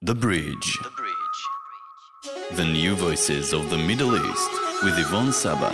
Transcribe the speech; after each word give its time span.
The 0.00 0.14
Bridge. 0.14 0.78
The 0.84 0.90
Bridge. 0.90 2.56
The 2.56 2.64
new 2.64 2.94
voices 2.94 3.52
of 3.52 3.68
the 3.68 3.76
Middle 3.76 4.14
East 4.14 4.50
with 4.84 4.96
Yvonne 4.96 5.32
Saba. 5.32 5.70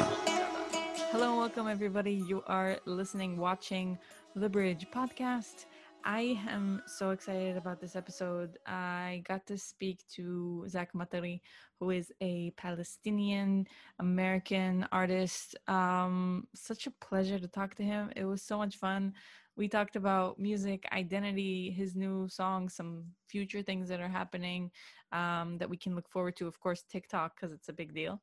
Hello 1.13 1.29
and 1.29 1.37
welcome, 1.37 1.69
everybody. 1.69 2.15
You 2.15 2.43
are 2.47 2.79
listening, 2.87 3.37
watching 3.37 3.99
the 4.35 4.49
Bridge 4.49 4.87
podcast. 4.91 5.67
I 6.07 6.41
am 6.49 6.83
so 6.87 7.11
excited 7.11 7.59
about 7.59 7.83
this 7.83 7.97
episode. 7.97 8.59
I 8.67 9.23
got 9.29 9.47
to 9.49 9.59
speak 9.59 10.01
to 10.15 10.65
Zach 10.69 10.95
Matari, 10.95 11.43
who 11.79 11.91
is 11.91 12.11
a 12.23 12.51
Palestinian 12.57 13.67
American 13.99 14.87
artist. 14.91 15.55
Um, 15.69 16.47
such 16.55 16.87
a 16.87 16.91
pleasure 16.91 17.39
to 17.39 17.49
talk 17.49 17.75
to 17.75 17.83
him. 17.83 18.11
It 18.17 18.25
was 18.25 18.41
so 18.41 18.57
much 18.57 18.77
fun. 18.77 19.13
We 19.57 19.69
talked 19.69 19.97
about 19.97 20.39
music, 20.39 20.85
identity, 20.93 21.71
his 21.71 21.95
new 21.95 22.29
song, 22.29 22.69
some 22.69 23.05
future 23.29 23.63
things 23.63 23.89
that 23.89 24.01
are 24.01 24.09
happening 24.09 24.71
um, 25.13 25.59
that 25.59 25.71
we 25.71 25.77
can 25.77 25.95
look 25.95 26.09
forward 26.09 26.37
to. 26.37 26.47
Of 26.47 26.59
course, 26.61 26.83
TikTok, 26.91 27.37
because 27.37 27.53
it's 27.53 27.69
a 27.69 27.73
big 27.73 27.95
deal. 27.95 28.21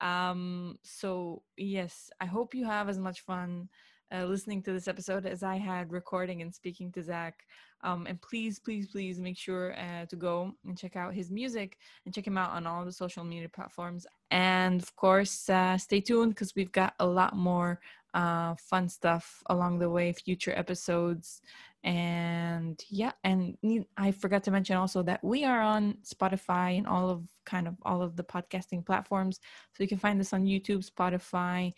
Um, 0.00 0.78
so, 0.82 1.42
yes, 1.56 2.10
I 2.20 2.24
hope 2.24 2.54
you 2.54 2.64
have 2.64 2.88
as 2.88 2.98
much 2.98 3.20
fun 3.20 3.68
uh, 4.12 4.24
listening 4.24 4.62
to 4.62 4.72
this 4.72 4.88
episode 4.88 5.26
as 5.26 5.42
I 5.42 5.56
had 5.56 5.92
recording 5.92 6.42
and 6.42 6.52
speaking 6.52 6.90
to 6.92 7.02
Zach. 7.02 7.46
Um, 7.82 8.06
and 8.06 8.20
please, 8.20 8.58
please, 8.58 8.88
please 8.88 9.20
make 9.20 9.38
sure 9.38 9.74
uh, 9.78 10.04
to 10.06 10.16
go 10.16 10.52
and 10.66 10.76
check 10.76 10.96
out 10.96 11.14
his 11.14 11.30
music 11.30 11.78
and 12.04 12.14
check 12.14 12.26
him 12.26 12.36
out 12.36 12.50
on 12.50 12.66
all 12.66 12.84
the 12.84 12.92
social 12.92 13.24
media 13.24 13.48
platforms. 13.48 14.06
And 14.30 14.82
of 14.82 14.94
course, 14.96 15.48
uh, 15.48 15.78
stay 15.78 16.00
tuned 16.00 16.34
because 16.34 16.54
we've 16.54 16.72
got 16.72 16.94
a 16.98 17.06
lot 17.06 17.36
more 17.36 17.80
uh, 18.14 18.54
fun 18.56 18.88
stuff 18.88 19.42
along 19.46 19.78
the 19.78 19.90
way, 19.90 20.12
future 20.12 20.52
episodes. 20.56 21.42
And 21.82 22.82
yeah, 22.90 23.12
and 23.24 23.56
I 23.96 24.10
forgot 24.10 24.42
to 24.44 24.50
mention 24.50 24.76
also 24.76 25.02
that 25.04 25.24
we 25.24 25.44
are 25.44 25.62
on 25.62 25.96
Spotify 26.04 26.76
and 26.76 26.86
all 26.86 27.08
of 27.08 27.22
kind 27.46 27.66
of 27.66 27.74
all 27.82 28.02
of 28.02 28.16
the 28.16 28.22
podcasting 28.22 28.84
platforms. 28.84 29.40
So 29.72 29.82
you 29.82 29.88
can 29.88 29.98
find 29.98 30.20
us 30.20 30.34
on 30.34 30.44
YouTube, 30.44 30.88
Spotify, 30.88 31.72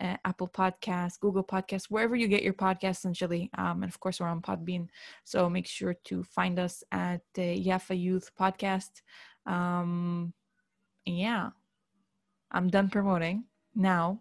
uh, 0.00 0.16
Apple 0.24 0.48
Podcasts, 0.48 1.18
Google 1.18 1.42
Podcasts, 1.42 1.86
wherever 1.88 2.14
you 2.14 2.28
get 2.28 2.44
your 2.44 2.52
podcasts, 2.52 2.98
essentially. 2.98 3.50
Um, 3.58 3.82
and 3.82 3.90
of 3.90 3.98
course, 3.98 4.20
we're 4.20 4.28
on 4.28 4.42
Podbean. 4.42 4.86
So 5.24 5.50
make 5.50 5.66
sure 5.66 5.94
to 6.04 6.22
find 6.22 6.58
us 6.60 6.84
at 6.92 7.22
uh, 7.36 7.40
Yafa 7.40 8.00
Youth 8.00 8.30
Podcast. 8.38 9.02
Um, 9.44 10.32
yeah, 11.04 11.50
I'm 12.52 12.68
done 12.68 12.90
promoting. 12.90 13.44
Now, 13.74 14.20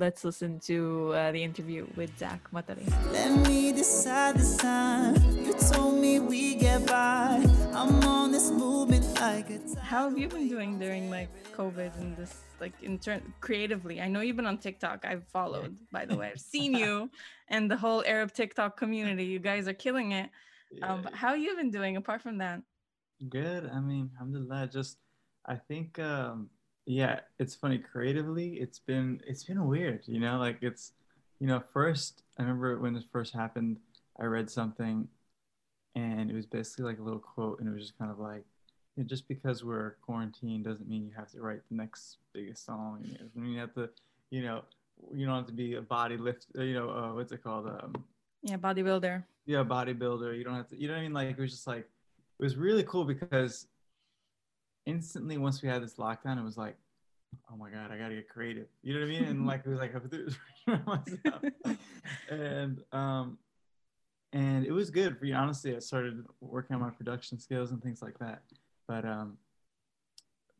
let's 0.00 0.24
listen 0.24 0.58
to 0.58 1.12
uh, 1.12 1.30
the 1.30 1.42
interview 1.44 1.86
with 1.94 2.18
Zach 2.18 2.40
Matari. 2.52 2.88
Let 3.12 3.46
me 3.46 3.70
decide 3.70 4.36
this 4.36 4.56
time. 4.56 5.14
You 5.36 5.52
told 5.52 6.00
me 6.00 6.18
we 6.18 6.54
get 6.54 6.86
by. 6.86 7.44
I'm 7.74 8.02
on 8.04 8.32
this 8.32 8.50
movement 8.50 9.04
like 9.20 9.50
a 9.50 9.60
How 9.78 10.08
have 10.08 10.16
you 10.16 10.26
been 10.26 10.48
doing 10.48 10.78
during 10.78 11.10
like 11.10 11.28
COVID 11.54 11.94
and 12.00 12.16
this 12.16 12.34
like 12.60 12.72
in 12.82 12.98
turn 12.98 13.20
creatively? 13.40 14.00
I 14.00 14.08
know 14.08 14.22
you've 14.22 14.36
been 14.36 14.46
on 14.46 14.56
TikTok. 14.56 15.04
I've 15.04 15.24
followed, 15.28 15.76
by 15.92 16.06
the 16.06 16.16
way. 16.16 16.30
I've 16.32 16.40
seen 16.40 16.74
you 16.74 17.10
and 17.48 17.70
the 17.70 17.76
whole 17.76 18.02
Arab 18.06 18.32
TikTok 18.32 18.78
community. 18.78 19.26
You 19.26 19.38
guys 19.38 19.68
are 19.68 19.74
killing 19.74 20.12
it. 20.12 20.30
Um, 20.82 21.02
but 21.02 21.12
how 21.14 21.34
you 21.34 21.54
been 21.56 21.70
doing 21.70 21.98
apart 21.98 22.22
from 22.22 22.38
that? 22.38 22.62
Good. 23.28 23.68
I 23.68 23.80
mean, 23.80 24.08
alhamdulillah. 24.14 24.70
Just 24.72 24.96
I 25.44 25.56
think 25.56 25.98
um 25.98 26.48
yeah, 26.86 27.20
it's 27.38 27.54
funny 27.54 27.78
creatively. 27.78 28.54
It's 28.54 28.78
been 28.78 29.20
it's 29.26 29.44
been 29.44 29.66
weird, 29.66 30.02
you 30.06 30.20
know. 30.20 30.38
Like 30.38 30.58
it's, 30.62 30.92
you 31.38 31.46
know, 31.46 31.62
first 31.72 32.22
I 32.38 32.42
remember 32.42 32.78
when 32.78 32.94
this 32.94 33.04
first 33.12 33.34
happened, 33.34 33.78
I 34.20 34.24
read 34.24 34.50
something, 34.50 35.08
and 35.94 36.30
it 36.30 36.34
was 36.34 36.46
basically 36.46 36.84
like 36.86 36.98
a 36.98 37.02
little 37.02 37.20
quote, 37.20 37.60
and 37.60 37.68
it 37.68 37.72
was 37.72 37.82
just 37.82 37.98
kind 37.98 38.10
of 38.10 38.18
like, 38.18 38.44
you 38.96 39.02
know, 39.02 39.08
just 39.08 39.28
because 39.28 39.64
we're 39.64 39.96
quarantined 40.02 40.64
doesn't 40.64 40.88
mean 40.88 41.04
you 41.04 41.12
have 41.16 41.30
to 41.32 41.40
write 41.40 41.60
the 41.70 41.76
next 41.76 42.18
biggest 42.32 42.64
song. 42.64 43.00
You 43.04 43.12
know, 43.12 43.30
I 43.36 43.38
mean, 43.38 43.52
you 43.52 43.60
have 43.60 43.74
to, 43.74 43.90
you 44.30 44.42
know, 44.42 44.62
you 45.14 45.26
don't 45.26 45.36
have 45.36 45.46
to 45.46 45.52
be 45.52 45.74
a 45.74 45.82
body 45.82 46.16
lift. 46.16 46.46
You 46.54 46.74
know, 46.74 46.90
uh, 46.90 47.14
what's 47.14 47.32
it 47.32 47.42
called? 47.42 47.66
Um, 47.66 48.04
yeah, 48.42 48.56
bodybuilder. 48.56 49.22
Yeah, 49.46 49.64
bodybuilder. 49.64 50.36
You 50.36 50.44
don't 50.44 50.54
have 50.54 50.68
to. 50.68 50.80
You 50.80 50.88
know 50.88 50.94
what 50.94 51.00
I 51.00 51.02
mean? 51.02 51.12
Like 51.12 51.30
it 51.30 51.38
was 51.38 51.50
just 51.50 51.66
like, 51.66 51.88
it 52.38 52.42
was 52.42 52.56
really 52.56 52.84
cool 52.84 53.04
because 53.04 53.66
instantly 54.86 55.38
once 55.38 55.62
we 55.62 55.68
had 55.68 55.82
this 55.82 55.94
lockdown, 55.94 56.38
it 56.38 56.44
was 56.44 56.56
like, 56.56 56.76
oh 57.50 57.56
my 57.56 57.70
god, 57.70 57.90
I 57.90 57.98
gotta 57.98 58.14
get 58.14 58.28
creative. 58.28 58.66
You 58.82 58.94
know 58.94 59.00
what 59.00 59.06
I 59.06 59.08
mean? 59.08 59.24
And 59.24 59.46
like 59.46 59.62
it 59.64 59.68
was 59.68 59.78
like 59.78 59.92
myself. 60.86 61.42
and 62.30 62.82
um, 62.92 63.38
and 64.32 64.64
it 64.64 64.72
was 64.72 64.90
good. 64.90 65.18
For 65.18 65.24
you 65.24 65.34
honestly, 65.34 65.74
I 65.74 65.78
started 65.80 66.24
working 66.40 66.74
on 66.74 66.82
my 66.82 66.90
production 66.90 67.38
skills 67.38 67.70
and 67.70 67.82
things 67.82 68.02
like 68.02 68.18
that. 68.18 68.42
But 68.86 69.04
um, 69.04 69.38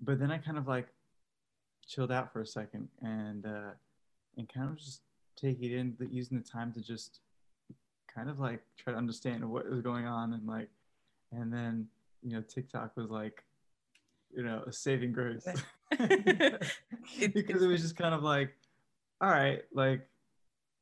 but 0.00 0.18
then 0.18 0.30
I 0.30 0.38
kind 0.38 0.58
of 0.58 0.66
like 0.66 0.88
chilled 1.86 2.12
out 2.12 2.32
for 2.32 2.40
a 2.40 2.46
second 2.46 2.88
and 3.02 3.46
uh, 3.46 3.70
and 4.36 4.48
kind 4.48 4.68
of 4.68 4.76
just 4.78 5.02
take 5.36 5.60
it 5.62 5.74
in, 5.74 5.96
using 6.10 6.38
the 6.38 6.44
time 6.44 6.72
to 6.72 6.80
just 6.80 7.20
kind 8.12 8.28
of 8.28 8.38
like 8.38 8.62
try 8.76 8.92
to 8.92 8.98
understand 8.98 9.48
what 9.48 9.68
was 9.70 9.80
going 9.80 10.06
on 10.06 10.32
and 10.32 10.46
like, 10.46 10.68
and 11.32 11.52
then 11.52 11.86
you 12.22 12.32
know 12.32 12.42
TikTok 12.42 12.96
was 12.96 13.10
like 13.10 13.44
you 14.34 14.42
know, 14.42 14.62
a 14.66 14.72
saving 14.72 15.12
grace. 15.12 15.46
because 15.98 17.62
it 17.62 17.66
was 17.66 17.82
just 17.82 17.96
kind 17.96 18.14
of 18.14 18.22
like, 18.22 18.54
all 19.20 19.30
right, 19.30 19.62
like 19.72 20.06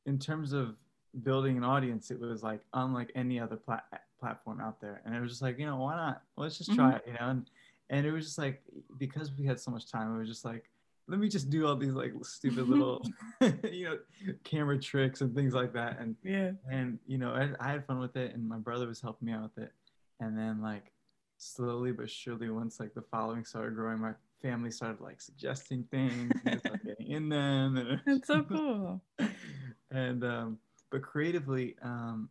in 0.05 0.17
terms 0.19 0.53
of 0.53 0.75
building 1.23 1.57
an 1.57 1.63
audience, 1.63 2.11
it 2.11 2.19
was 2.19 2.43
like 2.43 2.61
unlike 2.73 3.11
any 3.15 3.39
other 3.39 3.55
plat- 3.55 4.03
platform 4.19 4.61
out 4.61 4.79
there. 4.79 5.01
And 5.05 5.15
it 5.15 5.21
was 5.21 5.31
just 5.31 5.41
like, 5.41 5.59
you 5.59 5.65
know, 5.65 5.77
why 5.77 5.95
not? 5.95 6.21
Let's 6.37 6.57
just 6.57 6.73
try 6.73 6.91
mm-hmm. 6.91 6.97
it, 6.97 7.03
you 7.07 7.13
know? 7.13 7.29
And, 7.29 7.49
and 7.89 8.05
it 8.05 8.11
was 8.11 8.25
just 8.25 8.37
like, 8.37 8.61
because 8.97 9.31
we 9.37 9.45
had 9.45 9.59
so 9.59 9.71
much 9.71 9.91
time, 9.91 10.15
it 10.15 10.19
was 10.19 10.27
just 10.27 10.45
like, 10.45 10.65
let 11.07 11.19
me 11.19 11.27
just 11.27 11.49
do 11.49 11.65
all 11.65 11.75
these 11.75 11.93
like 11.93 12.13
stupid 12.21 12.69
little, 12.69 13.03
you 13.71 13.85
know, 13.85 13.97
camera 14.43 14.79
tricks 14.79 15.21
and 15.21 15.35
things 15.35 15.53
like 15.53 15.73
that. 15.73 15.99
And, 15.99 16.15
yeah. 16.23 16.51
And, 16.71 16.99
you 17.07 17.17
know, 17.17 17.33
I, 17.33 17.49
I 17.59 17.71
had 17.71 17.85
fun 17.85 17.99
with 17.99 18.15
it 18.15 18.33
and 18.35 18.47
my 18.47 18.57
brother 18.57 18.87
was 18.87 19.01
helping 19.01 19.25
me 19.27 19.33
out 19.33 19.43
with 19.43 19.65
it. 19.65 19.71
And 20.19 20.37
then 20.37 20.61
like, 20.61 20.91
slowly 21.39 21.91
but 21.93 22.09
surely 22.09 22.49
once 22.49 22.79
like 22.79 22.93
the 22.93 23.01
following 23.01 23.45
started 23.45 23.73
growing 23.73 23.99
my 23.99 24.11
family 24.41 24.69
started 24.69 25.01
like 25.01 25.21
suggesting 25.21 25.85
things 25.89 26.31
and 26.45 26.61
getting 26.85 27.07
in 27.07 27.29
them 27.29 27.77
and 27.77 28.01
it's 28.07 28.27
so 28.27 28.43
cool 28.43 29.01
and 29.91 30.23
um 30.23 30.57
but 30.91 31.01
creatively 31.01 31.75
um 31.81 32.29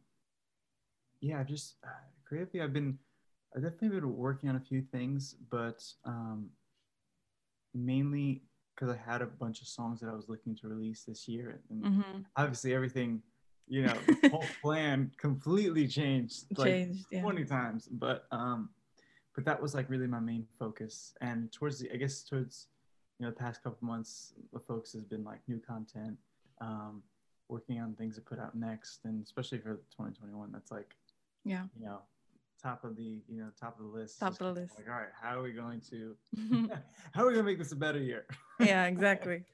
yeah 1.20 1.41
i 1.41 1.42
just 1.42 1.76
uh, 1.84 1.91
creatively 2.26 2.60
i've 2.60 2.72
been 2.72 2.98
i've 3.56 3.62
definitely 3.62 3.88
been 3.88 4.14
working 4.14 4.50
on 4.50 4.56
a 4.56 4.60
few 4.60 4.82
things 4.92 5.36
but 5.50 5.82
um 6.04 6.50
mainly 7.75 8.42
because 8.75 8.94
i 8.94 9.10
had 9.10 9.22
a 9.22 9.26
bunch 9.26 9.62
of 9.62 9.66
songs 9.69 10.00
that 10.00 10.08
i 10.10 10.14
was 10.14 10.28
looking 10.28 10.54
to 10.54 10.69
release 10.69 11.04
this 11.04 11.26
year 11.26 11.60
and 11.70 11.82
mm-hmm. 11.82 12.19
obviously 12.36 12.75
everything 12.75 13.22
you 13.69 13.82
know 13.82 13.94
the 14.22 14.28
whole 14.28 14.44
plan 14.62 15.10
completely 15.19 15.86
changed 15.86 16.44
like 16.56 16.69
changed, 16.69 17.06
yeah. 17.10 17.22
20 17.22 17.44
times 17.44 17.88
but 17.90 18.26
um 18.32 18.69
but 19.38 19.44
that 19.44 19.62
was 19.62 19.72
like 19.72 19.88
really 19.88 20.09
my 20.09 20.19
main 20.19 20.44
focus. 20.59 21.15
And 21.21 21.53
towards 21.53 21.78
the, 21.78 21.88
I 21.93 21.97
guess 21.97 22.25
towards, 22.25 22.66
you 23.21 23.25
know, 23.25 23.31
the 23.31 23.37
past 23.37 23.62
couple 23.62 23.87
months, 23.87 24.32
the 24.53 24.59
focus 24.59 24.93
has 24.94 25.04
been 25.04 25.22
like 25.22 25.38
new 25.47 25.60
content, 25.60 26.19
um, 26.60 27.04
working 27.49 27.78
on 27.78 27.94
things 27.94 28.16
to 28.16 28.21
put 28.21 28.41
out 28.41 28.56
next, 28.56 29.04
and 29.04 29.22
especially 29.22 29.59
for 29.59 29.75
2021, 29.97 30.50
that's 30.50 30.72
like, 30.72 30.97
yeah, 31.44 31.62
you 31.78 31.87
know, 31.87 32.00
top 32.60 32.82
of 32.82 32.97
the, 32.97 33.21
you 33.28 33.38
know, 33.38 33.47
top 33.60 33.78
of 33.78 33.84
the 33.84 33.97
list. 33.97 34.19
Top 34.19 34.32
of 34.32 34.38
the 34.38 34.60
list. 34.60 34.75
Like, 34.76 34.88
all 34.88 35.00
right, 35.00 35.15
how 35.22 35.38
are 35.38 35.43
we 35.44 35.53
going 35.53 35.82
to, 35.88 36.16
how 37.12 37.22
are 37.22 37.28
we 37.28 37.34
gonna 37.34 37.44
make 37.44 37.60
this 37.60 37.70
a 37.70 37.76
better 37.76 38.00
year? 38.00 38.26
yeah, 38.59 38.87
exactly. 38.87 39.44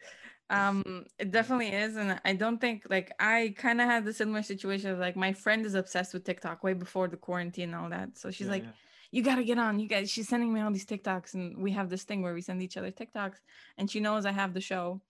um 0.50 1.06
it 1.18 1.30
definitely 1.30 1.68
is 1.68 1.96
and 1.96 2.20
i 2.26 2.34
don't 2.34 2.60
think 2.60 2.82
like 2.90 3.10
i 3.18 3.54
kind 3.56 3.80
of 3.80 3.88
had 3.88 4.04
the 4.04 4.12
similar 4.12 4.42
situation 4.42 4.90
of 4.90 4.98
like 4.98 5.16
my 5.16 5.32
friend 5.32 5.64
is 5.64 5.74
obsessed 5.74 6.12
with 6.12 6.22
tiktok 6.22 6.62
way 6.62 6.74
before 6.74 7.08
the 7.08 7.16
quarantine 7.16 7.72
and 7.72 7.74
all 7.74 7.88
that 7.88 8.18
so 8.18 8.30
she's 8.30 8.44
yeah, 8.44 8.52
like 8.52 8.62
yeah 8.62 8.70
you 9.14 9.22
got 9.22 9.36
to 9.36 9.44
get 9.44 9.58
on. 9.58 9.78
You 9.78 9.86
guys, 9.86 10.10
she's 10.10 10.28
sending 10.28 10.52
me 10.52 10.60
all 10.60 10.72
these 10.72 10.84
TikToks, 10.84 11.34
and 11.34 11.56
we 11.56 11.70
have 11.70 11.88
this 11.88 12.02
thing 12.02 12.20
where 12.20 12.34
we 12.34 12.40
send 12.42 12.60
each 12.60 12.76
other 12.76 12.90
TikToks, 12.90 13.36
and 13.78 13.88
she 13.88 14.00
knows 14.00 14.26
I 14.26 14.32
have 14.32 14.52
the 14.52 14.60
show. 14.60 15.00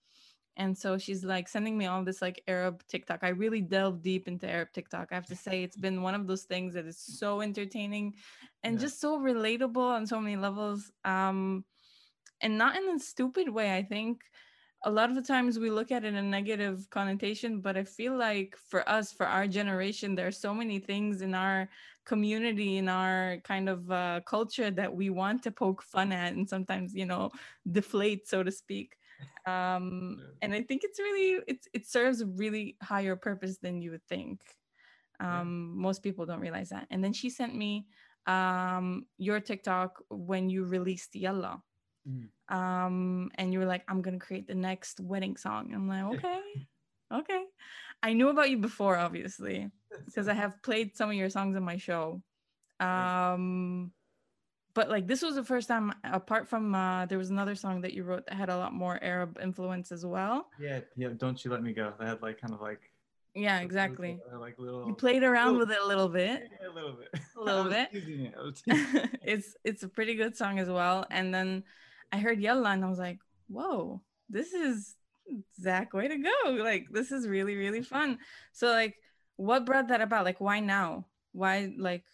And 0.57 0.77
so 0.77 0.99
she's 0.99 1.25
like 1.25 1.47
sending 1.47 1.75
me 1.75 1.87
all 1.87 2.03
this 2.03 2.21
like 2.21 2.43
Arab 2.47 2.83
TikTok. 2.87 3.21
I 3.23 3.29
really 3.29 3.61
delved 3.61 4.03
deep 4.03 4.27
into 4.27 4.47
Arab 4.47 4.67
TikTok. 4.73 5.07
I 5.11 5.15
have 5.15 5.25
to 5.25 5.35
say, 5.35 5.63
it's 5.63 5.75
been 5.75 6.03
one 6.03 6.13
of 6.13 6.27
those 6.27 6.43
things 6.43 6.75
that 6.75 6.85
is 6.85 6.99
so 6.99 7.41
entertaining 7.41 8.13
and 8.61 8.75
yeah. 8.75 8.81
just 8.81 9.01
so 9.01 9.17
relatable 9.19 9.77
on 9.77 10.05
so 10.05 10.21
many 10.21 10.37
levels. 10.37 10.91
Um, 11.03 11.65
and 12.41 12.59
not 12.59 12.77
in 12.77 12.87
a 12.87 12.99
stupid 12.99 13.49
way, 13.49 13.75
I 13.75 13.81
think 13.81 14.21
a 14.85 14.91
lot 14.91 15.09
of 15.09 15.15
the 15.15 15.21
times 15.21 15.57
we 15.57 15.69
look 15.69 15.91
at 15.91 16.05
it 16.05 16.09
in 16.09 16.15
a 16.15 16.21
negative 16.21 16.87
connotation, 16.91 17.59
but 17.59 17.75
I 17.75 17.83
feel 17.83 18.15
like 18.15 18.55
for 18.69 18.87
us, 18.87 19.11
for 19.11 19.25
our 19.25 19.47
generation, 19.47 20.15
there 20.15 20.27
are 20.27 20.31
so 20.31 20.53
many 20.53 20.79
things 20.79 21.21
in 21.21 21.33
our 21.33 21.67
community, 22.05 22.77
in 22.77 22.87
our 22.87 23.37
kind 23.43 23.67
of 23.67 23.91
uh, 23.91 24.21
culture 24.25 24.69
that 24.71 24.93
we 24.93 25.09
want 25.09 25.41
to 25.43 25.51
poke 25.51 25.81
fun 25.81 26.11
at 26.11 26.33
and 26.33 26.47
sometimes, 26.47 26.93
you 26.93 27.05
know, 27.05 27.31
deflate, 27.71 28.27
so 28.27 28.43
to 28.43 28.51
speak. 28.51 28.95
Um, 29.47 30.21
and 30.41 30.53
I 30.53 30.61
think 30.61 30.83
it's 30.83 30.99
really, 30.99 31.41
it's, 31.47 31.67
it 31.73 31.87
serves 31.87 32.21
a 32.21 32.27
really 32.27 32.77
higher 32.81 33.15
purpose 33.15 33.57
than 33.57 33.81
you 33.81 33.91
would 33.91 34.05
think. 34.07 34.41
Um, 35.19 35.73
yeah. 35.75 35.81
Most 35.81 36.03
people 36.03 36.25
don't 36.25 36.41
realize 36.41 36.69
that. 36.69 36.87
And 36.91 37.03
then 37.03 37.13
she 37.13 37.29
sent 37.29 37.55
me 37.55 37.87
um 38.27 39.05
your 39.19 39.39
TikTok 39.39 40.01
when 40.09 40.49
you 40.49 40.65
released 40.65 41.15
Yalla. 41.15 41.61
Mm. 42.09 42.29
Um 42.55 43.31
and 43.35 43.51
you 43.53 43.59
were 43.59 43.65
like, 43.65 43.83
I'm 43.87 44.01
gonna 44.01 44.19
create 44.19 44.47
the 44.47 44.55
next 44.55 44.99
wedding 44.99 45.37
song. 45.37 45.71
I'm 45.73 45.87
like, 45.87 46.03
okay, 46.17 46.39
okay. 47.11 47.43
I 48.03 48.13
knew 48.13 48.29
about 48.29 48.49
you 48.49 48.57
before, 48.57 48.97
obviously, 48.97 49.71
because 50.05 50.27
I 50.27 50.33
have 50.33 50.61
played 50.61 50.95
some 50.95 51.09
of 51.09 51.15
your 51.15 51.29
songs 51.29 51.55
on 51.55 51.63
my 51.63 51.77
show. 51.77 52.21
Um 52.79 53.91
but 54.73 54.89
like 54.89 55.07
this 55.07 55.21
was 55.21 55.35
the 55.35 55.43
first 55.43 55.67
time 55.69 55.93
apart 56.03 56.49
from 56.49 56.75
uh 56.75 57.05
there 57.05 57.17
was 57.17 57.29
another 57.29 57.55
song 57.55 57.81
that 57.81 57.93
you 57.93 58.03
wrote 58.03 58.25
that 58.27 58.35
had 58.35 58.49
a 58.49 58.57
lot 58.57 58.73
more 58.73 59.01
Arab 59.01 59.39
influence 59.41 59.91
as 59.91 60.05
well. 60.05 60.47
Yeah, 60.59 60.81
yeah. 60.95 61.09
Don't 61.17 61.43
you 61.43 61.49
let 61.51 61.63
me 61.63 61.73
go. 61.73 61.93
That 61.97 62.07
had 62.07 62.21
like 62.21 62.39
kind 62.41 62.53
of 62.53 62.61
like 62.61 62.81
Yeah, 63.33 63.59
exactly. 63.61 64.19
like 64.39 64.59
little. 64.59 64.85
You 64.87 64.93
played 64.93 65.23
around 65.23 65.53
little- 65.53 65.67
with 65.67 65.71
it 65.71 65.81
a 65.81 65.87
little 65.87 66.09
bit. 66.09 66.43
Yeah, 66.61 66.67
a 66.67 66.73
little 66.73 66.93
bit. 66.93 67.09
A 67.37 67.41
little 67.41 67.63
bit. 67.75 67.89
it. 67.93 68.33
I 68.37 68.41
was 68.43 68.61
teasing 68.67 68.95
it. 69.01 69.19
it's 69.23 69.55
it's 69.63 69.83
a 69.83 69.87
pretty 69.89 70.15
good 70.15 70.35
song 70.35 70.59
as 70.59 70.69
well. 70.69 71.05
And 71.09 71.33
then 71.33 71.63
I 72.15 72.19
heard 72.19 72.39
Yalla 72.39 72.71
and 72.71 72.85
I 72.85 72.89
was 72.89 72.99
like, 72.99 73.19
whoa, 73.47 74.01
this 74.29 74.53
is 74.53 74.95
Zach, 75.59 75.93
way 75.93 76.07
to 76.07 76.17
go. 76.17 76.51
Like 76.63 76.87
this 76.91 77.11
is 77.11 77.27
really, 77.27 77.55
really 77.55 77.81
fun. 77.81 78.19
So 78.53 78.67
like 78.67 78.95
what 79.35 79.65
brought 79.65 79.89
that 79.89 80.01
about? 80.01 80.25
Like 80.25 80.39
why 80.39 80.59
now? 80.61 81.07
Why 81.33 81.73
like 81.77 82.05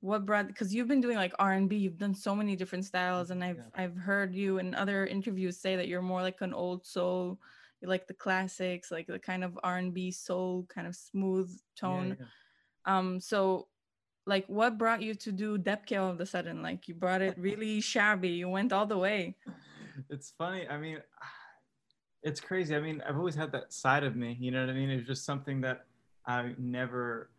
what 0.00 0.24
brought 0.24 0.48
because 0.48 0.74
you've 0.74 0.88
been 0.88 1.00
doing 1.00 1.16
like 1.16 1.34
R&B, 1.38 1.76
you've 1.76 1.98
done 1.98 2.14
so 2.14 2.34
many 2.34 2.56
different 2.56 2.84
styles 2.84 3.30
and 3.30 3.44
I've 3.44 3.58
Yeah. 3.58 3.70
I've 3.74 3.96
heard 3.96 4.34
you 4.34 4.58
in 4.58 4.74
other 4.74 5.06
interviews 5.06 5.58
say 5.58 5.76
that 5.76 5.88
you're 5.88 6.02
more 6.02 6.22
like 6.22 6.40
an 6.40 6.54
old 6.54 6.86
soul, 6.86 7.38
like 7.82 8.06
the 8.06 8.14
classics, 8.14 8.90
like 8.90 9.06
the 9.06 9.18
kind 9.18 9.44
of 9.44 9.58
R&B 9.62 10.10
soul 10.10 10.66
kind 10.68 10.86
of 10.86 10.96
smooth 10.96 11.50
Yeah, 11.50 11.58
tone. 11.76 12.16
yeah. 12.18 12.26
Um, 12.84 13.20
so 13.20 13.68
like 14.26 14.46
what 14.46 14.78
brought 14.78 15.02
you 15.02 15.14
to 15.14 15.32
do 15.32 15.58
Dabke 15.58 16.00
all 16.00 16.10
of 16.10 16.20
a 16.20 16.26
sudden? 16.26 16.62
Like 16.62 16.88
you 16.88 16.94
brought 16.94 17.22
it 17.22 17.36
really 17.38 17.80
shabby. 17.80 18.28
You 18.28 18.48
went 18.48 18.72
all 18.72 18.86
the 18.86 18.98
way. 18.98 19.36
it's 20.10 20.30
funny. 20.36 20.68
I 20.68 20.78
mean, 20.78 20.98
it's 22.22 22.40
crazy. 22.40 22.74
I 22.76 22.80
mean, 22.80 23.02
I've 23.06 23.16
always 23.16 23.34
had 23.34 23.52
that 23.52 23.72
side 23.72 24.04
of 24.04 24.14
me. 24.16 24.36
You 24.40 24.50
know 24.50 24.60
what 24.60 24.70
I 24.70 24.74
mean? 24.74 24.90
It 24.90 24.96
was 24.96 25.06
just 25.06 25.24
something 25.24 25.60
that 25.62 25.86
I 26.26 26.54
never, 26.58 27.30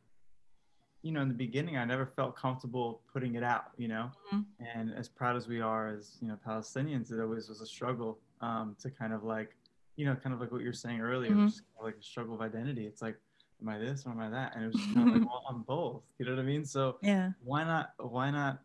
you 1.02 1.12
know, 1.14 1.22
in 1.22 1.30
the 1.30 1.34
beginning, 1.34 1.78
I 1.78 1.86
never 1.86 2.06
felt 2.06 2.36
comfortable 2.36 3.02
putting 3.12 3.36
it 3.36 3.44
out. 3.44 3.72
You 3.78 3.88
know, 3.88 4.12
Mhm. 4.34 4.46
and 4.60 4.94
as 4.94 5.08
proud 5.08 5.36
as 5.38 5.48
we 5.48 5.62
are 5.62 5.88
as 5.88 6.18
you 6.22 6.28
know 6.28 6.38
Palestinians, 6.46 7.12
it 7.12 7.22
always 7.22 7.48
was 7.50 7.62
a 7.62 7.66
struggle 7.66 8.20
um, 8.42 8.76
to 8.82 8.90
kind 8.92 9.14
of 9.14 9.24
like, 9.24 9.56
you 9.96 10.06
know, 10.06 10.16
kind 10.18 10.34
of 10.34 10.42
like 10.42 10.52
what 10.52 10.60
you 10.60 10.68
were 10.68 10.74
saying 10.74 11.00
earlier, 11.00 11.32
Mhm. 11.34 11.46
just 11.48 11.62
kind 11.62 11.80
of 11.80 11.86
like 11.86 11.96
a 11.96 12.04
struggle 12.04 12.36
of 12.36 12.42
identity. 12.42 12.86
It's 12.86 13.02
like, 13.02 13.18
am 13.64 13.70
I 13.70 13.78
this 13.78 14.06
or 14.06 14.12
am 14.12 14.20
I 14.20 14.30
that? 14.30 14.54
And 14.56 14.64
it 14.64 14.68
was 14.68 14.76
just 14.76 14.94
kind 14.94 15.08
of 15.08 15.14
like, 15.14 15.24
well, 15.30 15.44
I'm 15.50 15.64
both. 15.64 16.04
You 16.20 16.26
know 16.26 16.34
what 16.34 16.40
I 16.42 16.44
mean? 16.44 16.66
So 16.66 16.98
Yeah. 17.02 17.32
why 17.44 17.64
not 17.64 17.92
why 18.00 18.30
not 18.32 18.60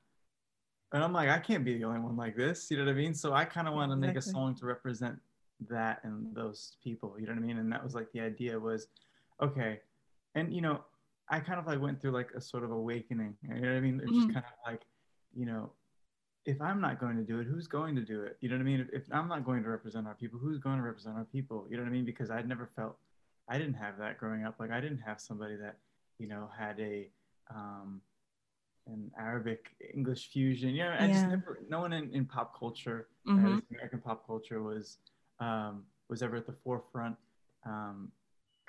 and 0.93 1.03
i'm 1.03 1.13
like 1.13 1.29
i 1.29 1.39
can't 1.39 1.65
be 1.65 1.77
the 1.77 1.85
only 1.85 1.99
one 2.01 2.17
like 2.17 2.37
this 2.37 2.71
you 2.71 2.77
know 2.77 2.85
what 2.85 2.91
i 2.91 2.95
mean 2.95 3.13
so 3.13 3.33
i 3.35 3.45
kind 3.45 3.67
of 3.67 3.75
want 3.75 3.91
to 3.91 3.97
make 3.97 4.15
a 4.17 4.23
song 4.23 4.55
to 4.55 4.65
represent 4.67 5.19
that 5.69 5.99
and 6.05 6.25
those 6.35 6.77
people 6.83 7.17
you 7.19 7.27
know 7.27 7.33
what 7.33 7.43
i 7.43 7.47
mean 7.47 7.59
and 7.59 7.71
that 7.73 7.83
was 7.83 7.95
like 7.95 8.07
the 8.13 8.21
idea 8.21 8.59
was 8.59 8.87
okay 9.43 9.81
and 10.37 10.55
you 10.55 10.63
know 10.63 10.81
i 11.29 11.41
kind 11.41 11.59
of 11.59 11.67
like 11.67 11.81
went 11.81 12.01
through 12.01 12.13
like 12.13 12.31
a 12.37 12.41
sort 12.41 12.63
of 12.63 12.71
awakening 12.71 13.35
you 13.43 13.49
know 13.61 13.69
what 13.69 13.77
i 13.77 13.81
mean 13.81 14.01
it's 14.03 14.13
just 14.15 14.29
Mhm. 14.29 14.35
kind 14.35 14.47
of 14.47 14.73
like 14.73 14.83
you 15.35 15.45
know 15.45 15.73
if 16.47 16.61
i'm 16.63 16.81
not 16.81 17.01
going 17.01 17.17
to 17.17 17.25
do 17.25 17.41
it 17.41 17.47
who's 17.51 17.67
going 17.67 17.97
to 17.97 18.03
do 18.03 18.23
it 18.23 18.37
you 18.41 18.49
know 18.49 18.55
what 18.55 18.63
i 18.63 18.65
mean 18.65 18.81
if, 18.81 18.89
if 19.03 19.03
i'm 19.13 19.29
not 19.29 19.45
going 19.45 19.63
to 19.65 19.69
represent 19.69 20.07
our 20.07 20.15
people 20.15 20.39
who's 20.39 20.59
going 20.59 20.77
to 20.77 20.83
represent 20.85 21.17
our 21.17 21.25
people 21.25 21.67
you 21.69 21.77
know 21.77 21.83
what 21.83 21.89
i 21.89 21.93
mean 21.93 22.05
because 22.05 22.31
i'd 22.31 22.49
never 22.49 22.71
felt 22.77 22.97
i 23.49 23.59
didn't 23.59 23.75
have 23.75 23.99
that 23.99 24.19
growing 24.19 24.45
up 24.45 24.55
like 24.59 24.71
i 24.71 24.81
didn't 24.81 24.99
have 24.99 25.21
somebody 25.21 25.57
that 25.57 25.77
you 26.19 26.27
know 26.29 26.49
had 26.59 26.79
a 26.81 27.09
um 27.55 28.01
an 28.87 29.11
Arabic 29.19 29.67
English 29.93 30.31
fusion. 30.33 30.71
You 30.71 30.85
know, 30.85 30.97
I 30.99 31.09
just 31.09 31.29
never 31.29 31.61
no 31.69 31.81
one 31.81 31.93
in, 31.93 32.11
in 32.11 32.25
pop 32.25 32.59
culture, 32.59 33.09
Mhm. 33.27 33.63
American 33.71 34.01
pop 34.01 34.27
culture 34.27 34.63
was 34.63 34.97
um 35.41 35.85
was 36.09 36.23
ever 36.23 36.37
at 36.37 36.47
the 36.47 36.55
forefront, 36.65 37.17
um, 37.67 38.11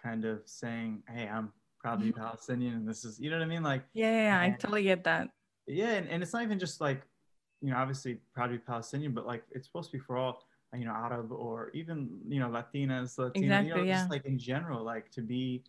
kind 0.02 0.26
of 0.26 0.42
saying, 0.46 1.04
Hey, 1.08 1.26
I'm 1.30 1.54
proud 1.80 2.00
to 2.00 2.06
be 2.06 2.12
Palestinian 2.12 2.74
and 2.76 2.88
this 2.88 3.06
is 3.06 3.18
you 3.20 3.30
know 3.30 3.38
what 3.38 3.44
I 3.44 3.48
mean? 3.48 3.64
Like 3.64 3.84
Yeah, 3.94 4.12
yeah, 4.12 4.46
yeah, 4.46 4.54
I 4.54 4.58
totally 4.58 4.84
get 4.84 5.06
that. 5.06 5.30
yeah, 5.68 5.92
and, 5.92 6.10
and 6.10 6.22
it's 6.22 6.34
not 6.34 6.44
even 6.44 6.60
just 6.60 6.81
like, 6.81 7.02
you 7.62 7.70
know, 7.72 7.78
obviously 7.78 8.20
proud 8.34 8.48
to 8.48 8.54
be 8.54 8.58
Palestinian, 8.60 9.14
but 9.14 9.26
like 9.26 9.44
it's 9.52 9.68
supposed 9.68 9.90
to 9.92 9.98
be 9.98 10.04
for 10.04 10.18
all, 10.18 10.44
you 10.77 10.86
know, 10.86 10.92
Arab 10.92 11.31
or 11.31 11.69
even, 11.74 12.19
you 12.27 12.39
know, 12.39 12.48
Latinas, 12.50 13.18
Latino, 13.18 13.62
you 13.62 13.69
know, 13.69 13.83
yeah. 13.83 14.01
just 14.01 14.10
like 14.12 14.25
in 14.25 14.38
general, 14.38 14.83
like 14.83 15.10
to 15.12 15.21
be 15.21 15.63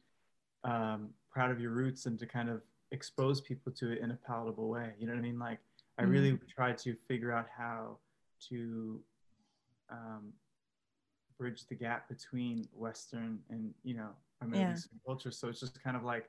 um, 0.65 1.11
proud 1.31 1.51
of 1.51 1.61
your 1.61 1.71
roots 1.71 2.07
and 2.07 2.19
to 2.19 2.27
kind 2.27 2.49
of 2.51 2.63
expose 2.93 3.41
people 3.41 3.73
to 3.73 3.93
it 3.93 3.99
in 4.01 4.11
a 4.11 4.19
palatable 4.27 4.69
way. 4.69 4.93
You 4.99 5.07
know 5.07 5.13
what 5.15 5.21
I 5.21 5.23
mean? 5.23 5.39
Like 5.39 5.59
I 5.99 6.03
Mhm. 6.03 6.11
really 6.11 6.39
try 6.55 6.73
to 6.73 6.95
figure 7.09 7.33
out 7.33 7.47
how 7.57 7.99
to 8.49 9.01
um, 9.91 10.33
bridge 11.39 11.67
the 11.67 11.75
gap 11.75 12.09
between 12.09 12.69
Western 12.73 13.41
and, 13.49 13.73
you 13.83 13.95
know, 13.95 14.11
Middle 14.47 14.67
Yeah. 14.67 14.77
Culture. 15.07 15.31
So 15.31 15.49
it's 15.49 15.61
just 15.61 15.83
kind 15.83 15.97
of 15.97 16.05
like, 16.05 16.29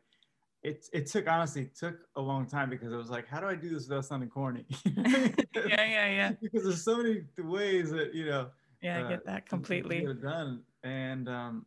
it, 0.64 0.86
it 0.94 1.08
took 1.08 1.28
honestly 1.28 1.64
it 1.64 1.76
took 1.76 1.96
a 2.16 2.22
long 2.22 2.46
time 2.46 2.70
because 2.70 2.94
it 2.94 2.96
was 2.96 3.10
like 3.10 3.28
how 3.28 3.40
do 3.40 3.48
I 3.48 3.56
do 3.56 3.70
this 3.70 3.88
without 3.88 4.06
sounding 4.06 4.30
corny? 4.30 4.66
yeah, 4.96 5.34
yeah, 5.56 6.08
yeah. 6.08 6.32
because 6.40 6.64
there's 6.64 6.84
so 6.84 6.98
many 6.98 7.24
ways 7.40 7.90
that 7.90 8.14
you 8.14 8.28
know 8.28 8.50
Yeah, 8.82 8.98
I 8.98 9.02
uh, 9.02 9.10
get 9.10 9.26
that 9.26 9.48
completely. 9.48 10.00
it 10.00 10.22
done 10.22 10.62
and 10.84 11.30
um 11.30 11.66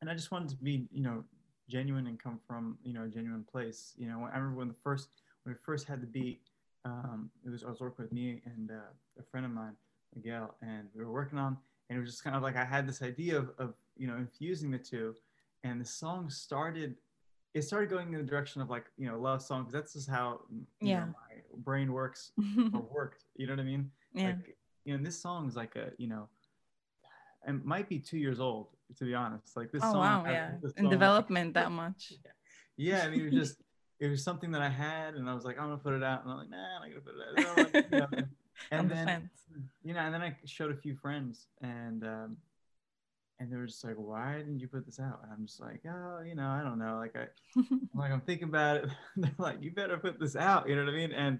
and 0.00 0.10
I 0.10 0.14
just 0.14 0.30
wanted 0.30 0.48
to 0.50 0.56
be 0.56 0.86
you 0.90 1.02
know 1.02 1.24
genuine 1.68 2.06
and 2.06 2.18
come 2.18 2.38
from 2.46 2.78
you 2.82 2.92
know 2.92 3.04
a 3.04 3.08
genuine 3.08 3.44
place 3.44 3.94
you 3.96 4.08
know 4.08 4.28
I 4.32 4.36
remember 4.36 4.56
when 4.58 4.68
the 4.68 4.74
first 4.82 5.08
when 5.44 5.54
we 5.54 5.58
first 5.64 5.86
had 5.86 6.00
the 6.00 6.06
beat 6.06 6.40
um 6.84 7.30
it 7.44 7.50
was 7.50 7.62
I 7.64 7.68
was 7.68 7.80
working 7.80 8.04
with 8.04 8.12
me 8.12 8.40
and 8.44 8.70
uh, 8.70 8.90
a 9.18 9.22
friend 9.30 9.44
of 9.46 9.52
mine 9.52 9.74
Miguel 10.14 10.54
and 10.62 10.88
we 10.94 11.04
were 11.04 11.12
working 11.12 11.38
on 11.38 11.56
and 11.88 11.96
it 11.96 12.00
was 12.00 12.10
just 12.10 12.24
kind 12.24 12.36
of 12.36 12.42
like 12.42 12.56
I 12.56 12.64
had 12.64 12.88
this 12.88 13.02
idea 13.02 13.38
of, 13.38 13.50
of 13.58 13.74
you 13.96 14.06
know 14.06 14.16
infusing 14.16 14.70
the 14.70 14.78
two 14.78 15.14
and 15.62 15.80
the 15.80 15.84
song 15.84 16.30
started 16.30 16.96
it 17.52 17.62
started 17.62 17.90
going 17.90 18.12
in 18.12 18.18
the 18.20 18.24
direction 18.26 18.62
of 18.62 18.70
like 18.70 18.86
you 18.96 19.06
know 19.06 19.18
love 19.18 19.42
song 19.42 19.62
because 19.62 19.72
that's 19.74 19.92
just 19.92 20.08
how 20.08 20.40
Yeah. 20.80 21.00
know, 21.00 21.06
my 21.06 21.42
brain 21.58 21.92
works 21.92 22.32
or 22.72 22.80
worked 22.92 23.24
you 23.36 23.46
know 23.46 23.52
what 23.52 23.60
I 23.60 23.64
mean 23.64 23.90
yeah. 24.14 24.26
like 24.26 24.56
you 24.84 24.96
know 24.96 25.02
this 25.02 25.20
song 25.20 25.48
is 25.48 25.56
like 25.56 25.76
a 25.76 25.90
you 25.98 26.08
know 26.08 26.28
it 27.46 27.64
might 27.64 27.88
be 27.88 27.98
two 27.98 28.18
years 28.18 28.40
old 28.40 28.68
to 28.96 29.04
be 29.04 29.14
honest 29.14 29.56
like 29.56 29.70
this 29.72 29.82
Oh 29.84 29.92
song 29.92 30.00
wow, 30.00 30.24
I- 30.26 30.32
yeah. 30.32 30.50
In 30.76 30.88
development 30.88 31.54
that 31.54 31.70
much. 31.70 32.12
yeah 32.76 33.02
i 33.04 33.08
mean 33.10 33.20
it 33.20 33.24
was 33.24 33.34
just 33.34 33.62
it 33.98 34.08
was 34.08 34.24
something 34.24 34.50
that 34.52 34.62
i 34.62 34.68
had 34.68 35.14
and 35.14 35.28
i 35.28 35.34
was 35.34 35.44
like 35.44 35.58
i'm 35.58 35.64
gonna 35.64 35.76
put 35.76 35.92
it 35.92 36.02
out 36.02 36.22
and 36.22 36.32
i'm 36.32 36.38
like 36.38 36.48
nah 36.50 36.76
i'm 36.76 36.82
not 36.82 36.88
gonna 36.88 37.00
put 37.00 37.14
it 37.14 37.46
out 37.46 37.74
And 37.74 37.84
you 37.92 37.98
know, 37.98 38.06
and, 38.16 38.28
and 38.72 38.90
then 38.90 39.30
you 39.84 39.92
know 39.94 40.00
and 40.00 40.14
then 40.14 40.22
i 40.22 40.34
showed 40.46 40.70
a 40.70 40.76
few 40.76 40.94
friends 40.96 41.48
and 41.60 42.04
um 42.04 42.36
and 43.38 43.52
they 43.52 43.56
were 43.56 43.66
just 43.66 43.84
like 43.84 43.96
why 43.96 44.36
didn't 44.38 44.60
you 44.60 44.68
put 44.68 44.86
this 44.86 44.98
out 45.00 45.20
and 45.22 45.32
i'm 45.32 45.44
just 45.46 45.60
like 45.60 45.80
oh 45.86 46.20
you 46.26 46.34
know 46.34 46.48
i 46.48 46.62
don't 46.62 46.78
know 46.78 46.96
like 46.96 47.14
i 47.16 47.26
I'm 47.56 47.78
like 48.00 48.12
I'm 48.12 48.20
thinking 48.20 48.48
about 48.48 48.76
it. 48.76 48.84
They're 49.16 49.32
like, 49.38 49.62
you 49.62 49.72
better 49.72 49.96
put 49.98 50.20
this 50.20 50.36
out. 50.36 50.68
You 50.68 50.76
know 50.76 50.84
what 50.84 50.94
I 50.94 50.96
mean? 50.96 51.12
And 51.12 51.38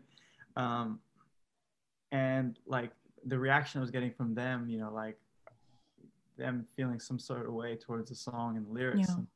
um, 0.56 0.98
and 2.12 2.58
like 2.66 2.90
the 3.26 3.38
reaction 3.38 3.78
I 3.78 3.82
was 3.82 3.90
getting 3.90 4.12
from 4.12 4.34
them, 4.34 4.68
you 4.68 4.78
know, 4.78 4.92
like 4.92 5.18
them 6.36 6.66
feeling 6.76 6.98
some 7.00 7.18
sort 7.18 7.46
of 7.46 7.52
way 7.52 7.76
towards 7.76 8.08
the 8.10 8.16
song 8.16 8.56
and 8.56 8.66
the 8.66 8.70
lyrics, 8.72 9.08
Yeah. 9.08 9.14
and, 9.16 9.26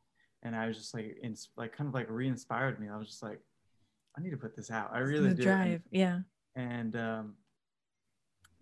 and 0.42 0.56
I 0.56 0.66
was 0.66 0.76
just 0.78 0.94
like, 0.94 1.16
ins- 1.22 1.50
like 1.56 1.76
kind 1.76 1.88
of 1.88 1.94
like 1.94 2.06
re-inspired 2.08 2.80
me. 2.80 2.88
I 2.88 2.96
was 2.96 3.08
just 3.08 3.22
like, 3.22 3.40
I 4.16 4.20
need 4.22 4.30
to 4.30 4.36
put 4.36 4.56
this 4.56 4.70
out. 4.70 4.90
I 4.92 4.98
really 4.98 5.30
the 5.30 5.34
do. 5.34 5.42
drive. 5.42 5.82
Yeah. 5.90 6.20
And 6.56 6.94
um, 6.96 7.34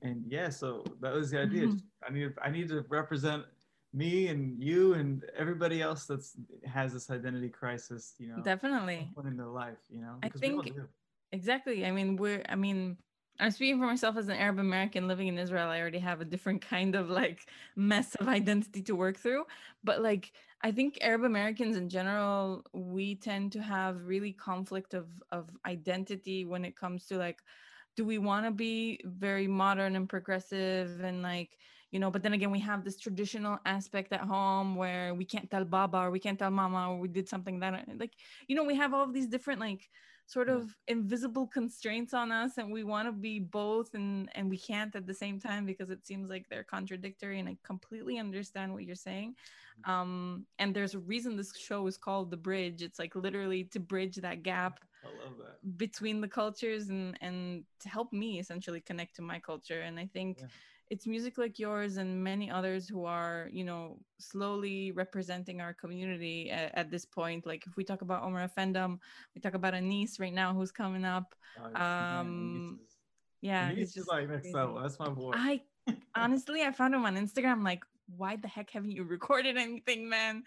and 0.00 0.24
yeah, 0.26 0.48
so 0.48 0.82
that 1.00 1.12
was 1.12 1.30
the 1.30 1.40
idea. 1.40 1.66
Mhm. 1.66 1.80
I 2.08 2.12
need 2.12 2.32
I 2.42 2.50
need 2.50 2.68
to 2.68 2.84
represent 2.88 3.44
me 3.92 4.28
and 4.28 4.58
you 4.60 4.94
and 4.94 5.22
everybody 5.36 5.82
else 5.82 6.06
that's 6.06 6.34
has 6.66 6.94
this 6.94 7.10
identity 7.10 7.50
crisis. 7.50 8.14
You 8.18 8.28
know, 8.28 8.42
Definitely. 8.42 9.12
in 9.26 9.36
their 9.36 9.46
life, 9.46 9.76
you 9.90 10.00
know? 10.00 10.16
I 10.22 10.30
think- 10.30 10.70
Exactly. 11.32 11.86
I 11.86 11.90
mean, 11.92 12.16
we're, 12.16 12.42
I 12.48 12.56
mean, 12.56 12.96
I'm 13.40 13.50
speaking 13.50 13.80
for 13.80 13.86
myself 13.86 14.16
as 14.16 14.28
an 14.28 14.36
Arab 14.36 14.58
American 14.58 15.08
living 15.08 15.26
in 15.26 15.38
Israel. 15.38 15.68
I 15.68 15.80
already 15.80 15.98
have 15.98 16.20
a 16.20 16.24
different 16.24 16.62
kind 16.62 16.94
of 16.94 17.10
like 17.10 17.46
mess 17.74 18.14
of 18.16 18.28
identity 18.28 18.82
to 18.82 18.94
work 18.94 19.16
through. 19.16 19.44
But 19.82 20.00
like, 20.00 20.32
I 20.62 20.70
think 20.70 20.98
Arab 21.00 21.24
Americans 21.24 21.76
in 21.76 21.88
general, 21.88 22.64
we 22.72 23.16
tend 23.16 23.52
to 23.52 23.62
have 23.62 24.06
really 24.06 24.32
conflict 24.32 24.94
of, 24.94 25.06
of 25.32 25.50
identity 25.66 26.44
when 26.44 26.64
it 26.64 26.76
comes 26.76 27.06
to 27.06 27.16
like, 27.16 27.40
do 27.96 28.04
we 28.04 28.18
want 28.18 28.46
to 28.46 28.52
be 28.52 29.00
very 29.04 29.48
modern 29.48 29.96
and 29.96 30.08
progressive 30.08 31.00
and 31.00 31.22
like, 31.22 31.58
you 31.90 31.98
know, 31.98 32.10
but 32.10 32.22
then 32.22 32.32
again, 32.32 32.50
we 32.50 32.60
have 32.60 32.84
this 32.84 32.98
traditional 32.98 33.58
aspect 33.66 34.12
at 34.12 34.20
home 34.20 34.76
where 34.76 35.14
we 35.14 35.24
can't 35.24 35.50
tell 35.50 35.64
Baba 35.64 35.98
or 35.98 36.10
we 36.10 36.20
can't 36.20 36.38
tell 36.38 36.50
Mama 36.50 36.90
or 36.90 36.98
we 36.98 37.08
did 37.08 37.28
something 37.28 37.60
that, 37.60 37.86
like, 37.98 38.14
you 38.46 38.56
know, 38.56 38.64
we 38.64 38.76
have 38.76 38.94
all 38.94 39.06
these 39.10 39.26
different 39.26 39.60
like 39.60 39.90
sort 40.32 40.48
of 40.48 40.74
invisible 40.88 41.46
constraints 41.46 42.14
on 42.14 42.32
us 42.32 42.56
and 42.58 42.72
we 42.72 42.84
want 42.84 43.06
to 43.06 43.12
be 43.12 43.38
both 43.38 43.94
and 43.94 44.30
and 44.34 44.48
we 44.48 44.58
can't 44.58 44.94
at 44.96 45.06
the 45.06 45.14
same 45.14 45.38
time 45.38 45.66
because 45.66 45.90
it 45.90 46.06
seems 46.06 46.30
like 46.30 46.46
they're 46.48 46.64
contradictory 46.64 47.38
and 47.38 47.48
i 47.48 47.56
completely 47.64 48.18
understand 48.18 48.72
what 48.72 48.84
you're 48.84 48.94
saying 49.10 49.34
um 49.84 50.46
and 50.58 50.74
there's 50.74 50.94
a 50.94 50.98
reason 51.00 51.36
this 51.36 51.54
show 51.56 51.86
is 51.86 51.98
called 51.98 52.30
the 52.30 52.36
bridge 52.36 52.82
it's 52.82 52.98
like 52.98 53.14
literally 53.14 53.64
to 53.64 53.80
bridge 53.80 54.16
that 54.16 54.42
gap 54.42 54.80
that. 55.38 55.58
between 55.76 56.20
the 56.20 56.28
cultures 56.28 56.88
and 56.88 57.18
and 57.20 57.64
to 57.80 57.88
help 57.88 58.12
me 58.12 58.38
essentially 58.38 58.80
connect 58.80 59.16
to 59.16 59.22
my 59.22 59.38
culture 59.38 59.80
and 59.82 59.98
i 59.98 60.06
think 60.12 60.38
Yeah. 60.40 60.46
It's 60.92 61.06
music 61.06 61.38
like 61.38 61.58
yours 61.58 61.96
and 61.96 62.22
many 62.22 62.46
others 62.58 62.82
who 62.86 63.06
are 63.06 63.48
you 63.50 63.64
know 63.64 63.98
slowly 64.18 64.92
representing 64.92 65.58
our 65.64 65.72
community 65.82 66.50
at, 66.50 66.68
at 66.80 66.90
this 66.90 67.04
point 67.06 67.46
like 67.46 67.62
if 67.66 67.72
we 67.78 67.82
talk 67.90 68.02
about 68.02 68.22
omar 68.26 68.44
Offendum 68.46 68.98
we 69.34 69.40
talk 69.40 69.54
about 69.54 69.72
Anees 69.72 70.20
right 70.20 70.34
now 70.42 70.52
who's 70.56 70.70
coming 70.82 71.06
up 71.16 71.28
Oh, 71.58 71.82
Um, 71.84 72.78
is- 72.84 72.96
yeah 73.40 73.70
he's 73.72 73.92
just 73.94 74.08
like 74.14 74.28
next 74.28 74.52
level. 74.52 74.80
That's 74.82 74.98
my 74.98 75.08
boy. 75.08 75.32
i 75.34 75.60
honestly 76.14 76.62
i 76.62 76.70
found 76.72 76.94
him 76.94 77.04
on 77.08 77.16
instagram 77.16 77.64
like 77.64 77.82
why 78.20 78.36
the 78.36 78.48
heck 78.48 78.68
haven't 78.70 78.90
you 78.98 79.04
recorded 79.04 79.56
anything 79.56 80.00
man 80.16 80.42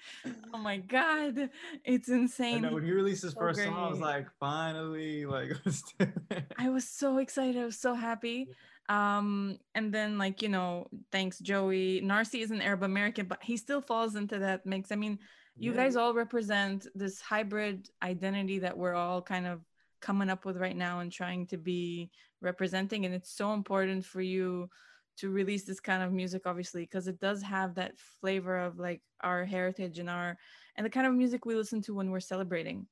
oh 0.54 0.58
my 0.70 0.78
god 0.78 1.50
it's 1.84 2.10
insane 2.10 2.62
know 2.62 2.74
when 2.78 2.84
he 2.86 2.92
released 2.92 3.24
his 3.24 3.34
so 3.34 3.40
first 3.40 3.60
song, 3.64 3.74
I 3.74 3.90
was 3.90 4.00
like, 4.00 4.28
finally, 4.40 5.25
like 5.25 5.50
let's 5.66 5.82
do 5.98 6.06
it. 6.30 6.44
I 6.66 6.70
was 6.70 6.86
so 6.88 7.18
excited. 7.18 7.58
I 7.60 7.66
was 7.66 7.80
so 7.88 7.94
happy. 7.96 8.48
Um, 8.89 9.58
and 9.74 9.94
then 9.94 10.18
like, 10.18 10.42
you 10.42 10.50
know, 10.50 10.88
thanks 11.12 11.39
Joey. 11.39 12.01
Narcy 12.01 12.42
is 12.42 12.51
an 12.51 12.62
Arab 12.62 12.84
American, 12.84 13.25
but 13.27 13.44
he 13.44 13.58
still 13.58 13.82
falls 13.82 14.15
into 14.15 14.39
that 14.39 14.65
mix. 14.65 14.92
I 14.92 14.96
mean, 14.96 15.20
you 15.58 15.72
Yeah, 15.72 15.77
guys 15.77 15.96
all 15.96 16.13
represent 16.13 16.88
this 16.94 17.22
hybrid 17.22 17.89
identity 18.04 18.60
that 18.60 18.77
we're 18.77 18.94
all 18.94 19.22
kind 19.22 19.48
of 19.48 19.62
coming 20.01 20.30
up 20.30 20.46
with 20.46 20.58
right 20.58 20.75
now 20.75 21.00
and 21.00 21.12
trying 21.12 21.48
to 21.48 21.58
be 21.58 22.12
representing. 22.42 23.06
And 23.06 23.15
it's 23.15 23.32
so 23.32 23.54
important 23.54 24.06
for 24.06 24.22
you 24.22 24.70
to 25.18 25.30
release 25.32 25.65
this 25.65 25.80
kind 25.80 26.04
of 26.04 26.12
music, 26.12 26.44
obviously, 26.46 26.84
because 26.84 27.08
it 27.08 27.20
does 27.20 27.42
have 27.42 27.75
that 27.75 27.98
flavor 28.22 28.58
of 28.58 28.77
like 28.77 29.01
our 29.22 29.46
heritage 29.46 29.98
and 29.98 30.10
our 30.10 30.38
and 30.75 30.86
the 30.86 30.89
kind 30.89 31.08
of 31.08 31.13
music 31.13 31.46
we 31.46 31.56
listen 31.56 31.82
to 31.84 31.96
when 31.96 32.12
we're 32.12 32.20
celebrating 32.20 32.86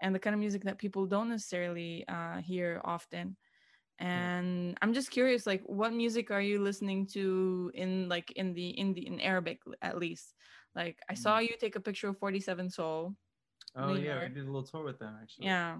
and 0.00 0.14
the 0.14 0.18
kind 0.20 0.34
of 0.34 0.40
music 0.40 0.64
that 0.64 0.78
people 0.78 1.06
don't 1.06 1.28
necessarily 1.28 2.04
uh, 2.08 2.38
hear 2.40 2.80
often 2.84 3.36
and 3.98 4.76
i'm 4.82 4.92
just 4.92 5.10
curious 5.10 5.46
like 5.46 5.62
what 5.66 5.92
music 5.92 6.30
are 6.30 6.40
you 6.40 6.60
listening 6.60 7.06
to 7.06 7.70
in 7.74 8.08
like 8.08 8.30
in 8.32 8.54
the 8.54 8.68
in 8.78 8.92
the 8.94 9.06
in 9.06 9.20
arabic 9.20 9.58
at 9.82 9.98
least 9.98 10.34
like 10.74 10.98
i 11.10 11.14
saw 11.14 11.38
you 11.38 11.50
take 11.58 11.76
a 11.76 11.80
picture 11.80 12.08
of 12.08 12.18
47 12.18 12.70
soul 12.70 13.14
Oh 13.76 13.94
yeah, 13.94 14.20
we 14.22 14.28
did 14.28 14.42
a 14.44 14.46
little 14.46 14.62
tour 14.62 14.82
with 14.84 14.98
them 14.98 15.14
actually. 15.22 15.46
yeah 15.46 15.76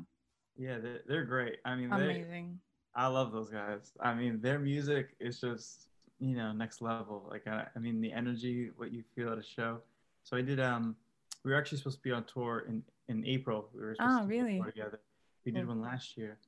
Yeah, 0.56 0.78
they're, 0.78 1.00
they're 1.08 1.24
great. 1.24 1.56
I 1.64 1.74
mean, 1.74 1.90
they, 1.90 1.96
amazing 1.96 2.58
I 2.94 3.06
love 3.06 3.32
those 3.32 3.48
guys. 3.50 3.92
I 4.00 4.14
mean, 4.14 4.40
their 4.40 4.58
music 4.58 5.16
is 5.20 5.40
just 5.40 5.88
you 6.20 6.34
know 6.36 6.52
next 6.52 6.82
level. 6.82 7.26
Like 7.30 7.46
I, 7.46 7.66
I 7.74 7.78
mean, 7.78 8.00
the 8.00 8.12
energy, 8.12 8.70
what 8.76 8.92
you 8.92 9.02
feel 9.14 9.32
at 9.32 9.38
a 9.38 9.42
show. 9.42 9.80
So 10.24 10.36
I 10.36 10.42
did. 10.42 10.60
Um, 10.60 10.96
we 11.44 11.52
were 11.52 11.58
actually 11.58 11.78
supposed 11.78 11.98
to 11.98 12.02
be 12.02 12.12
on 12.12 12.24
tour 12.24 12.66
in 12.68 12.82
in 13.08 13.24
April. 13.26 13.68
We 13.74 13.80
were 13.80 13.94
supposed 13.94 14.18
Oh, 14.18 14.22
to 14.24 14.28
really? 14.28 14.58
tour 14.58 14.66
together. 14.66 15.00
We 15.44 15.52
did 15.52 15.66
one 15.66 15.80
last 15.80 16.16
year, 16.16 16.38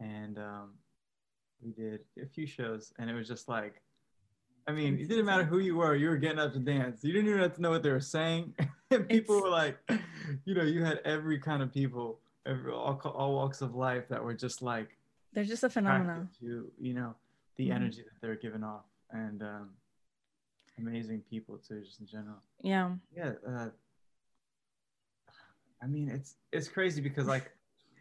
and 0.00 0.38
um, 0.38 0.68
we 1.62 1.72
did 1.72 2.00
a 2.22 2.26
few 2.26 2.46
shows, 2.46 2.92
and 2.98 3.08
it 3.10 3.14
was 3.14 3.28
just 3.28 3.48
like. 3.48 3.82
I 4.68 4.72
mean, 4.72 4.98
it 5.00 5.08
didn't 5.08 5.24
matter 5.24 5.42
who 5.42 5.58
you 5.58 5.74
were, 5.76 5.96
you 5.96 6.10
were 6.10 6.16
getting 6.18 6.38
up 6.38 6.52
to 6.52 6.58
dance. 6.60 7.02
You 7.02 7.12
didn't 7.12 7.28
even 7.28 7.40
have 7.40 7.54
to 7.56 7.62
know 7.62 7.70
what 7.70 7.82
they 7.82 7.90
were 7.90 7.98
saying. 7.98 8.54
and 8.90 9.08
people 9.08 9.36
It's- 9.38 9.42
were 9.42 9.48
like, 9.48 9.78
you 10.44 10.54
know, 10.54 10.62
you 10.62 10.84
had 10.84 10.98
every 11.04 11.38
kind 11.40 11.60
of 11.62 11.72
people, 11.72 12.20
every, 12.46 12.70
all, 12.70 13.00
all 13.04 13.34
walks 13.34 13.62
of 13.62 13.74
life 13.74 14.06
that 14.08 14.22
were 14.22 14.34
just 14.34 14.62
like 14.62 14.96
they're 15.32 15.44
just 15.44 15.64
a 15.64 15.70
phenomenon 15.70 16.28
to 16.40 16.70
you 16.80 16.92
know 16.94 17.14
the 17.56 17.68
Mhm. 17.70 17.74
energy 17.76 18.02
that 18.02 18.20
they're 18.20 18.36
giving 18.36 18.62
off 18.62 18.84
and 19.12 19.42
um, 19.42 19.70
amazing 20.78 21.20
people 21.30 21.56
too 21.58 21.82
just 21.82 22.00
in 22.00 22.06
general 22.06 22.38
yeah 22.62 22.90
yeah 23.16 23.32
uh, 23.48 23.68
i 25.82 25.86
mean 25.86 26.08
it's 26.08 26.36
it's 26.52 26.68
crazy 26.68 27.00
because 27.00 27.26
like 27.26 27.52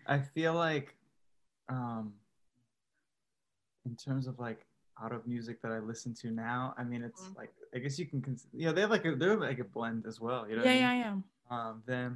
i 0.07 0.17
feel 0.17 0.53
like 0.53 0.95
um 1.69 2.13
in 3.89 3.95
terms 3.95 4.27
of 4.27 4.37
like 4.39 4.65
out 5.03 5.11
of 5.11 5.25
music 5.27 5.61
that 5.61 5.71
i 5.71 5.79
listen 5.79 6.13
to 6.13 6.29
now 6.31 6.73
i 6.77 6.83
mean 6.83 7.01
it's 7.03 7.23
Mhm. 7.29 7.37
like 7.37 7.51
i 7.75 7.79
guess 7.79 7.97
you 7.97 8.05
can 8.05 8.21
cons- 8.21 8.47
you 8.53 8.65
know 8.67 8.73
they 8.73 8.81
have 8.81 8.89
like 8.91 9.05
a 9.05 9.15
they're 9.15 9.37
like 9.39 9.59
a 9.59 9.63
blend 9.63 10.05
as 10.05 10.19
well 10.19 10.47
you 10.49 10.55
know 10.55 10.63
yeah 10.63 10.71
I 10.71 10.73
mean? 10.73 10.81
yeah 10.83 10.93
yeah. 10.95 11.15
Um 11.69 11.83
them 11.85 12.11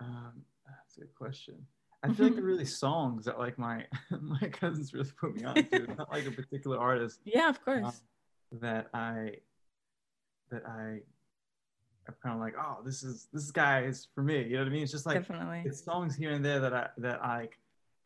um 0.00 0.32
that's 0.66 0.96
a 0.96 1.00
good 1.00 1.14
question. 1.14 1.54
I 2.02 2.10
feel 2.12 2.26
like 2.26 2.34
they're 2.34 2.44
really 2.54 2.64
songs 2.84 3.24
that 3.26 3.38
like 3.38 3.58
my 3.58 3.86
my 4.36 4.48
cousins 4.48 4.92
really 4.94 5.10
put 5.20 5.36
me 5.36 5.44
on 5.44 5.56
to 5.72 5.86
not 5.98 6.10
like 6.10 6.26
a 6.26 6.30
particular 6.30 6.78
artist 6.78 7.20
yeah 7.36 7.48
of 7.48 7.58
course. 7.64 7.84
um, 8.52 8.60
that 8.60 8.88
i 8.94 9.36
that 10.50 10.62
i 10.66 11.00
i'm 12.08 12.14
kind 12.22 12.34
of 12.34 12.40
like 12.40 12.54
oh 12.62 12.78
this 12.84 13.02
is 13.02 13.28
this 13.32 13.50
guy 13.50 13.82
is 13.84 14.08
for 14.14 14.22
me 14.22 14.38
you 14.42 14.52
know 14.54 14.58
what 14.60 14.68
i 14.68 14.70
mean? 14.70 14.82
It's 14.82 14.92
just 14.92 15.06
like 15.06 15.20
definitely. 15.20 15.62
it's 15.64 15.82
songs 15.84 16.14
here 16.16 16.30
and 16.32 16.44
there 16.44 16.60
that 16.60 16.74
i 16.74 16.88
that 16.98 17.22
i 17.22 17.48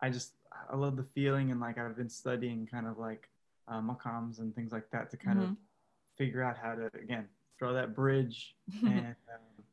i 0.01 0.11
just 0.11 0.33
i 0.71 0.77
love 0.77 0.97
the 0.97 1.03
feeling 1.15 1.51
and 1.51 1.61
like 1.61 1.79
i've 1.79 1.97
been 1.97 2.09
studying 2.09 2.67
kind 2.67 2.87
of 2.87 2.99
like 2.99 3.29
uh, 3.69 3.81
makams 3.81 4.39
and 4.39 4.55
things 4.55 4.73
like 4.73 4.91
that 4.91 5.11
to 5.11 5.17
kind 5.17 5.39
of 5.39 5.49
Mhm. 5.51 5.57
figure 6.17 6.43
out 6.43 6.57
how 6.57 6.75
to 6.75 6.87
again 7.03 7.27
throw 7.59 7.73
that 7.75 7.95
bridge 7.95 8.57
and 8.87 9.15
um, 9.33 9.65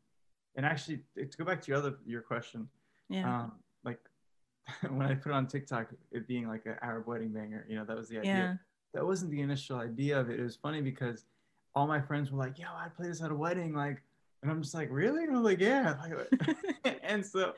and 0.56 0.66
actually 0.66 1.00
to 1.16 1.38
go 1.38 1.46
back 1.46 1.62
to 1.62 1.68
your 1.72 1.78
other 1.78 1.96
your 2.06 2.22
question 2.22 2.68
yeah. 3.10 3.42
um 3.44 3.52
like 3.84 4.00
when 4.90 5.04
i 5.08 5.14
put 5.16 5.30
it 5.30 5.36
on 5.36 5.48
tiktok 5.48 5.88
it 6.12 6.28
being 6.28 6.48
like 6.48 6.66
an 6.66 6.76
arab 6.82 7.08
wedding 7.08 7.30
banger 7.30 7.66
you 7.70 7.76
know 7.76 7.86
that 7.86 7.96
was 7.98 8.10
the 8.10 8.20
idea. 8.20 8.34
Yeah. 8.34 8.56
That 8.94 9.06
wasn't 9.06 9.32
the 9.32 9.42
initial 9.42 9.78
idea 9.78 10.18
of 10.18 10.30
it. 10.30 10.40
It 10.40 10.44
was 10.44 10.56
funny 10.56 10.82
because 10.82 11.26
all 11.76 11.86
my 11.86 12.00
friends 12.00 12.32
were 12.32 12.40
like 12.40 12.58
yo 12.58 12.68
i'd 12.78 12.96
play 12.96 13.08
this 13.08 13.22
at 13.22 13.30
a 13.30 13.36
wedding 13.36 13.74
like 13.76 14.02
and 14.46 14.52
i'm 14.52 14.62
just 14.62 14.76
like 14.76 14.90
really 14.92 15.24
and 15.24 15.36
i'm 15.36 15.44
like 15.44 15.60
yeah 15.60 15.96
and 17.04 17.26
so 17.26 17.54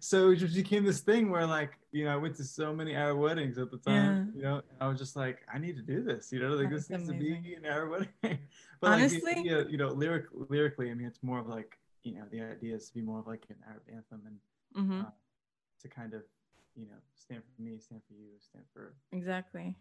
so 0.00 0.30
it 0.30 0.36
just 0.36 0.54
became 0.54 0.84
this 0.84 1.00
thing 1.00 1.30
where 1.30 1.46
like 1.46 1.72
you 1.92 2.04
know 2.04 2.12
i 2.12 2.16
went 2.16 2.34
to 2.34 2.44
so 2.44 2.72
many 2.72 2.94
arab 2.94 3.18
weddings 3.18 3.58
at 3.58 3.70
the 3.70 3.76
time 3.76 4.32
yeah. 4.32 4.38
you 4.38 4.42
know 4.42 4.54
and 4.56 4.78
i 4.80 4.88
was 4.88 4.98
just 4.98 5.16
like 5.16 5.40
i 5.52 5.58
need 5.58 5.76
to 5.76 5.82
do 5.82 6.02
this, 6.02 6.32
you 6.32 6.40
know 6.40 6.54
like 6.54 6.70
That's 6.70 6.88
this 6.88 6.98
needs 6.98 7.08
to 7.10 7.14
be 7.14 7.54
an 7.54 7.66
arab 7.66 7.90
wedding 7.90 8.08
but 8.80 8.90
like 8.90 9.00
Honestly? 9.00 9.34
the 9.34 9.40
idea, 9.40 9.66
you 9.68 9.76
know 9.76 9.88
lyric, 9.88 10.24
lyrically 10.32 10.90
i 10.90 10.94
mean 10.94 11.06
it's 11.06 11.22
more 11.22 11.38
of 11.38 11.46
like 11.46 11.78
you 12.02 12.14
know 12.14 12.24
the 12.30 12.40
idea 12.40 12.74
is 12.74 12.88
to 12.88 12.94
be 12.94 13.02
more 13.02 13.20
of 13.20 13.26
like 13.26 13.44
an 13.50 13.56
arab 13.68 13.82
anthem 13.92 14.22
and 14.26 14.36
hmm 14.74 15.00
uh, 15.02 15.10
to 15.82 15.88
kind 15.88 16.14
of 16.14 16.22
you 16.74 16.86
know 16.86 16.96
stand 17.14 17.42
for 17.54 17.62
me 17.62 17.78
stand 17.78 18.00
for 18.08 18.14
you 18.14 18.28
stand 18.38 18.64
for 18.72 18.94
Exactly. 19.12 19.76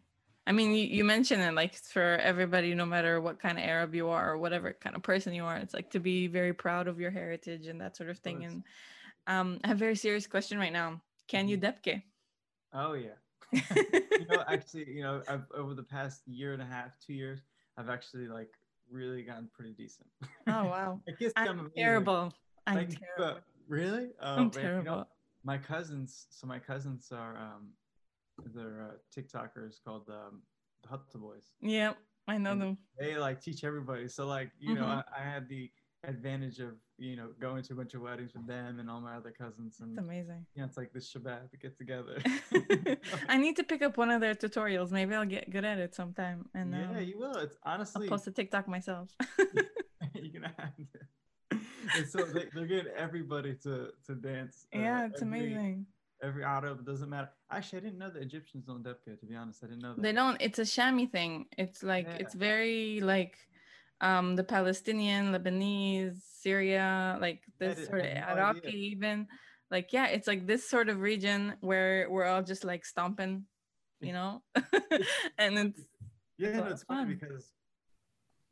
I 0.49 0.51
mean, 0.51 0.73
you, 0.73 0.83
you 0.83 1.03
mentioned 1.05 1.41
it 1.43 1.53
like 1.53 1.75
for 1.75 2.17
everybody, 2.17 2.73
no 2.73 2.85
matter 2.85 3.21
what 3.21 3.39
kind 3.39 3.57
of 3.57 3.63
Arab 3.63 3.93
you 3.93 4.09
are 4.09 4.31
or 4.31 4.37
whatever 4.37 4.73
kind 4.73 4.95
of 4.95 5.03
person 5.03 5.33
you 5.33 5.45
are, 5.45 5.55
it's 5.57 5.75
like 5.75 5.91
to 5.91 5.99
be 5.99 6.27
very 6.27 6.53
proud 6.53 6.87
of 6.87 6.99
your 6.99 7.11
heritage 7.11 7.67
and 7.67 7.79
that 7.79 7.95
sort 7.95 8.09
of 8.09 8.17
thing. 8.17 8.39
course. 8.39 8.51
And 8.53 8.63
um, 9.27 9.59
I 9.63 9.67
have 9.67 9.77
a 9.77 9.79
very 9.79 9.95
serious 9.95 10.25
question 10.27 10.57
right 10.57 10.73
now. 10.73 11.01
Can 11.27 11.47
you 11.47 11.57
dabke? 11.57 12.01
oh 12.73 12.93
yeah 12.93 13.17
you 13.53 14.25
know 14.29 14.43
actually 14.47 14.89
you 14.89 15.01
know 15.01 15.21
I've, 15.27 15.45
over 15.55 15.73
the 15.73 15.83
past 15.83 16.21
year 16.27 16.53
and 16.53 16.61
a 16.61 16.65
half 16.65 16.91
two 17.03 17.13
years 17.13 17.39
i've 17.77 17.89
actually 17.89 18.27
like 18.27 18.51
really 18.91 19.23
gotten 19.23 19.49
pretty 19.53 19.73
decent 19.73 20.07
oh 20.47 20.65
wow. 20.65 20.99
I 21.07 21.11
guess 21.19 21.31
I'm 21.35 21.71
terrible. 21.75 22.33
I'm 22.67 22.75
Like, 22.75 22.89
terrible. 22.89 23.39
but 23.41 23.43
really 23.67 24.09
oh, 24.21 24.35
I'm 24.35 24.35
man, 24.35 24.51
you 24.53 24.61
know, 24.61 24.61
terrible. 24.61 25.07
my 25.43 25.57
cousins 25.57 26.27
so 26.29 26.47
my 26.47 26.59
cousins 26.59 27.11
are 27.11 27.37
um 27.37 27.69
they're 28.53 28.91
uh, 28.91 28.95
tiktokers 29.15 29.75
called 29.83 30.09
um 30.09 30.41
the 30.83 30.89
Hutta 30.89 31.19
boys 31.19 31.51
Yeah, 31.61 31.93
I 32.27 32.37
know 32.37 32.51
And 32.51 32.61
them. 32.61 32.77
they 32.99 33.17
like 33.17 33.41
teach 33.41 33.63
everybody 33.63 34.07
so 34.07 34.25
like 34.27 34.51
you 34.59 34.75
know 34.75 34.83
Mhm. 34.85 35.03
I, 35.11 35.19
I 35.19 35.23
had 35.23 35.47
the 35.49 35.69
advantage 36.05 36.59
of 36.59 36.75
you 36.97 37.17
know 37.17 37.29
going 37.41 37.61
to 37.63 37.73
a 37.73 37.75
bunch 37.75 37.93
of 37.93 38.01
weddings 38.01 38.33
with 38.33 38.47
them 38.47 38.79
and 38.79 38.89
all 38.89 39.01
my 39.01 39.15
other 39.17 39.31
cousins 39.31 39.81
and 39.81 39.89
It's 39.91 39.99
amazing. 40.07 40.45
you 40.55 40.61
know 40.61 40.65
it's 40.67 40.77
like 40.77 40.93
this 40.93 41.11
shabbat 41.13 41.51
to 41.51 41.57
get 41.57 41.77
together 41.77 42.17
I 43.27 43.35
need 43.37 43.55
to 43.57 43.63
pick 43.63 43.81
up 43.81 43.97
one 43.97 44.09
of 44.09 44.21
their 44.21 44.33
tutorials. 44.35 44.91
Maybe 44.91 45.13
I'll 45.15 45.25
get 45.25 45.49
good 45.49 45.65
at 45.65 45.77
it 45.77 45.93
sometime. 45.95 46.45
And 46.53 46.71
yeah 46.73 46.89
um, 46.89 47.03
you 47.03 47.17
will 47.19 47.35
it's 47.35 47.57
honestly. 47.63 48.05
I'll 48.05 48.09
post 48.11 48.27
a 48.27 48.31
TikTok 48.31 48.67
myself. 48.67 49.09
you're 50.13 50.33
gonna 50.33 50.53
have 50.57 50.75
to. 50.77 51.57
And 51.97 52.07
so 52.07 52.23
they, 52.23 52.45
they're 52.53 52.65
getting 52.67 52.93
everybody 52.95 53.55
to 53.63 53.89
to 54.07 54.15
dance. 54.15 54.65
uh, 54.75 54.79
yeah, 54.79 55.05
it's 55.07 55.21
every- 55.21 55.39
amazing. 55.39 55.85
Every 56.21 56.43
Arab 56.43 56.85
doesn't 56.85 57.09
matter. 57.09 57.29
Actually, 57.49 57.79
I 57.79 57.81
didn't 57.85 57.99
know 57.99 58.09
the 58.09 58.19
Egyptians 58.19 58.65
don't 58.65 58.83
debka. 58.83 59.17
To 59.19 59.25
be 59.25 59.35
honest, 59.35 59.63
I 59.63 59.67
didn't 59.67 59.81
know 59.81 59.93
that. 59.95 60.01
They 60.01 60.11
don't. 60.11 60.37
It's 60.41 60.59
a 60.59 60.63
Shami 60.63 61.09
thing. 61.09 61.45
It's 61.57 61.81
like 61.83 62.07
Yeah. 62.07 62.17
it's 62.21 62.33
very 62.35 62.99
like 63.01 63.37
um 64.01 64.35
the 64.35 64.43
Palestinian, 64.43 65.31
Lebanese, 65.33 66.19
Syria, 66.41 67.17
like 67.21 67.41
this 67.57 67.87
sort 67.87 68.01
of 68.01 68.07
Iraqi 68.07 68.67
idea. 68.67 68.71
even. 68.91 69.27
Like 69.71 69.93
yeah, 69.93 70.07
it's 70.07 70.27
like 70.27 70.45
this 70.47 70.67
sort 70.69 70.89
of 70.89 70.99
region 70.99 71.53
where 71.61 72.09
we're 72.09 72.25
all 72.25 72.43
just 72.43 72.63
like 72.65 72.83
stomping, 72.85 73.45
you 74.01 74.13
know, 74.13 74.41
and 75.37 75.57
it's 75.59 75.81
Yeah, 76.37 76.57
So 76.57 76.59
no, 76.59 76.63
it's 76.65 76.73
it's 76.73 76.83
funny 76.83 77.05
fun. 77.05 77.17
because 77.19 77.53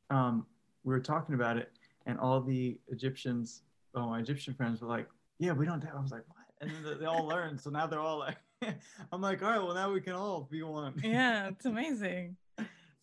um, 0.09 0.45
we 0.83 0.93
were 0.93 0.99
talking 1.01 1.35
about 1.35 1.57
it, 1.57 1.71
and 2.05 2.17
all 2.19 2.39
the 2.41 2.79
Egyptians, 2.87 3.63
oh, 3.95 4.07
my 4.07 4.19
Egyptian 4.19 4.53
friends 4.53 4.81
were 4.81 4.87
like, 4.87 5.07
"Yeah, 5.39 5.51
we 5.53 5.65
don't." 5.65 5.83
I 5.85 5.99
was 5.99 6.11
like? 6.11 6.23
And 6.61 6.71
then 6.71 6.99
they- 6.99 7.05
all 7.05 7.25
learn. 7.27 7.57
so 7.57 7.69
now 7.69 7.85
they're 7.87 7.99
all 7.99 8.19
like, 8.19 8.37
"I'm 9.11 9.21
like, 9.21 9.43
all 9.43 9.49
right, 9.51 9.59
well 9.63 9.75
now 9.75 9.91
we 9.91 10.01
can 10.01 10.13
all 10.13 10.47
be 10.49 10.63
one." 10.63 10.93
yeah, 11.03 11.47
it's 11.49 11.65
amazing. 11.65 12.37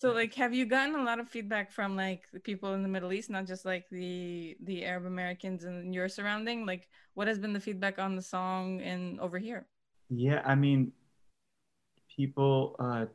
So 0.00 0.12
like 0.12 0.34
have 0.34 0.52
you 0.52 0.66
gotten 0.66 0.96
a 0.96 1.02
lot 1.04 1.18
of 1.20 1.28
feedback 1.28 1.72
from 1.72 1.96
like 1.96 2.24
the 2.32 2.40
people 2.40 2.74
in 2.74 2.82
the 2.82 2.88
Middle 2.88 3.12
East, 3.12 3.30
not 3.30 3.46
just 3.46 3.64
like 3.64 3.84
the 3.90 4.56
the 4.64 4.84
Arab 4.84 5.06
Americans 5.06 5.64
in 5.64 5.92
your 5.92 6.08
surrounding? 6.08 6.66
Like 6.66 6.88
what 7.14 7.28
has 7.28 7.38
been 7.38 7.52
the 7.52 7.60
feedback 7.60 7.98
on 7.98 8.16
the 8.16 8.22
song 8.22 8.80
and 8.82 9.18
over 9.20 9.38
here? 9.38 9.66
Yeah, 10.10 10.42
I 10.44 10.54
mean, 10.56 10.92
people. 12.14 12.76
Uh, 12.78 13.06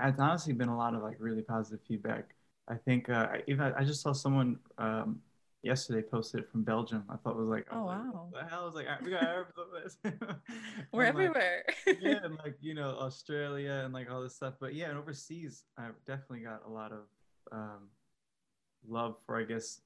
it's 0.00 0.20
honestly 0.20 0.52
been 0.52 0.68
a 0.68 0.76
lot 0.76 0.94
of 0.94 1.02
like 1.02 1.16
really 1.18 1.42
positive 1.42 1.80
feedback. 1.86 2.34
I 2.68 2.76
think 2.76 3.08
uh, 3.08 3.28
I- 3.32 3.42
even 3.48 3.72
I 3.76 3.84
just 3.84 4.00
saw 4.00 4.12
someone 4.12 4.58
um, 4.78 5.20
yesterday 5.62 6.02
posted 6.08 6.40
it 6.40 6.50
from 6.50 6.62
Belgium. 6.62 7.04
I 7.08 7.16
thought 7.16 7.30
it 7.32 7.38
was 7.38 7.48
like, 7.48 7.66
Oh, 7.70 7.76
like, 7.84 7.86
wow. 7.86 8.28
what 8.30 8.42
the 8.44 8.48
hell? 8.48 8.62
I 8.62 8.64
was 8.64 8.74
like, 8.74 8.86
"Ah, 8.88 8.98
we 9.04 9.10
got 9.10 9.46
this. 9.82 9.96
We're 10.92 11.04
And, 11.04 11.16
like, 11.16 11.26
everywhere. 11.28 11.64
yeah, 12.00 12.18
and 12.24 12.36
like 12.44 12.56
you 12.60 12.74
know 12.74 12.90
Australia 13.00 13.82
and 13.84 13.92
like 13.92 14.10
all 14.10 14.22
this 14.22 14.34
stuff. 14.36 14.54
But 14.60 14.74
yeah, 14.74 14.88
and 14.90 14.98
overseas, 14.98 15.64
I 15.76 15.88
definitely 16.06 16.40
got 16.40 16.62
a 16.66 16.70
lot 16.70 16.92
of 16.92 17.00
um, 17.52 17.88
love 18.88 19.16
for 19.26 19.36
I 19.38 19.44
guess 19.44 19.80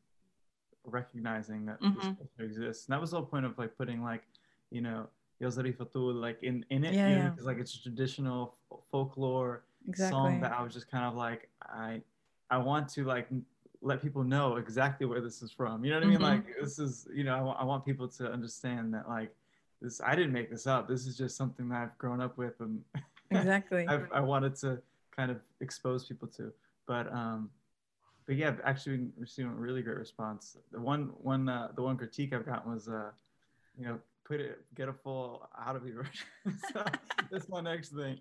recognizing 0.85 1.67
that 1.67 1.79
this 1.81 1.88
Mhm. 2.07 2.17
culture 2.17 2.43
exists. 2.43 2.87
And 2.87 2.93
that 2.93 3.00
was 3.00 3.11
the 3.12 3.17
whole 3.19 3.26
point 3.26 3.47
of 3.47 3.57
like 3.59 3.76
putting 3.76 4.02
like 4.02 4.25
you 4.71 4.81
know 4.81 5.09
Ya 5.41 5.49
Zarif 5.49 5.81
al-Tool 5.81 6.14
like 6.14 6.43
in 6.43 6.64
in 6.71 6.85
it, 6.85 6.95
Yeah, 6.95 7.09
you 7.09 7.14
know, 7.17 7.23
yeah. 7.25 7.31
because 7.31 7.47
like 7.47 7.59
it's 7.59 7.75
a 7.75 7.83
traditional 7.83 8.57
folklore 8.91 9.64
exactly. 9.88 10.17
song 10.17 10.41
that 10.41 10.52
I 10.52 10.62
was 10.62 10.73
just 10.75 10.91
kind 10.91 11.05
of 11.05 11.14
like 11.14 11.49
I 11.62 12.02
I 12.50 12.59
want 12.59 12.88
to 12.91 13.05
like 13.05 13.29
let 13.83 14.01
people 14.01 14.23
know 14.23 14.57
exactly 14.57 15.07
where 15.07 15.21
this 15.21 15.43
is 15.43 15.51
from. 15.51 15.85
You 15.85 15.91
know 15.91 15.99
what 15.99 16.07
I 16.07 16.11
mean? 16.11 16.19
Mhm. 16.19 16.23
Like 16.23 16.45
this 16.61 16.79
is 16.79 17.07
you 17.12 17.25
know 17.25 17.55
I 17.59 17.65
want 17.65 17.85
people 17.85 18.09
to 18.09 18.33
understand 18.33 18.95
that 18.95 19.09
like 19.09 19.35
this 19.81 20.01
I 20.01 20.15
didn't 20.15 20.33
make 20.33 20.51
this 20.51 20.67
up. 20.67 20.89
This 20.89 21.07
is 21.07 21.17
just 21.17 21.37
something 21.37 21.69
that 21.71 21.83
I've 21.83 21.99
grown 21.99 22.21
up 22.21 22.39
with 22.39 22.61
and 22.61 22.83
exactly. 23.31 23.87
I've, 23.89 24.07
I 24.12 24.21
wanted 24.21 24.55
to 24.57 24.81
kind 25.15 25.31
of 25.31 25.41
expose 25.61 26.07
people 26.07 26.29
to. 26.29 26.53
But 26.87 27.12
um, 27.12 27.51
but 28.27 28.37
yeah, 28.37 28.55
actually 28.65 29.09
receiving 29.19 29.51
a 29.51 29.55
really 29.55 29.83
great 29.83 29.99
response. 29.99 30.57
The 30.71 30.81
one 30.81 31.11
one 31.21 31.49
uh, 31.49 31.69
the 31.75 31.83
one 31.83 31.97
critique 31.97 32.33
I've 32.33 32.47
gotten 32.47 32.73
was 32.73 32.89
uh, 32.89 33.11
you 33.79 33.87
know, 33.87 33.99
put 34.26 34.40
it 34.40 34.60
get 34.76 34.88
a 34.90 34.94
full 34.94 35.48
out 35.58 35.76
of 35.76 35.84
version. 35.84 36.28
so 36.74 36.84
that's 37.32 37.48
my 37.50 37.62
next 37.62 37.90
thing. 37.90 38.20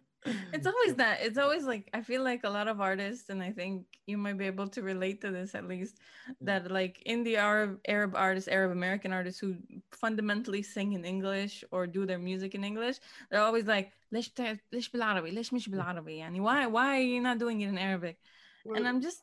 it's 0.52 0.66
always 0.66 0.95
that 0.97 1.19
it's 1.26 1.38
always 1.38 1.64
like 1.73 1.85
i 1.95 2.00
feel 2.02 2.23
like 2.31 2.43
a 2.43 2.50
lot 2.59 2.66
of 2.66 2.81
artists 2.81 3.28
and 3.31 3.40
i 3.49 3.50
think 3.52 3.85
you 4.11 4.16
might 4.19 4.37
be 4.37 4.45
able 4.47 4.66
to 4.76 4.83
relate 4.83 5.21
to 5.21 5.31
this 5.31 5.55
at 5.55 5.69
least 5.69 5.95
that 6.40 6.62
like 6.78 7.00
in 7.12 7.23
the 7.23 7.37
arab 7.37 7.78
arab 7.87 8.12
artists 8.16 8.49
arab 8.49 8.73
american 8.73 9.12
artists 9.12 9.38
who 9.38 9.55
fundamentally 9.93 10.62
sing 10.62 10.95
in 10.95 11.05
english 11.05 11.62
or 11.71 11.87
do 11.87 12.02
their 12.11 12.19
music 12.19 12.57
in 12.57 12.64
english 12.64 12.97
they're 13.31 13.47
always 13.49 13.66
like 13.66 13.93
ليش 14.12 14.28
بتع- 14.31 14.59
ليش 14.73 14.88
بالعربي 14.90 15.31
ليش 15.31 15.52
مش 15.52 15.69
بالعربي 15.69 16.16
يعني 16.16 16.40
why 16.40 16.66
why 16.66 16.99
are 16.99 17.09
you 17.14 17.21
not 17.21 17.38
doing 17.38 17.61
it 17.61 17.69
in 17.69 17.78
arabic 17.78 18.16
and 18.76 18.87
i'm 18.88 19.00
just 19.00 19.23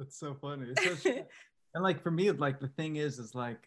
It's 0.00 0.18
so 0.18 0.34
funny. 0.34 0.66
It's 0.72 0.84
so 0.88 0.94
true. 0.96 1.24
and 1.74 1.82
like 1.88 1.98
for 2.02 2.10
me, 2.10 2.24
like 2.46 2.58
the 2.66 2.72
thing 2.78 2.92
is, 2.96 3.12
is 3.24 3.32
like, 3.46 3.62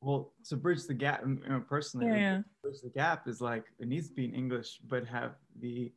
well, 0.00 0.32
to 0.48 0.56
bridge 0.56 0.84
the 0.86 0.94
gap, 0.94 1.22
you 1.26 1.40
know, 1.48 1.60
personally, 1.68 2.06
yeah, 2.06 2.16
yeah. 2.16 2.42
bridge 2.62 2.80
the 2.82 2.90
gap 2.90 3.26
is 3.26 3.40
like 3.40 3.64
it 3.78 3.88
needs 3.88 4.08
to 4.08 4.14
be 4.14 4.24
in 4.24 4.34
English, 4.34 4.78
but 4.86 5.04
have 5.06 5.32
the, 5.60 5.92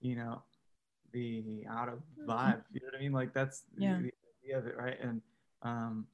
you 0.00 0.14
know, 0.16 0.42
the 1.12 1.64
out 1.70 1.88
of 1.88 2.00
vibe. 2.28 2.62
You 2.72 2.80
know 2.82 2.88
what 2.92 2.98
I 2.98 3.00
mean? 3.00 3.12
Like 3.12 3.32
that's 3.32 3.62
the- 3.74 3.82
Yeah. 3.84 3.98
the 4.02 4.12
idea 4.44 4.58
of 4.58 4.66
it, 4.66 4.76
right? 4.76 4.98
And 5.00 5.22
um, 5.62 6.06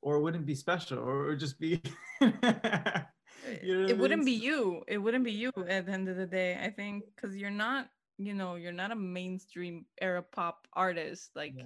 or 0.00 0.16
it 0.16 0.20
wouldn't 0.22 0.46
be 0.46 0.54
special, 0.54 0.98
or 0.98 1.24
it 1.26 1.28
would 1.30 1.40
just 1.40 1.58
be. 1.58 1.82
you 2.20 3.78
know 3.78 3.86
it 3.86 3.98
wouldn't 3.98 4.24
mean? 4.24 4.40
be 4.40 4.44
you 4.44 4.82
it 4.88 4.98
wouldn't 4.98 5.24
be 5.24 5.32
you 5.32 5.52
at 5.68 5.86
the 5.86 5.92
end 5.92 6.08
of 6.08 6.16
the 6.16 6.26
day 6.26 6.58
i 6.62 6.70
think 6.70 7.04
because 7.14 7.36
you're 7.36 7.50
not 7.50 7.88
you 8.18 8.32
know 8.34 8.54
you're 8.56 8.72
not 8.72 8.90
a 8.90 8.94
mainstream 8.96 9.84
era 10.00 10.22
pop 10.22 10.66
artist 10.72 11.30
like 11.36 11.52
Yeah. 11.56 11.64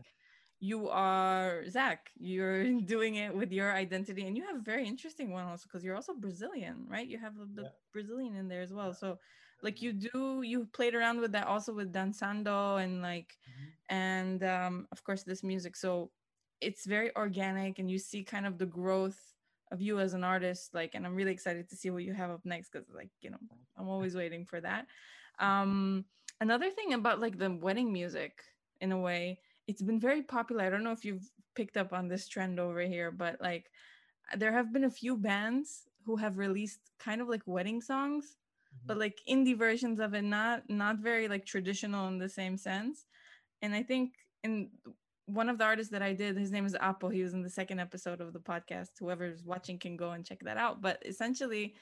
You 0.61 0.89
are 0.89 1.65
zach 1.69 2.11
you're 2.19 2.65
doing 2.95 3.17
it 3.17 3.35
with 3.35 3.51
your 3.53 3.73
identity 3.73 4.27
and 4.27 4.37
you 4.37 4.47
have 4.47 4.57
a 4.57 4.61
very 4.63 4.87
interesting 4.87 5.31
one 5.33 5.47
also 5.47 5.65
because 5.67 5.83
you're 5.85 5.97
also 5.97 6.15
brazilian 6.15 6.87
right? 6.89 7.09
You 7.09 7.19
have 7.19 7.39
a 7.39 7.47
bit 7.47 7.65
Yeah. 7.65 7.71
brazilian 7.93 8.37
in 8.37 8.49
there 8.49 8.63
as 8.63 8.73
well. 8.73 8.93
So 8.95 9.19
like 9.63 9.83
you 9.83 9.93
do 9.93 10.43
you 10.43 10.67
played 10.67 10.95
around 10.95 11.21
with 11.21 11.33
that 11.33 11.47
also 11.47 11.73
with 11.73 11.93
danzando 11.93 12.83
and 12.83 13.03
like 13.03 13.39
Mhm. 13.49 13.73
and 13.89 14.43
um 14.45 14.89
of 14.93 15.03
course 15.05 15.23
this 15.23 15.43
music. 15.43 15.77
So 15.77 16.11
it's 16.61 16.85
very 16.85 17.15
organic 17.17 17.79
and 17.79 17.91
you 17.91 17.99
see 17.99 18.23
kind 18.23 18.47
of 18.47 18.59
the 18.59 18.67
growth 18.67 19.35
of 19.73 19.81
you 19.81 19.99
as 20.01 20.15
an 20.15 20.25
artist 20.25 20.75
like 20.75 20.95
and 20.95 21.07
i'm 21.07 21.15
really 21.15 21.31
excited 21.33 21.69
to 21.69 21.77
see 21.77 21.91
what 21.91 22.03
you 22.03 22.13
have 22.13 22.29
up 22.31 22.45
next 22.45 22.71
because 22.71 22.89
like 22.93 23.11
you 23.21 23.31
know 23.31 23.39
i'm 23.79 23.89
always 23.89 24.15
waiting 24.15 24.45
for 24.45 24.61
that. 24.61 24.87
Um 25.39 26.05
another 26.41 26.71
thing 26.71 26.93
about 26.93 27.19
like 27.21 27.39
the 27.39 27.51
wedding 27.51 27.93
music 27.93 28.43
in 28.81 28.93
a 28.93 28.99
way 28.99 29.41
it's 29.67 29.83
been 29.83 30.01
very 30.01 30.23
popular. 30.23 30.65
I 30.65 30.71
don't 30.71 30.85
know 30.85 30.93
if 30.93 31.05
you've 31.05 31.31
picked 31.55 31.77
up 31.77 31.93
on 31.93 32.09
this 32.09 32.29
trend 32.29 32.61
over 32.61 32.81
here 32.81 33.11
but 33.11 33.41
like 33.41 33.71
there 34.37 34.53
have 34.53 34.73
been 34.73 34.85
a 34.85 34.91
few 34.91 35.17
bands 35.17 35.83
who 36.05 36.17
have 36.17 36.39
released 36.39 36.81
kind 36.99 37.21
of 37.21 37.29
like 37.29 37.43
wedding 37.47 37.81
songs 37.81 38.37
but 38.87 38.97
like 38.99 39.19
indie 39.29 39.57
versions 39.57 40.01
of 40.01 40.15
it 40.15 40.23
not 40.23 40.63
not 40.69 40.99
very 40.99 41.29
like 41.29 41.45
traditional 41.45 42.09
in 42.09 42.19
the 42.19 42.29
same 42.29 42.57
sense. 42.57 43.07
And 43.63 43.75
i 43.75 43.83
think 43.83 44.15
in 44.43 44.71
one 45.27 45.49
of 45.49 45.59
the 45.59 45.65
artists 45.65 45.93
that 45.93 46.03
i 46.03 46.13
did 46.13 46.37
his 46.37 46.51
name 46.51 46.67
is 46.67 46.77
apo. 46.81 47.09
He 47.09 47.23
was 47.23 47.35
in 47.35 47.43
the 47.43 47.51
second 47.51 47.81
episode 47.81 48.21
of 48.21 48.33
the 48.33 48.41
podcast. 48.41 48.91
Whoever's 48.99 49.45
watching 49.45 49.79
can 49.79 49.97
go 49.97 50.13
and 50.13 50.25
check 50.25 50.41
that 50.45 50.57
out. 50.57 50.81
But 50.81 51.03
essentially 51.05 51.75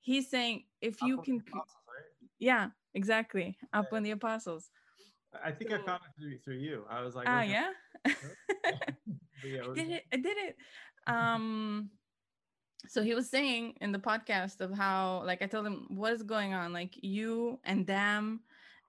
he's 0.00 0.30
saying 0.30 0.64
if 0.80 1.02
you 1.02 1.20
can 1.22 1.36
Apostles, 1.36 1.82
right? 1.88 2.30
yeah 2.38 2.68
exactly. 2.94 3.56
Apo 3.72 3.96
and 3.96 4.06
the 4.06 4.12
apostles 4.12 4.70
I 5.44 5.52
think 5.52 5.72
I 5.72 5.78
found 5.78 6.00
it 6.04 6.20
through, 6.20 6.38
through 6.38 6.58
you. 6.58 6.84
I 6.88 7.02
was 7.02 7.14
like, 7.14 7.28
oh, 7.28 7.34
looking- 7.34 7.50
yeah 7.50 7.70
But 9.42 9.50
yeah, 9.50 9.60
I 9.70 9.74
did 9.74 9.90
it. 9.90 10.04
I 10.12 10.16
did 10.16 10.36
it. 10.38 10.56
Um, 11.06 11.90
so 12.88 13.02
he 13.02 13.14
was 13.14 13.28
saying 13.28 13.74
in 13.80 13.92
the 13.92 13.98
podcast 13.98 14.60
of 14.60 14.72
how, 14.72 15.22
like, 15.24 15.42
I 15.42 15.46
told 15.46 15.66
him 15.66 15.86
what 15.90 16.12
is 16.12 16.22
going 16.22 16.54
on, 16.54 16.72
like 16.72 16.94
you 17.02 17.60
and 17.64 17.86
Dam, 17.86 18.40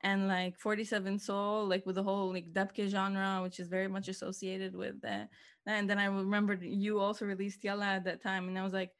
and 0.01 0.27
like 0.27 0.57
47 0.57 1.19
Soul, 1.19 1.67
like 1.67 1.85
with 1.85 1.95
the 1.95 2.03
whole 2.03 2.31
like 2.31 2.53
Dabke 2.53 2.87
genre, 2.87 3.39
which 3.43 3.59
is 3.59 3.67
very 3.67 3.87
much 3.87 4.07
associated 4.07 4.75
with 4.75 5.01
that. 5.01 5.29
And 5.65 5.89
then 5.89 5.97
I 5.99 6.05
remembered 6.05 6.61
you 6.63 6.99
also 6.99 7.25
released 7.25 7.63
Yalla 7.63 7.85
at 7.85 8.05
that 8.05 8.21
time, 8.21 8.47
and 8.47 8.57
I 8.57 8.63
was 8.63 8.73
like, 8.73 8.91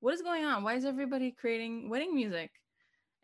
what 0.00 0.14
is 0.14 0.22
going 0.22 0.44
on? 0.44 0.62
Why 0.64 0.74
is 0.74 0.84
everybody 0.84 1.30
creating 1.32 1.88
wedding 1.90 2.14
music? 2.14 2.50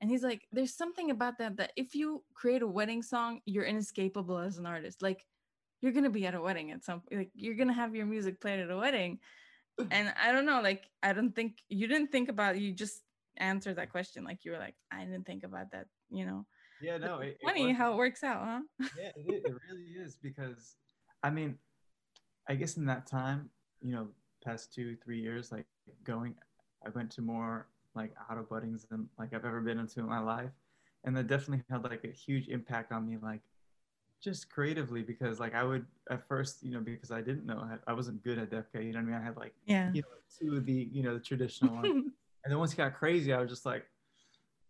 And 0.04 0.10
he's 0.10 0.22
like, 0.22 0.46
there's 0.52 0.74
something 0.74 1.10
about 1.10 1.38
that 1.38 1.56
that 1.56 1.72
if 1.76 1.94
you 1.94 2.22
create 2.34 2.60
a 2.60 2.66
wedding 2.66 3.02
song, 3.02 3.40
you're 3.46 3.64
inescapable 3.64 4.36
as 4.36 4.58
an 4.58 4.66
artist. 4.66 5.00
Like 5.00 5.24
you're 5.80 5.92
gonna 5.92 6.10
be 6.10 6.26
at 6.26 6.34
a 6.34 6.42
wedding 6.42 6.72
at 6.72 6.84
some 6.84 7.00
like 7.10 7.30
you're 7.34 7.54
gonna 7.54 7.72
have 7.72 7.96
your 7.96 8.04
music 8.04 8.38
played 8.38 8.60
at 8.60 8.70
a 8.70 8.76
wedding. 8.76 9.18
And 9.90 10.12
i 10.22 10.30
don't 10.30 10.44
know 10.44 10.60
like 10.60 10.90
i 11.02 11.14
don't 11.14 11.34
think 11.34 11.62
you 11.70 11.88
didn't 11.88 12.12
think 12.12 12.28
about 12.28 12.60
you 12.60 12.74
just 12.74 13.00
answered 13.38 13.76
that 13.76 13.90
question. 13.92 14.24
Like 14.24 14.44
you 14.44 14.52
were 14.52 14.58
like 14.58 14.74
i 14.92 15.06
didn't 15.06 15.24
think 15.24 15.42
about 15.42 15.70
that 15.72 15.86
you 16.10 16.26
know? 16.26 16.44
Yeah, 16.82 16.98
no, 16.98 17.20
it's 17.20 17.36
it, 17.36 17.38
it 17.40 17.46
funny 17.46 17.68
was- 17.68 17.76
how 17.78 17.94
it 17.94 17.96
works 17.96 18.22
out 18.22 18.44
huh? 18.44 18.60
Yeah, 19.00 19.08
it, 19.16 19.42
it 19.46 19.54
really 19.70 19.88
is 20.04 20.18
because, 20.22 20.76
I 21.22 21.30
mean, 21.30 21.56
I 22.46 22.56
guess 22.56 22.76
in 22.76 22.84
that 22.92 23.06
time, 23.06 23.48
you 23.80 23.92
know, 23.92 24.08
past 24.44 24.70
two, 24.74 24.96
three 25.02 25.20
years, 25.22 25.50
like 25.50 25.64
going, 26.04 26.34
I 26.86 26.90
went 26.90 27.10
to 27.12 27.22
more 27.22 27.68
like 27.94 28.12
auto 28.30 28.46
weddings 28.50 28.84
than 28.90 29.08
like 29.18 29.34
I've 29.34 29.44
ever 29.44 29.60
been 29.60 29.78
into 29.78 30.00
in 30.00 30.06
my 30.06 30.20
life, 30.20 30.50
and 31.04 31.16
that 31.16 31.26
definitely 31.26 31.64
had 31.70 31.84
like 31.84 32.04
a 32.04 32.08
huge 32.12 32.48
impact 32.48 32.92
on 32.92 33.08
me, 33.08 33.16
like 33.22 33.40
just 34.22 34.50
creatively 34.50 35.02
because 35.02 35.38
like 35.38 35.54
I 35.54 35.62
would 35.64 35.86
at 36.10 36.26
first, 36.26 36.62
you 36.62 36.72
know, 36.72 36.80
because 36.80 37.10
I 37.10 37.20
didn't 37.20 37.46
know 37.46 37.58
I, 37.58 37.90
I 37.90 37.94
wasn't 37.94 38.22
good 38.24 38.38
at 38.38 38.50
Dabke, 38.50 38.84
you 38.84 38.92
know 38.92 39.00
what 39.00 39.08
I 39.08 39.10
mean? 39.10 39.14
I 39.14 39.22
had 39.22 39.36
like 39.36 39.54
yeah 39.66 39.90
you 39.92 40.02
know 40.02 40.08
two 40.38 40.56
of 40.56 40.64
the 40.66 40.88
you 40.92 41.02
know 41.02 41.14
the 41.14 41.20
traditional 41.20 41.74
ones. 41.74 42.10
And 42.44 42.52
then 42.52 42.58
once 42.58 42.74
it 42.74 42.76
got 42.76 42.92
crazy, 42.94 43.32
I 43.32 43.40
was 43.40 43.48
just 43.48 43.64
like, 43.64 43.86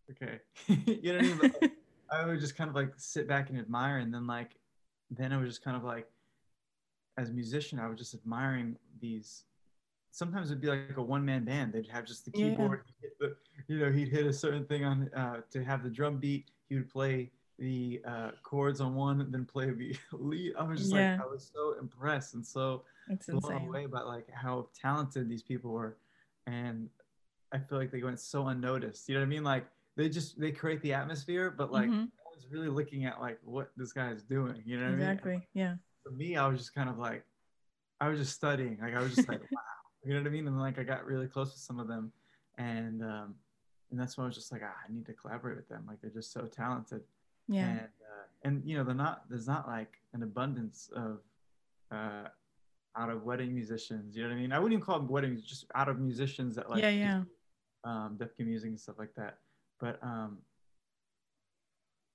okay, 0.08 0.38
you 0.86 1.12
know 1.12 1.18
what 1.18 1.24
I 1.24 1.28
mean? 1.28 1.38
But, 1.40 1.62
like, 1.62 1.72
I 2.12 2.24
would 2.24 2.38
just 2.38 2.56
kind 2.56 2.70
of 2.70 2.76
like 2.76 2.92
sit 2.96 3.26
back 3.26 3.50
and 3.50 3.58
admire, 3.58 3.98
and 3.98 4.14
then 4.14 4.28
like, 4.28 4.52
then 5.10 5.32
I 5.32 5.38
was 5.38 5.48
just 5.48 5.64
kind 5.64 5.76
of 5.76 5.82
like, 5.82 6.08
as 7.18 7.30
a 7.30 7.32
musician, 7.32 7.80
I 7.80 7.88
was 7.88 7.98
just 7.98 8.14
admiring 8.14 8.76
these. 9.00 9.42
Sometimes 10.14 10.50
it'd 10.52 10.60
be 10.60 10.68
like 10.68 10.96
a 10.96 11.02
one-man 11.02 11.44
band. 11.44 11.72
They'd 11.72 11.88
have 11.88 12.04
just 12.04 12.24
the 12.24 12.30
keyboard. 12.30 12.82
hit 13.02 13.18
the, 13.18 13.34
you 13.66 13.80
know, 13.80 13.90
he'd 13.90 14.06
hit 14.08 14.24
a 14.26 14.32
certain 14.32 14.64
thing 14.64 14.84
on 14.84 15.10
uh, 15.12 15.40
to 15.50 15.64
have 15.64 15.82
the 15.82 15.90
drum 15.90 16.18
beat. 16.18 16.52
He 16.68 16.76
would 16.76 16.88
play 16.88 17.32
the 17.58 18.00
uh, 18.06 18.30
chords 18.44 18.80
on 18.80 18.94
one, 18.94 19.20
and 19.20 19.34
then 19.34 19.44
play 19.44 19.70
the 19.70 19.96
lead. 20.12 20.52
I 20.56 20.62
was 20.62 20.78
just 20.78 20.92
Yeah. 20.92 21.16
like, 21.16 21.26
I 21.26 21.28
was 21.28 21.50
so 21.52 21.74
impressed 21.80 22.34
and 22.34 22.46
so 22.46 22.84
it's 23.10 23.26
blown 23.28 23.42
insane 23.56 23.68
away 23.68 23.86
by 23.86 24.02
like 24.02 24.30
how 24.30 24.68
talented 24.80 25.28
these 25.28 25.42
people 25.42 25.72
were 25.72 25.96
and 26.46 26.88
i 27.52 27.58
feel 27.58 27.76
like 27.78 27.90
they 27.90 28.02
went 28.02 28.18
so 28.20 28.48
unnoticed 28.48 29.08
you 29.08 29.14
know 29.14 29.20
what 29.20 29.26
i 29.26 29.28
mean 29.28 29.44
like 29.44 29.66
they 29.96 30.08
just 30.08 30.38
they 30.40 30.50
create 30.50 30.80
the 30.82 30.92
atmosphere 30.92 31.50
but 31.50 31.70
like 31.72 31.88
Mhm, 31.90 32.08
no 32.18 32.22
one's 32.30 32.46
really 32.50 32.68
looking 32.68 33.04
at 33.04 33.20
like 33.20 33.38
what 33.44 33.70
this 33.76 33.92
guy 33.92 34.10
is 34.10 34.22
doing 34.22 34.62
you 34.64 34.78
know 34.78 34.84
what 34.84 34.92
i 34.92 34.94
mean 34.96 35.00
exactly 35.10 35.48
yeah 35.54 35.74
for 36.02 36.10
me 36.12 36.36
i 36.36 36.46
was 36.46 36.58
just 36.58 36.74
kind 36.74 36.88
of 36.88 36.98
like 36.98 37.24
i 38.00 38.08
was 38.08 38.18
just 38.18 38.34
studying 38.34 38.78
like 38.82 38.94
i 38.94 39.00
was 39.00 39.14
just 39.14 39.28
like 39.28 39.40
wow 39.52 39.60
you 40.04 40.12
know 40.14 40.20
what 40.20 40.26
i 40.26 40.30
mean? 40.30 40.46
And 40.46 40.58
like 40.58 40.78
i 40.78 40.82
got 40.82 41.04
really 41.06 41.26
close 41.26 41.48
with 41.48 41.60
some 41.60 41.78
of 41.80 41.88
them 41.88 42.12
and 42.58 43.02
um 43.02 43.34
and 43.90 43.98
that's 44.00 44.16
when 44.16 44.24
i 44.24 44.26
was 44.28 44.34
just 44.36 44.52
like 44.52 44.62
ah, 44.64 44.74
i 44.88 44.92
need 44.92 45.06
to 45.06 45.12
collaborate 45.12 45.56
with 45.56 45.68
them. 45.68 45.84
Like 45.88 46.00
they're 46.00 46.10
just 46.10 46.32
so 46.32 46.42
talented. 46.46 47.02
Yeah. 47.48 47.68
And 47.68 47.80
uh, 47.80 48.24
and 48.42 48.62
you 48.64 48.76
know 48.76 48.84
they're 48.84 48.94
not 48.94 49.24
there's 49.28 49.46
not 49.46 49.66
like 49.68 49.92
an 50.12 50.22
abundance 50.22 50.90
of 50.94 51.20
uh 51.92 52.28
out 52.96 53.10
of 53.10 53.24
wedding 53.24 53.52
musicians 53.54 54.14
you 54.16 54.22
know 54.22 54.28
what 54.28 54.36
i 54.36 54.38
mean? 54.40 54.52
I 54.52 54.58
wouldn't 54.58 54.74
even 54.74 54.84
call 54.84 54.98
them 54.98 55.08
weddings 55.08 55.42
just 55.42 55.66
out 55.74 55.88
of 55.88 55.98
musicians 55.98 56.54
that 56.56 56.70
like 56.70 56.82
yeah 56.82 56.90
yeah. 56.90 57.22
um 57.84 58.16
Dabke 58.18 58.46
music 58.46 58.70
and 58.70 58.80
stuff 58.80 58.96
like 58.98 59.14
that. 59.16 59.38
But 59.80 59.98
um, 60.02 60.38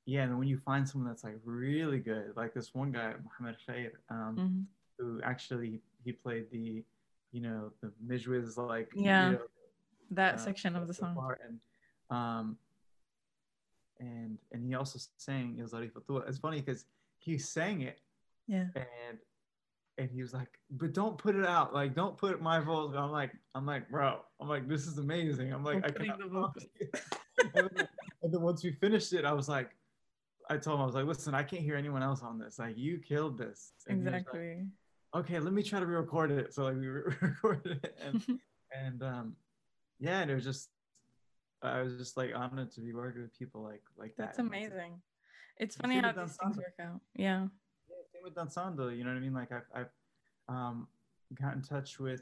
yeah, 0.06 0.24
and 0.24 0.40
when 0.40 0.48
you 0.48 0.58
find 0.58 0.88
someone 0.88 1.08
that's 1.10 1.24
like 1.24 1.38
really 1.46 2.00
good, 2.00 2.34
like 2.36 2.54
this 2.54 2.74
one 2.74 2.92
guy, 2.92 3.14
Mohammed 3.24 3.58
Khair, 3.68 3.92
um, 4.10 4.36
Mhm. 4.38 4.66
who 4.98 5.22
actually 5.22 5.82
he 6.04 6.12
played 6.14 6.50
the, 6.52 6.84
you 7.32 7.42
know, 7.42 7.72
the 7.82 7.92
Mijwiz 8.06 8.58
like 8.58 8.90
Yeah. 8.96 9.26
you 9.32 9.36
know, 9.38 9.44
That 10.12 10.36
uh, 10.36 10.38
section 10.38 10.76
of 10.76 10.88
the 10.88 10.94
song. 10.94 11.16
and 11.46 11.60
um, 12.10 12.58
and 14.00 14.38
and 14.52 14.66
he 14.66 14.74
also 14.76 15.00
sang 15.18 15.56
"Ya 15.58 15.66
Zarif 15.66 15.92
It's 16.28 16.38
funny 16.40 16.62
because 16.62 16.86
he 17.20 17.38
sang 17.38 17.82
it 17.82 18.00
Yeah. 18.48 18.68
and 18.76 19.20
and 19.98 20.10
he 20.10 20.22
was 20.22 20.34
like, 20.34 20.58
"But 20.72 20.94
don't 20.94 21.18
put 21.18 21.36
it 21.36 21.46
out. 21.46 21.74
Like, 21.74 21.94
don't 21.94 22.18
put 22.18 22.42
my 22.42 22.60
vocals." 22.62 22.96
I'm 22.96 23.12
like, 23.12 23.34
I'm 23.54 23.66
like, 23.66 23.90
bro, 23.90 24.22
I'm 24.40 24.48
like, 24.48 24.66
this 24.68 24.88
is 24.88 24.98
amazing. 24.98 25.52
I'm 25.52 25.64
like, 25.64 25.78
I'm 25.78 25.84
I 25.84 25.90
cannot 25.90 26.20
the 26.20 26.28
vocals. 26.28 26.66
and, 27.54 27.70
then, 27.76 27.88
and 28.24 28.34
then 28.34 28.42
once 28.42 28.64
we 28.64 28.72
finished 28.72 29.12
it, 29.12 29.26
I 29.26 29.34
was 29.34 29.50
like, 29.50 29.72
I 30.50 30.56
told 30.56 30.78
him 30.78 30.84
I 30.84 30.86
was 30.86 30.96
like, 30.96 31.06
listen, 31.06 31.36
I 31.36 31.44
can't 31.44 31.64
hear 31.64 31.76
anyone 31.76 32.02
else 32.02 32.24
on 32.24 32.40
this. 32.40 32.58
Like, 32.58 32.78
you 32.78 33.00
killed 33.00 33.38
this. 33.38 33.74
And 33.90 34.06
like, 34.06 34.16
Exactly. 34.16 34.68
Okay, 35.16 35.40
let 35.40 35.54
me 35.54 35.64
try 35.64 35.80
to 35.80 35.86
re-record 35.86 36.32
it. 36.32 36.54
So 36.54 36.64
like 36.64 36.76
we 36.76 36.88
re- 36.88 37.14
recorded 37.22 37.80
it, 37.84 37.98
and 38.06 38.24
and 38.86 39.04
um, 39.04 39.36
yeah, 40.00 40.20
and 40.22 40.32
it 40.32 40.36
was 40.36 40.44
just, 40.44 40.70
I 41.62 41.82
was 41.82 41.96
just 41.98 42.18
like 42.18 42.32
honored 42.36 42.72
to 42.74 42.82
be 42.82 42.94
working 42.94 43.22
with 43.22 43.38
people 43.38 43.62
like 43.64 43.82
like 43.98 44.16
that. 44.18 44.28
That's 44.36 44.40
it's- 44.40 44.48
amazing. 44.48 45.02
It's 45.58 45.76
funny 45.76 46.00
how 46.00 46.14
these 46.14 46.38
things 46.38 46.56
work 46.56 46.74
out. 46.82 47.02
Yeah. 47.16 47.48
Yeah, 47.90 47.96
same 48.14 48.24
with 48.24 48.34
Dansando, 48.34 48.96
you 48.96 49.04
know 49.04 49.10
what 49.10 49.18
I 49.18 49.20
mean? 49.20 49.34
Like 49.34 49.52
I've, 49.52 49.66
I've 49.76 49.90
um, 50.48 50.88
got 51.34 51.54
in 51.56 51.62
touch 51.62 52.00
with 52.00 52.22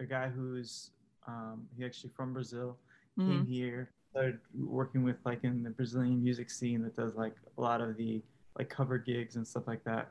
a 0.00 0.04
guy 0.04 0.28
who's 0.28 0.90
um, 1.28 1.68
he 1.76 1.84
actually 1.84 2.10
from 2.16 2.32
Brazil, 2.32 2.76
came 3.16 3.44
Mhm. 3.44 3.48
here, 3.48 3.92
started 4.10 4.40
working 4.58 5.04
with 5.04 5.18
like 5.24 5.44
in 5.44 5.62
the 5.62 5.70
Brazilian 5.70 6.20
music 6.20 6.50
scene 6.50 6.82
that 6.82 6.96
does 6.96 7.14
like 7.14 7.36
a 7.56 7.60
lot 7.60 7.80
of 7.80 7.96
the 7.96 8.20
like 8.58 8.68
cover 8.70 8.98
gigs 8.98 9.36
and 9.36 9.46
stuff 9.46 9.68
like 9.68 9.84
that. 9.84 10.10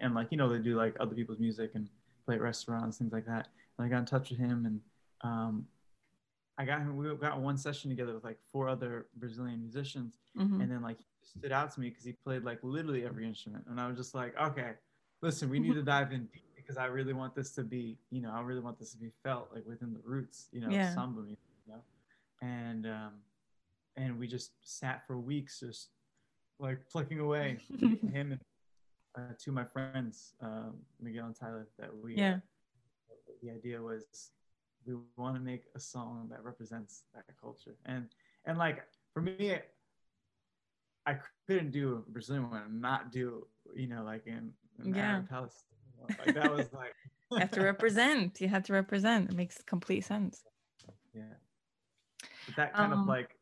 And 0.00 0.14
like, 0.14 0.28
you 0.30 0.36
know, 0.38 0.48
they 0.48 0.58
do 0.58 0.76
like 0.76 0.96
other 1.00 1.14
people's 1.14 1.38
music 1.40 1.72
and 1.74 1.88
play 2.24 2.36
at 2.36 2.40
restaurants, 2.40 2.98
things 2.98 3.12
like 3.12 3.26
that. 3.26 3.48
And 3.78 3.86
I 3.86 3.88
got 3.88 3.98
in 3.98 4.04
touch 4.06 4.30
with 4.30 4.38
him 4.38 4.66
and 4.66 4.80
um, 5.22 5.66
I 6.58 6.64
got 6.64 6.80
him, 6.80 6.96
we 6.96 7.14
got 7.16 7.40
one 7.40 7.56
session 7.56 7.90
together 7.90 8.14
with 8.14 8.24
like 8.24 8.38
four 8.52 8.68
other 8.68 9.06
Brazilian 9.16 9.60
musicians 9.60 10.18
Mhm. 10.36 10.60
and 10.60 10.70
then 10.70 10.82
like 10.82 10.98
he 10.98 11.04
stood 11.22 11.52
out 11.52 11.72
to 11.74 11.80
me 11.80 11.88
because 11.88 12.04
he 12.04 12.12
played 12.12 12.44
like 12.44 12.58
literally 12.62 13.04
every 13.04 13.26
instrument 13.26 13.64
and 13.68 13.80
i 13.80 13.86
was 13.88 13.96
just 13.96 14.14
like 14.14 14.34
okay 14.40 14.72
listen 15.22 15.50
we 15.50 15.58
need 15.58 15.74
to 15.74 15.82
dive 15.82 16.12
in 16.12 16.24
deep 16.32 16.44
because 16.54 16.76
i 16.76 16.84
really 16.86 17.12
want 17.12 17.34
this 17.34 17.52
to 17.54 17.62
be 17.62 17.98
you 18.10 18.20
know 18.22 18.30
i 18.32 18.40
really 18.40 18.60
want 18.60 18.78
this 18.78 18.92
to 18.92 18.98
be 18.98 19.10
felt 19.24 19.48
like 19.54 19.64
within 19.66 19.92
the 19.92 20.00
roots 20.04 20.48
you 20.52 20.60
know 20.60 20.70
Yeah. 20.70 20.94
samba 20.94 21.20
music 21.20 21.38
you 21.66 21.72
know 21.72 21.80
and 22.42 22.86
um 22.86 23.12
and 23.96 24.18
we 24.18 24.26
just 24.28 24.52
sat 24.62 25.04
for 25.06 25.18
weeks 25.18 25.60
just 25.60 25.88
like 26.58 26.78
plucking 26.88 27.18
away 27.18 27.58
him 28.12 28.32
and 28.32 28.40
uh, 29.16 29.32
of 29.46 29.52
my 29.52 29.64
friends 29.64 30.34
um 30.40 30.74
miguel 31.00 31.26
and 31.26 31.36
tyler 31.36 31.66
that 31.78 31.90
we 32.02 32.16
Yeah. 32.16 32.34
uh, 33.10 33.32
the 33.42 33.50
idea 33.50 33.80
was 33.80 34.04
we 34.86 34.94
want 35.16 35.34
to 35.34 35.40
make 35.40 35.64
a 35.74 35.80
song 35.80 36.28
that 36.30 36.42
represents 36.42 37.04
that 37.14 37.24
culture 37.40 37.76
and 37.86 38.06
and 38.46 38.58
like 38.58 38.86
for 39.12 39.22
me 39.22 39.58
I 41.06 41.16
couldn't 41.46 41.70
do 41.70 42.04
a 42.06 42.10
Brazilian 42.10 42.50
one 42.50 42.62
and 42.62 42.80
not 42.80 43.10
do, 43.10 43.46
you 43.74 43.86
know, 43.86 44.02
like 44.04 44.26
in, 44.26 44.52
in 44.84 44.94
Yeah. 44.94 45.22
Palestine. 45.28 45.64
Like 46.18 46.34
that 46.34 46.50
was 46.50 46.68
like, 46.74 46.94
You 47.32 47.38
have 47.38 47.50
to 47.52 47.62
represent. 47.62 48.40
You 48.40 48.48
have 48.48 48.64
to 48.64 48.72
represent. 48.72 49.30
It 49.30 49.36
makes 49.36 49.60
complete 49.62 50.02
sense. 50.04 50.44
yeah. 51.14 51.22
But 52.46 52.56
that 52.56 52.74
kind 52.74 52.92
Um, 52.92 53.00
of 53.00 53.06
like 53.06 53.38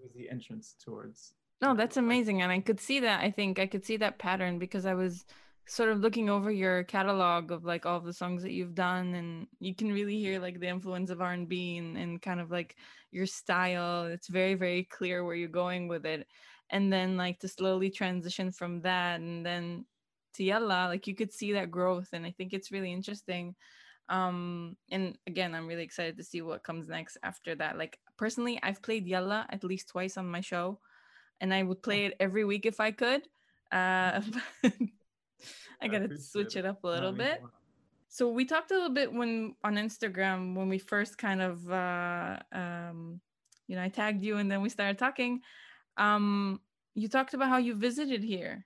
was 0.00 0.12
the 0.14 0.28
entrance 0.30 0.74
towards. 0.82 1.34
No, 1.62 1.74
that's 1.76 1.96
amazing. 1.96 2.42
And 2.42 2.50
I 2.50 2.58
could 2.58 2.80
see 2.80 2.98
that. 3.00 3.22
I 3.22 3.30
think 3.30 3.60
I 3.60 3.68
could 3.68 3.84
see 3.84 3.96
that 3.98 4.18
pattern 4.18 4.58
because 4.58 4.84
I 4.84 4.94
was 4.94 5.24
sort 5.66 5.90
of 5.90 6.00
looking 6.00 6.28
over 6.28 6.50
your 6.50 6.82
catalog 6.82 7.52
of 7.52 7.64
like 7.64 7.86
all 7.86 8.00
the 8.00 8.12
songs 8.12 8.42
that 8.42 8.50
you've 8.50 8.74
done 8.74 9.14
and 9.14 9.46
you 9.60 9.72
can 9.72 9.92
really 9.92 10.18
hear 10.18 10.40
like 10.40 10.58
the 10.58 10.66
influence 10.66 11.08
of 11.08 11.20
R&B 11.20 11.78
and, 11.78 11.96
and 11.96 12.20
kind 12.20 12.40
of 12.40 12.50
like 12.50 12.74
your 13.12 13.26
style. 13.26 14.06
It's 14.06 14.26
very, 14.26 14.54
very 14.54 14.82
clear 14.82 15.24
where 15.24 15.36
you're 15.36 15.48
going 15.48 15.86
with 15.86 16.04
it. 16.04 16.26
And 16.70 16.92
then 16.92 17.16
like 17.16 17.38
to 17.40 17.48
slowly 17.48 17.90
transition 17.90 18.50
from 18.50 18.80
that 18.80 19.20
and 19.20 19.46
then 19.46 19.84
to 20.34 20.42
Yalla, 20.42 20.88
like 20.88 21.06
you 21.06 21.14
could 21.14 21.32
see 21.32 21.52
that 21.52 21.70
growth. 21.70 22.08
And 22.12 22.26
I 22.26 22.32
think 22.32 22.52
it's 22.52 22.72
really 22.72 22.92
interesting. 22.92 23.54
Um, 24.08 24.76
and 24.90 25.16
again, 25.28 25.54
I'm 25.54 25.68
really 25.68 25.84
excited 25.84 26.16
to 26.16 26.24
see 26.24 26.42
what 26.42 26.64
comes 26.64 26.88
next 26.88 27.18
after 27.22 27.54
that. 27.54 27.78
Like 27.78 28.00
personally, 28.16 28.58
I've 28.64 28.82
played 28.82 29.06
Yalla 29.06 29.46
at 29.50 29.62
least 29.62 29.90
twice 29.90 30.16
on 30.16 30.26
my 30.26 30.40
show 30.40 30.80
and 31.42 31.52
I 31.52 31.62
would 31.62 31.82
play 31.82 32.06
it 32.06 32.14
every 32.18 32.44
week 32.46 32.64
if 32.64 32.80
I 32.80 32.92
could. 32.92 33.22
Uh, 33.70 34.22
I 34.64 34.72
I 35.82 35.88
gotta 35.88 36.04
appreciate 36.06 36.22
switch 36.22 36.56
it. 36.56 36.60
it 36.60 36.66
up 36.66 36.82
a 36.84 36.86
little 36.86 37.12
bit. 37.12 37.42
lot. 37.42 37.50
So 38.08 38.30
we 38.30 38.44
talked 38.44 38.70
a 38.70 38.74
little 38.74 38.94
bit 38.94 39.12
when 39.12 39.54
on 39.64 39.74
Instagram 39.74 40.54
when 40.54 40.68
we 40.68 40.78
first 40.78 41.18
kind 41.18 41.42
of 41.42 41.70
uh, 41.70 42.38
um, 42.52 43.20
you 43.66 43.76
know 43.76 43.82
I 43.82 43.88
tagged 43.88 44.22
you 44.22 44.36
and 44.38 44.50
then 44.50 44.62
we 44.62 44.68
started 44.68 44.98
talking. 44.98 45.40
Um, 45.98 46.60
you 46.94 47.08
talked 47.08 47.34
about 47.34 47.48
how 47.48 47.56
you 47.58 47.74
visited 47.74 48.22
here, 48.22 48.64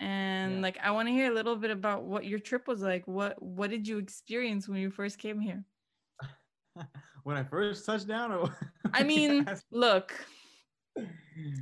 and 0.00 0.56
Yeah. 0.56 0.60
like 0.60 0.78
I 0.82 0.90
want 0.90 1.08
to 1.08 1.12
hear 1.12 1.30
a 1.30 1.34
little 1.34 1.56
bit 1.56 1.70
about 1.70 2.04
what 2.04 2.26
your 2.26 2.38
trip 2.40 2.68
was 2.68 2.82
like. 2.82 3.06
What 3.08 3.40
what 3.42 3.70
did 3.70 3.88
you 3.88 3.98
experience 3.98 4.68
when 4.68 4.78
you 4.80 4.90
first 4.90 5.18
came 5.18 5.40
here? 5.40 5.64
when 7.24 7.36
I 7.36 7.44
first 7.44 7.86
touched 7.86 8.08
down, 8.08 8.32
or 8.32 8.50
I 8.92 9.04
mean, 9.04 9.46
look, 9.70 10.12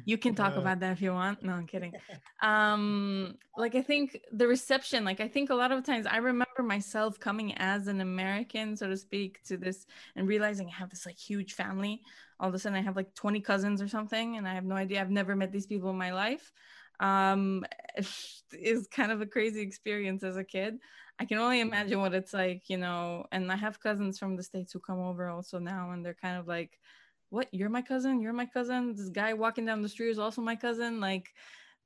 you 0.04 0.18
can 0.18 0.34
talk 0.34 0.56
Uh, 0.56 0.60
about 0.60 0.80
that 0.80 0.92
if 0.92 1.02
you 1.02 1.12
want. 1.12 1.42
No, 1.42 1.52
I'm 1.52 1.66
kidding. 1.66 1.94
um 2.42 3.34
like 3.56 3.74
i 3.74 3.82
think 3.82 4.16
the 4.30 4.46
reception 4.46 5.04
like 5.04 5.18
i 5.18 5.26
think 5.26 5.50
a 5.50 5.54
lot 5.54 5.72
of 5.72 5.82
times 5.84 6.06
i 6.06 6.18
remember 6.18 6.62
myself 6.62 7.18
coming 7.18 7.52
as 7.56 7.88
an 7.88 8.00
american 8.00 8.76
so 8.76 8.86
to 8.86 8.96
speak 8.96 9.42
to 9.42 9.56
this 9.56 9.86
and 10.14 10.28
realizing 10.28 10.68
i 10.68 10.70
have 10.70 10.88
this 10.88 11.04
like 11.04 11.18
huge 11.18 11.54
family. 11.54 12.00
All 12.38 12.48
of 12.48 12.54
a 12.54 12.58
sudden 12.60 12.78
i 12.78 12.82
have 12.82 12.94
like 12.94 13.12
20 13.14 13.40
cousins 13.40 13.82
or 13.82 13.88
something 13.88 14.36
and 14.36 14.46
i 14.46 14.54
have 14.54 14.64
no 14.64 14.76
idea. 14.76 15.00
I've 15.00 15.10
never 15.10 15.34
met 15.34 15.50
these 15.50 15.66
people 15.66 15.90
in 15.90 15.98
my 15.98 16.12
life. 16.12 16.52
Um 17.00 17.64
is 18.52 18.86
kind 18.88 19.12
of 19.12 19.20
a 19.20 19.26
crazy 19.26 19.60
experience 19.60 20.22
as 20.22 20.36
a 20.36 20.44
kid. 20.44 20.78
I 21.18 21.24
can 21.24 21.38
only 21.38 21.60
imagine 21.60 22.00
what 22.00 22.14
it's 22.14 22.32
like 22.32 22.62
you 22.68 22.78
know 22.78 23.26
and 23.32 23.50
i 23.50 23.56
have 23.56 23.80
cousins 23.80 24.18
from 24.18 24.36
the 24.36 24.42
states 24.42 24.72
who 24.72 24.78
come 24.80 25.00
over 25.00 25.28
also 25.28 25.58
now 25.58 25.90
and 25.90 26.04
they're 26.04 26.14
kind 26.14 26.38
of 26.38 26.46
like 26.46 26.78
what? 27.30 27.48
You're 27.52 27.68
my 27.68 27.82
cousin? 27.82 28.20
You're 28.20 28.32
my 28.32 28.46
cousin? 28.46 28.94
This 28.94 29.08
guy 29.08 29.34
walking 29.34 29.66
down 29.66 29.82
the 29.82 29.88
street 29.88 30.10
is 30.10 30.18
also 30.18 30.40
my 30.42 30.56
cousin? 30.56 31.00
Like 31.00 31.28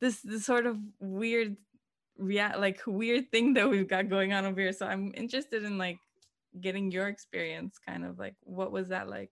this 0.01 0.21
this 0.23 0.45
sort 0.45 0.67
of 0.67 0.79
weird 1.01 1.57
react 2.19 2.59
like 2.59 2.81
weird 2.87 3.31
thing 3.31 3.55
that 3.55 3.69
we've 3.69 3.89
got 3.89 4.09
going 4.09 4.33
on 4.33 4.45
over 4.45 4.61
here. 4.61 4.73
So 4.73 4.87
i'm 4.87 5.13
interested 5.17 5.65
in 5.65 5.79
like 5.79 5.99
getting 6.61 6.91
your 6.91 7.09
experience 7.09 7.79
kind 7.79 8.05
of 8.05 8.19
like 8.19 8.35
what 8.43 8.71
was 8.73 8.89
that 8.89 9.09
like? 9.09 9.31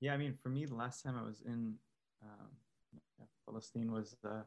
Yeah, 0.00 0.14
I 0.14 0.16
mean, 0.16 0.34
for 0.42 0.48
me, 0.48 0.64
the 0.64 0.74
last 0.76 1.02
time 1.02 1.16
I 1.18 1.22
was 1.26 1.42
in 1.44 1.74
um, 2.22 2.50
Palestine 3.46 3.90
was 3.90 4.14
uh, 4.24 4.42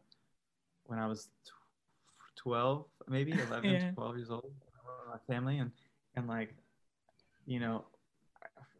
when 0.85 0.97
I 0.97 1.07
was 1.07 1.29
tw- 1.45 2.41
12, 2.43 2.85
maybe 3.09 3.33
11, 3.49 3.69
Yeah. 3.69 3.91
12 3.91 4.17
years 4.17 4.31
old. 4.31 4.51
I 4.73 4.87
went 4.87 4.99
with 4.99 5.19
my 5.27 5.33
family 5.33 5.59
and 5.59 5.71
and 6.15 6.27
like, 6.27 6.53
you 7.45 7.59
know, 7.59 7.85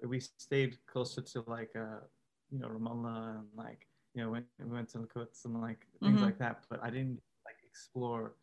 we 0.08 0.20
stayed 0.20 0.78
closer 0.88 1.22
to 1.22 1.44
like 1.48 1.72
uh, 1.76 2.02
you 2.52 2.60
know, 2.60 2.68
Ramallah 2.68 3.40
and 3.40 3.48
like, 3.56 3.88
you 4.14 4.22
know, 4.24 4.30
went 4.32 4.46
we 4.60 4.72
went 4.72 4.90
to 4.90 5.00
the 5.00 5.08
Quds 5.08 5.46
and 5.46 5.62
like 5.62 5.88
things 6.04 6.20
Mhm. 6.20 6.24
like 6.24 6.38
that. 6.40 6.66
But 6.70 6.84
I 6.84 6.90
didn't 6.90 7.22
like 7.46 7.58
explore 7.66 8.34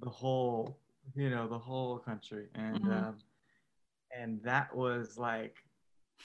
the 0.00 0.08
whole, 0.10 0.78
you 1.14 1.30
know, 1.30 1.48
the 1.48 1.58
whole 1.58 1.98
country 1.98 2.46
and 2.54 2.84
Mhm. 2.84 3.08
um, 3.08 3.16
and 4.16 4.42
that 4.42 4.74
was 4.74 5.18
like 5.18 5.56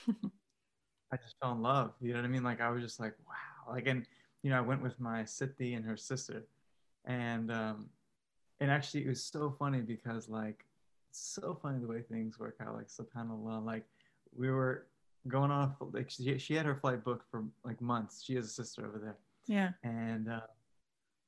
I 1.12 1.18
just 1.18 1.36
fell 1.42 1.52
in 1.54 1.62
love. 1.62 1.94
You 2.02 2.14
know 2.14 2.20
what 2.20 2.26
I 2.26 2.30
mean? 2.30 2.44
Like 2.44 2.62
I 2.62 2.70
was 2.70 2.82
just 2.82 3.00
like, 3.00 3.16
wow. 3.28 3.74
Like 3.74 3.88
and 3.88 4.06
you 4.44 4.50
know, 4.50 4.58
I 4.58 4.62
went 4.62 4.82
with 4.82 5.00
my 5.00 5.24
Siti 5.24 5.76
and 5.76 5.86
her 5.86 5.96
sister, 5.98 6.44
and 7.06 7.52
um, 7.52 7.90
and 8.60 8.70
actually 8.72 9.06
it 9.06 9.10
was 9.10 9.24
so 9.24 9.56
funny 9.58 9.82
because 9.82 10.30
like, 10.30 10.66
it's 11.10 11.20
so 11.20 11.58
funny 11.62 11.80
the 11.80 11.88
way 11.88 12.02
things 12.02 12.40
work 12.40 12.58
out. 12.62 12.76
Like 12.76 12.88
Subhanallah, 12.88 13.64
like 13.66 13.86
we 14.38 14.50
were 14.50 14.88
going 15.28 15.52
off 15.52 15.72
like 15.80 16.10
she, 16.10 16.38
she 16.38 16.54
had 16.54 16.66
her 16.66 16.76
flight 16.76 17.04
booked 17.04 17.30
for 17.30 17.44
like 17.64 17.82
months. 17.82 18.24
She 18.24 18.36
has 18.36 18.46
a 18.46 18.50
sister 18.50 18.86
over 18.86 19.00
there, 19.00 19.18
yeah 19.48 19.72
and 19.84 20.30
uh, 20.30 20.42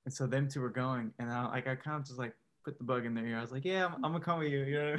and 0.06 0.14
so 0.14 0.28
them 0.28 0.48
two 0.48 0.62
were 0.62 0.70
going, 0.70 1.12
and 1.20 1.32
I 1.32 1.48
like 1.48 1.68
I 1.68 1.76
kind 1.76 1.98
of 2.00 2.06
just 2.06 2.20
like 2.20 2.34
put 2.64 2.78
the 2.78 2.84
bug 2.84 3.06
in 3.06 3.14
their 3.14 3.26
ear. 3.26 3.38
I 3.38 3.42
was 3.42 3.52
like, 3.52 3.66
yeah, 3.66 3.86
I'm, 3.86 3.94
I'm 3.96 4.12
gonna 4.12 4.20
come 4.20 4.40
with 4.40 4.52
you. 4.52 4.64
You 4.64 4.74
know 4.74 4.92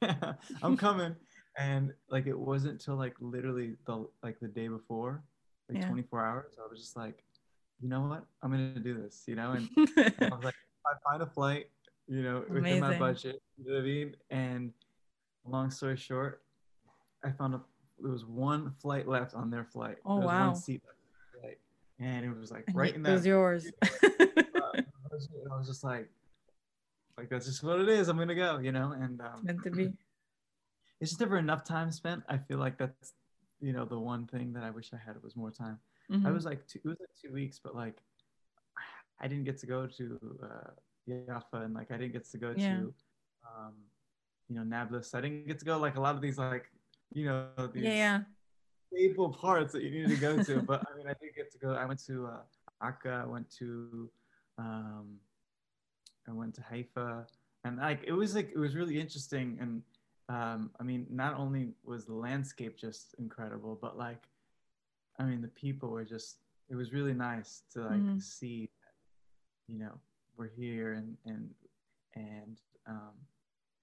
what 0.00 0.12
I 0.22 0.28
mean? 0.28 0.34
I'm 0.62 0.76
coming. 0.76 1.14
And 1.56 1.92
like 2.08 2.26
it 2.26 2.38
wasn't 2.38 2.80
till 2.80 2.96
like 2.96 3.14
literally 3.20 3.76
the 3.86 4.06
like 4.22 4.40
the 4.40 4.48
day 4.48 4.68
before, 4.68 5.22
like 5.68 5.78
Yeah. 5.80 5.86
24 5.88 6.24
hours. 6.24 6.54
I 6.62 6.68
was 6.68 6.80
just 6.80 6.96
like, 6.96 7.22
you 7.80 7.88
know 7.88 8.00
what? 8.02 8.24
I'm 8.42 8.50
gonna 8.50 8.80
do 8.80 8.94
this. 9.00 9.22
You 9.26 9.36
know, 9.36 9.52
and 9.52 9.68
I 9.78 10.28
was 10.30 10.42
like, 10.42 10.54
I 10.86 10.92
find 11.08 11.22
a 11.22 11.26
flight, 11.26 11.66
you 12.08 12.22
know, 12.22 12.44
within 12.48 12.80
my 12.80 12.98
budget, 12.98 13.40
you 13.56 13.70
know 13.70 13.76
what 13.76 13.82
I 13.82 13.86
mean? 13.86 14.16
And 14.30 14.72
long 15.46 15.70
story 15.70 15.96
short, 15.96 16.42
I 17.24 17.30
found 17.30 17.54
a 17.54 17.60
there 18.00 18.10
was 18.10 18.24
one 18.24 18.72
flight 18.82 19.06
left 19.08 19.34
on 19.34 19.50
their 19.50 19.64
flight. 19.64 19.96
Oh, 20.04 20.16
there 20.16 20.26
was 20.26 20.34
wow. 20.34 20.46
one 20.48 20.56
seat 20.56 20.82
left 20.86 20.98
their 21.42 22.06
and 22.08 22.24
it 22.24 22.36
was 22.36 22.50
like 22.50 22.64
right 22.74 22.94
in 22.94 23.06
it 23.06 23.12
was 23.12 23.22
that. 23.22 23.28
yours. 23.28 23.70
I 23.84 25.56
was 25.56 25.68
just 25.68 25.84
like, 25.84 26.08
like 27.16 27.28
that's 27.30 27.46
just 27.46 27.62
what 27.62 27.80
it 27.80 27.88
is. 27.88 28.08
I'm 28.08 28.18
gonna 28.18 28.34
go, 28.34 28.58
you 28.58 28.72
know, 28.72 28.92
and 28.92 29.20
um, 29.20 29.40
Meant 29.44 29.62
to 29.64 29.70
be. 29.70 29.84
it's 31.00 31.12
just 31.12 31.20
never 31.20 31.38
enough 31.38 31.64
time 31.64 31.92
spent. 31.92 32.24
I 32.28 32.38
feel 32.38 32.58
like 32.58 32.78
that's 32.78 33.12
you 33.60 33.72
know 33.72 33.84
the 33.84 33.98
one 33.98 34.26
thing 34.26 34.52
that 34.54 34.64
I 34.64 34.70
wish 34.70 34.90
I 34.92 34.98
had 35.04 35.22
was 35.22 35.36
more 35.36 35.50
time. 35.50 35.78
I 36.10 36.28
Mhm. 36.28 36.34
was 36.34 36.44
like 36.44 36.66
two, 36.66 36.80
it 36.84 36.88
was 36.88 36.96
like 37.00 37.08
two 37.20 37.32
weeks, 37.32 37.60
but 37.62 37.74
like 37.74 37.96
I 39.20 39.28
didn't 39.28 39.44
get 39.44 39.58
to 39.58 39.66
go 39.66 39.86
to 39.86 40.38
uh, 40.42 40.70
Jaffa 41.08 41.58
and 41.62 41.74
like 41.74 41.90
I 41.92 41.96
didn't 41.96 42.12
get 42.12 42.28
to 42.30 42.38
go 42.38 42.54
Yeah. 42.56 42.68
to 42.78 42.94
um, 43.46 43.74
you 44.48 44.56
know 44.56 44.64
Nablus. 44.64 45.14
I 45.14 45.20
didn't 45.20 45.46
get 45.46 45.58
to 45.60 45.64
go 45.64 45.78
like 45.78 45.96
a 45.96 46.00
lot 46.00 46.14
of 46.16 46.20
these 46.20 46.38
like 46.38 46.66
you 47.14 47.26
know 47.26 47.48
these 47.72 47.84
yeah, 47.84 48.20
staple 48.92 49.30
parts 49.30 49.72
that 49.72 49.82
you 49.82 49.90
need 49.90 50.08
to 50.08 50.16
go 50.16 50.38
to. 50.38 50.60
but 50.66 50.82
I 50.92 50.96
mean, 50.96 51.06
I 51.06 51.14
did 51.20 51.34
get 51.34 51.50
to 51.52 51.58
go. 51.58 51.74
I 51.74 51.84
went 51.86 52.04
to 52.06 52.26
uh, 52.26 52.86
Akka. 52.86 53.22
I 53.24 53.26
went 53.26 53.50
to, 53.58 54.10
um, 54.58 55.16
I 56.28 56.32
went 56.32 56.54
to 56.56 56.62
Haifa, 56.62 57.26
and 57.64 57.78
like 57.78 58.02
it 58.06 58.12
was 58.12 58.34
like 58.34 58.50
it 58.54 58.58
was 58.58 58.74
really 58.74 59.00
interesting. 59.00 59.58
And 59.60 59.82
um, 60.28 60.70
I 60.80 60.82
mean, 60.82 61.06
not 61.10 61.34
only 61.38 61.74
was 61.84 62.04
the 62.04 62.14
landscape 62.14 62.76
just 62.78 63.14
incredible, 63.18 63.78
but 63.80 63.96
like, 63.96 64.22
I 65.18 65.24
mean, 65.24 65.40
the 65.40 65.48
people 65.48 65.90
were 65.90 66.04
just. 66.04 66.38
It 66.70 66.76
was 66.76 66.94
really 66.94 67.12
nice 67.12 67.62
to 67.74 67.82
like 67.82 68.00
Mhm. 68.00 68.22
see, 68.22 68.70
you 69.68 69.78
know, 69.78 70.00
we're 70.36 70.48
here 70.48 70.94
and 70.94 71.16
and 71.26 71.50
and 72.14 72.58
um, 72.86 73.12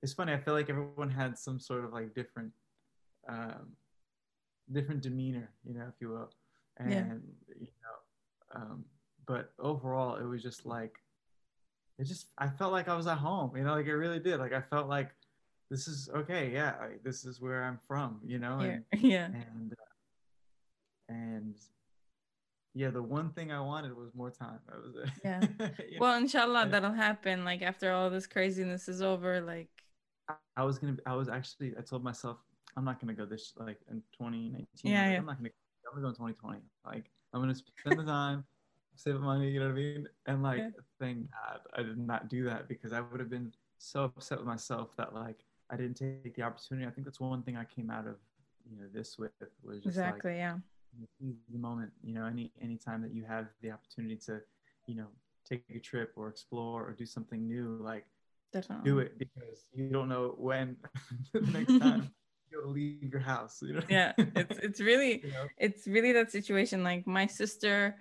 it's 0.01 0.13
funny. 0.13 0.33
I 0.33 0.39
feel 0.39 0.55
like 0.55 0.69
everyone 0.69 1.11
had 1.11 1.37
some 1.37 1.59
sort 1.59 1.85
of 1.85 1.93
like 1.93 2.15
different. 2.15 2.51
Um, 3.27 3.75
different 4.71 5.01
demeanor, 5.01 5.49
you 5.63 5.73
know, 5.73 5.85
if 5.87 5.95
you 5.99 6.09
will. 6.09 6.31
And 6.77 6.91
Yeah. 6.91 7.13
you 7.59 7.67
know, 7.83 8.61
um, 8.61 8.85
but 9.25 9.53
overall 9.59 10.15
it 10.15 10.23
was 10.23 10.41
just 10.41 10.65
like 10.65 10.95
it 11.99 12.05
just 12.05 12.27
I 12.37 12.47
felt 12.47 12.71
like 12.71 12.87
I 12.87 12.95
was 12.95 13.05
at 13.07 13.17
home, 13.17 13.55
you 13.55 13.63
know, 13.63 13.73
like 13.75 13.85
it 13.85 13.95
really 13.95 14.19
did. 14.19 14.39
Like 14.39 14.53
I 14.53 14.61
felt 14.61 14.87
like 14.87 15.11
this 15.69 15.87
is 15.87 16.09
okay, 16.15 16.51
yeah, 16.51 16.75
like, 16.79 17.03
this 17.03 17.25
is 17.25 17.39
where 17.41 17.63
I'm 17.63 17.79
from, 17.87 18.19
you 18.25 18.39
know, 18.39 18.59
and 18.59 18.83
Yeah. 19.01 19.25
and 19.27 19.73
uh, 19.73 21.13
and 21.13 21.55
yeah, 22.73 22.89
the 22.89 23.03
one 23.03 23.31
thing 23.31 23.51
I 23.51 23.59
wanted 23.59 23.95
was 23.95 24.15
more 24.15 24.31
time. 24.31 24.59
That 24.67 24.77
was 24.81 24.95
it. 24.95 25.09
Yeah. 25.25 25.39
Know? 25.59 25.69
Well, 25.99 26.17
inshallah, 26.17 26.61
I- 26.61 26.65
that'll 26.69 26.93
happen. 26.93 27.43
Like 27.43 27.61
after 27.61 27.91
all 27.91 28.09
this 28.09 28.27
craziness 28.27 28.87
is 28.87 29.01
over, 29.01 29.41
like 29.41 29.69
I- 30.29 30.35
I 30.55 30.63
was 30.63 30.79
gonna. 30.79 30.95
I 31.05 31.13
was 31.15 31.27
actually. 31.27 31.73
I 31.77 31.81
told 31.81 32.03
myself 32.03 32.37
I'm 32.77 32.85
not 32.85 32.99
gonna 32.99 33.13
go 33.13 33.25
this 33.25 33.53
like 33.57 33.79
in 33.89 34.01
2019. 34.17 34.65
Yeah, 34.83 35.01
like, 35.01 35.11
yeah. 35.11 35.17
I'm 35.17 35.25
not 35.25 35.37
gonna. 35.37 35.49
I'm 35.87 36.01
gonna 36.01 36.01
go 36.03 36.09
in 36.09 36.33
2020. 36.33 36.59
Like 36.85 37.11
I'm 37.33 37.41
gonna 37.41 37.55
spend 37.55 37.99
the 37.99 38.03
time, 38.03 38.45
save 38.95 39.15
up 39.15 39.21
money. 39.21 39.49
You 39.49 39.59
know 39.59 39.67
what 39.67 39.73
I 39.73 39.75
mean? 39.75 40.07
And 40.25 40.43
like, 40.43 40.59
Yeah. 40.59 40.69
thank 40.99 41.27
God 41.31 41.59
I 41.75 41.83
did 41.83 41.97
not 41.97 42.29
do 42.29 42.45
that 42.45 42.67
because 42.67 42.93
I 42.93 43.01
would 43.01 43.19
have 43.19 43.29
been 43.29 43.53
so 43.77 44.05
upset 44.05 44.37
with 44.37 44.47
myself 44.47 44.95
that 44.97 45.13
like 45.13 45.43
I 45.69 45.77
didn't 45.77 45.95
take 45.95 46.35
the 46.35 46.43
opportunity. 46.43 46.87
I 46.87 46.91
think 46.91 47.05
that's 47.05 47.19
one 47.19 47.43
thing 47.43 47.57
I 47.57 47.65
came 47.65 47.89
out 47.89 48.07
of 48.07 48.15
you 48.69 48.77
know 48.77 48.87
this 48.93 49.17
with 49.17 49.31
was 49.63 49.77
just 49.77 49.87
exactly, 49.87 50.35
yeah. 50.35 50.53
like 50.99 51.09
seize 51.19 51.35
the 51.51 51.57
moment. 51.57 51.91
You 52.03 52.13
know, 52.13 52.25
any 52.25 52.51
any 52.61 52.77
time 52.77 53.01
that 53.01 53.13
you 53.13 53.23
have 53.25 53.47
the 53.61 53.71
opportunity 53.71 54.17
to, 54.27 54.41
you 54.85 54.95
know, 54.95 55.07
take 55.45 55.63
a 55.75 55.79
trip 55.79 56.13
or 56.15 56.27
explore 56.27 56.87
or 56.87 56.93
do 56.93 57.05
something 57.05 57.47
new, 57.47 57.79
like 57.81 58.05
Definitely. 58.53 58.91
do 58.91 58.99
it 58.99 59.17
because 59.17 59.65
you 59.73 59.89
don't 59.89 60.09
know 60.09 60.35
when 60.37 60.75
the 61.33 61.41
next 61.41 61.79
time 61.79 62.11
you'll 62.51 62.71
leave 62.71 63.11
your 63.11 63.21
house. 63.21 63.59
You 63.61 63.73
know? 63.73 63.81
Yeah, 63.89 64.13
it's 64.17 64.57
it's 64.63 64.79
really 64.81 65.23
You 65.23 65.31
know? 65.31 65.47
it's 65.57 65.87
really 65.87 66.11
that 66.13 66.31
situation. 66.31 66.83
Like 66.83 67.07
my 67.07 67.27
sister 67.27 67.95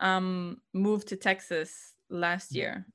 um 0.00 0.58
moved 0.72 1.08
to 1.08 1.16
Texas 1.16 1.94
last 2.10 2.54
year. 2.54 2.86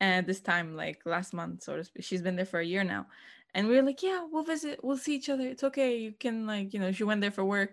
And 0.00 0.26
this 0.26 0.40
time, 0.40 0.76
like 0.76 1.00
last 1.06 1.32
month, 1.32 1.62
so 1.62 1.76
to 1.76 1.84
speak. 1.84 2.04
She's 2.04 2.20
been 2.20 2.36
there 2.36 2.44
for 2.44 2.60
a 2.60 2.66
year 2.66 2.84
now. 2.84 3.06
And 3.54 3.68
we 3.68 3.78
are 3.78 3.82
like, 3.82 4.02
yeah, 4.02 4.26
we'll 4.30 4.42
visit, 4.42 4.80
we'll 4.82 4.98
see 4.98 5.14
each 5.14 5.30
other. 5.30 5.46
It's 5.46 5.62
okay. 5.64 5.96
You 5.96 6.12
can 6.18 6.46
like, 6.46 6.74
you 6.74 6.80
know, 6.80 6.90
she 6.90 7.04
went 7.04 7.20
there 7.20 7.30
for 7.30 7.44
work. 7.44 7.70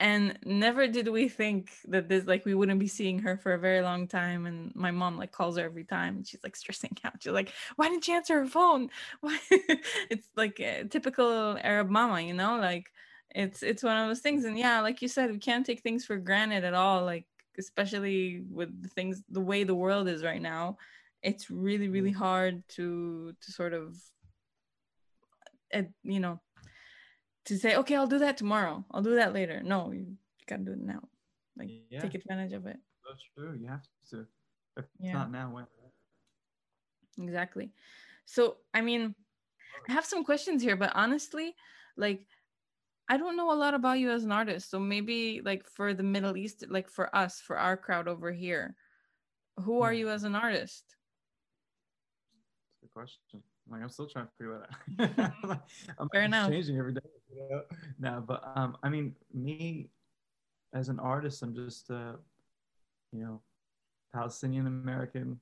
And 0.00 0.38
never 0.46 0.88
did 0.88 1.08
we 1.08 1.28
think 1.28 1.70
that 1.88 2.08
this 2.08 2.26
like 2.26 2.46
we 2.46 2.54
wouldn't 2.54 2.80
be 2.80 2.88
seeing 2.88 3.18
her 3.20 3.36
for 3.36 3.52
a 3.52 3.58
very 3.58 3.82
long 3.82 4.08
time. 4.08 4.46
And 4.46 4.74
my 4.74 4.90
mom 4.90 5.18
like 5.18 5.30
calls 5.30 5.58
her 5.58 5.64
every 5.64 5.84
time 5.84 6.16
and 6.16 6.26
she's 6.26 6.42
like 6.42 6.56
stressing 6.56 6.96
out. 7.04 7.22
She's 7.22 7.32
like, 7.32 7.52
why 7.76 7.88
didn't 7.90 8.08
you 8.08 8.14
answer 8.14 8.38
her 8.40 8.46
phone? 8.46 8.88
Why 9.20 9.38
it's 10.10 10.28
like 10.36 10.58
a 10.58 10.84
typical 10.84 11.58
Arab 11.62 11.90
mama, 11.90 12.22
you 12.22 12.34
know, 12.34 12.58
like 12.58 12.90
it's 13.34 13.62
it's 13.62 13.82
one 13.82 13.96
of 13.96 14.08
those 14.08 14.20
things 14.20 14.44
and 14.44 14.58
yeah 14.58 14.80
like 14.80 15.00
you 15.00 15.08
said 15.08 15.30
we 15.30 15.38
can't 15.38 15.64
take 15.64 15.80
things 15.80 16.04
for 16.04 16.16
granted 16.16 16.64
at 16.64 16.74
all 16.74 17.04
like 17.04 17.26
especially 17.58 18.42
with 18.50 18.82
the 18.82 18.88
things 18.88 19.22
the 19.30 19.40
way 19.40 19.62
the 19.64 19.74
world 19.74 20.08
is 20.08 20.24
right 20.24 20.42
now 20.42 20.76
it's 21.22 21.50
really 21.50 21.88
really 21.88 22.10
hard 22.10 22.62
to 22.68 23.32
to 23.40 23.52
sort 23.52 23.72
of 23.72 23.96
uh, 25.74 25.82
you 26.02 26.20
know 26.20 26.40
to 27.50 27.58
say 27.58 27.74
okay 27.74 27.96
i'll 27.96 28.06
do 28.06 28.20
that 28.20 28.36
tomorrow 28.36 28.84
i'll 28.92 29.02
do 29.02 29.16
that 29.16 29.34
later 29.34 29.60
no 29.64 29.90
you 29.90 30.06
gotta 30.46 30.62
do 30.62 30.70
it 30.72 30.78
now 30.78 31.02
like 31.58 31.68
Yeah. 31.90 31.98
take 31.98 32.14
advantage 32.14 32.52
of 32.52 32.66
it 32.66 32.78
That's 33.04 33.24
true. 33.34 33.58
You 33.58 33.66
have 33.66 33.82
to. 34.10 34.24
If 34.76 34.84
Yeah. 35.00 35.14
not 35.14 35.32
now, 35.32 35.50
when? 35.50 35.66
exactly 37.18 37.72
so 38.24 38.58
i 38.72 38.80
mean 38.80 39.14
i 39.88 39.92
have 39.92 40.06
some 40.06 40.24
questions 40.24 40.62
here 40.62 40.76
but 40.76 40.92
honestly 40.94 41.56
like 41.96 42.24
i 43.08 43.16
don't 43.16 43.36
know 43.36 43.50
a 43.52 43.60
lot 43.62 43.74
about 43.74 43.98
you 43.98 44.10
as 44.10 44.22
an 44.22 44.30
artist 44.30 44.70
so 44.70 44.78
maybe 44.78 45.42
like 45.44 45.66
for 45.66 45.92
the 45.92 46.04
middle 46.04 46.36
east 46.36 46.64
like 46.70 46.88
for 46.88 47.14
us 47.14 47.40
for 47.40 47.58
our 47.58 47.76
crowd 47.76 48.06
over 48.06 48.30
here 48.30 48.76
who 49.64 49.82
are 49.82 49.90
hmm. 49.90 49.98
you 49.98 50.08
as 50.08 50.22
an 50.22 50.36
artist 50.36 50.84
That's 52.62 52.76
a 52.76 52.86
good 52.86 52.92
question. 52.94 53.42
Like 53.70 53.82
I'm 53.82 53.88
still 53.88 54.06
trying 54.06 54.26
to 54.26 54.32
figure 54.38 54.66
that 54.98 55.18
out. 55.24 55.34
I'm 55.42 55.48
like, 55.50 55.60
I'm 55.98 56.08
Fair 56.08 56.22
enough. 56.22 56.50
changing 56.50 56.78
every 56.78 56.92
day. 56.92 57.00
You 57.32 57.48
know? 57.50 57.62
No, 57.98 58.24
but 58.26 58.42
um, 58.56 58.76
I 58.82 58.88
mean, 58.88 59.14
me 59.32 59.88
as 60.74 60.88
an 60.88 60.98
artist, 60.98 61.42
I'm 61.42 61.54
just 61.54 61.90
uh, 61.90 62.14
you 63.12 63.20
know, 63.22 63.40
Palestinian 64.12 64.66
American, 64.66 65.38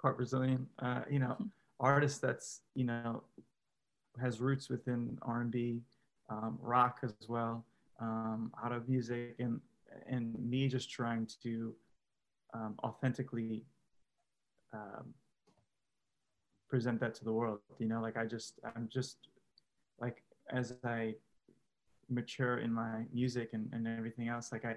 part 0.00 0.16
Brazilian. 0.16 0.66
Uh, 0.78 1.02
you 1.10 1.18
know, 1.18 1.36
artist 1.80 2.20
that's 2.22 2.60
you 2.74 2.84
know 2.84 3.22
has 4.20 4.40
roots 4.40 4.68
within 4.68 5.16
R&B, 5.22 5.80
um, 6.28 6.58
rock 6.60 6.98
as 7.04 7.14
well, 7.28 7.64
um, 8.00 8.52
out 8.64 8.72
of 8.72 8.88
music, 8.88 9.36
and 9.38 9.60
and 10.08 10.34
me 10.38 10.68
just 10.68 10.90
trying 10.90 11.28
to 11.42 11.74
um, 12.54 12.74
authentically 12.82 13.64
um, 14.72 15.14
present 16.68 17.00
that 17.00 17.14
to 17.16 17.24
the 17.24 17.32
world. 17.32 17.60
You 17.78 17.86
know, 17.86 18.00
like 18.00 18.16
I 18.16 18.24
just 18.26 18.60
I'm 18.76 18.88
just 18.92 19.16
like 20.00 20.22
as 20.50 20.74
I 20.84 21.14
mature 22.10 22.58
in 22.58 22.72
my 22.72 23.04
music 23.12 23.50
and, 23.52 23.68
and 23.72 23.86
everything 23.86 24.28
else, 24.28 24.52
like 24.52 24.64
I 24.64 24.76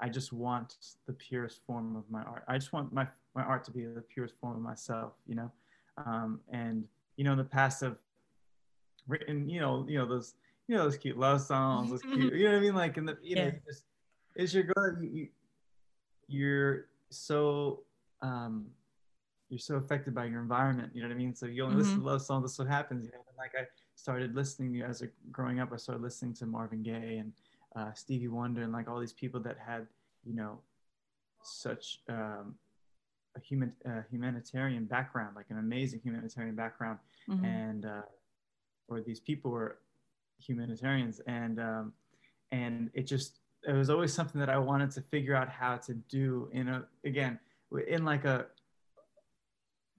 I 0.00 0.08
just 0.08 0.32
want 0.32 0.76
the 1.06 1.12
purest 1.12 1.60
form 1.66 1.96
of 1.96 2.04
my 2.10 2.22
art. 2.22 2.44
I 2.48 2.58
just 2.58 2.72
want 2.72 2.92
my 2.92 3.06
my 3.34 3.42
art 3.42 3.64
to 3.64 3.70
be 3.70 3.84
the 3.84 4.02
purest 4.02 4.34
form 4.40 4.56
of 4.56 4.62
myself, 4.62 5.12
you 5.26 5.34
know. 5.34 5.50
Um, 6.06 6.40
and 6.50 6.84
you 7.16 7.24
know, 7.24 7.32
in 7.32 7.38
the 7.38 7.44
past 7.44 7.82
I've 7.82 7.96
written, 9.06 9.48
you 9.48 9.60
know, 9.60 9.84
you 9.88 9.98
know 9.98 10.06
those 10.06 10.34
you 10.68 10.76
know 10.76 10.84
those 10.84 10.96
cute 10.96 11.18
love 11.18 11.40
songs, 11.40 11.90
those 11.90 12.02
cute, 12.02 12.34
you 12.34 12.44
know 12.44 12.50
what 12.52 12.58
I 12.58 12.60
mean? 12.60 12.74
Like 12.74 12.96
in 12.96 13.04
the 13.04 13.16
you 13.22 13.36
know, 13.36 13.42
Yeah. 13.42 13.50
you 13.50 13.60
just 13.66 13.84
it's 14.34 14.54
your 14.54 14.64
girl. 14.64 14.96
You, 15.00 15.10
you, 15.10 15.28
you're 16.28 16.86
so 17.10 17.80
um, 18.22 18.66
you're 19.52 19.58
so 19.58 19.74
affected 19.76 20.14
by 20.14 20.24
your 20.24 20.40
environment. 20.40 20.90
You 20.94 21.02
know 21.02 21.08
what 21.08 21.14
I 21.14 21.18
mean? 21.18 21.34
So 21.34 21.44
you 21.44 21.62
only 21.62 21.76
listen 21.76 21.98
to 22.00 22.06
love 22.06 22.22
songs. 22.22 22.42
That's 22.44 22.58
what 22.58 22.68
happens. 22.68 23.04
You 23.04 23.12
know, 23.12 23.18
and 23.28 23.36
like 23.36 23.52
I 23.54 23.66
started 23.94 24.34
listening 24.34 24.80
as 24.80 25.02
a 25.02 25.08
growing 25.30 25.60
up. 25.60 25.70
I 25.74 25.76
started 25.76 26.02
listening 26.02 26.32
to 26.36 26.46
Marvin 26.46 26.82
Gaye 26.82 27.18
and 27.18 27.32
uh, 27.76 27.92
Stevie 27.92 28.28
Wonder 28.28 28.62
and 28.62 28.72
like 28.72 28.88
all 28.88 28.98
these 28.98 29.12
people 29.12 29.40
that 29.40 29.58
had 29.58 29.86
you 30.24 30.34
know 30.34 30.58
such 31.42 32.00
um, 32.08 32.54
a 33.36 33.40
human 33.40 33.74
uh, 33.84 34.00
humanitarian 34.10 34.86
background, 34.86 35.36
like 35.36 35.50
an 35.50 35.58
amazing 35.58 36.00
humanitarian 36.02 36.54
background, 36.54 36.98
Mhm. 37.28 37.44
and 37.44 37.84
uh, 37.84 38.02
or 38.88 39.02
these 39.02 39.20
people 39.20 39.50
were 39.50 39.80
humanitarians, 40.40 41.20
and 41.26 41.60
um, 41.60 41.92
and 42.52 42.90
it 42.94 43.02
just 43.02 43.40
it 43.68 43.74
was 43.74 43.90
always 43.90 44.14
something 44.14 44.40
that 44.40 44.48
I 44.48 44.56
wanted 44.56 44.90
to 44.92 45.02
figure 45.02 45.34
out 45.36 45.50
how 45.50 45.76
to 45.76 45.92
do 45.92 46.48
in 46.52 46.68
a 46.68 46.86
again 47.04 47.38
in 47.86 48.06
like 48.06 48.24
a 48.24 48.46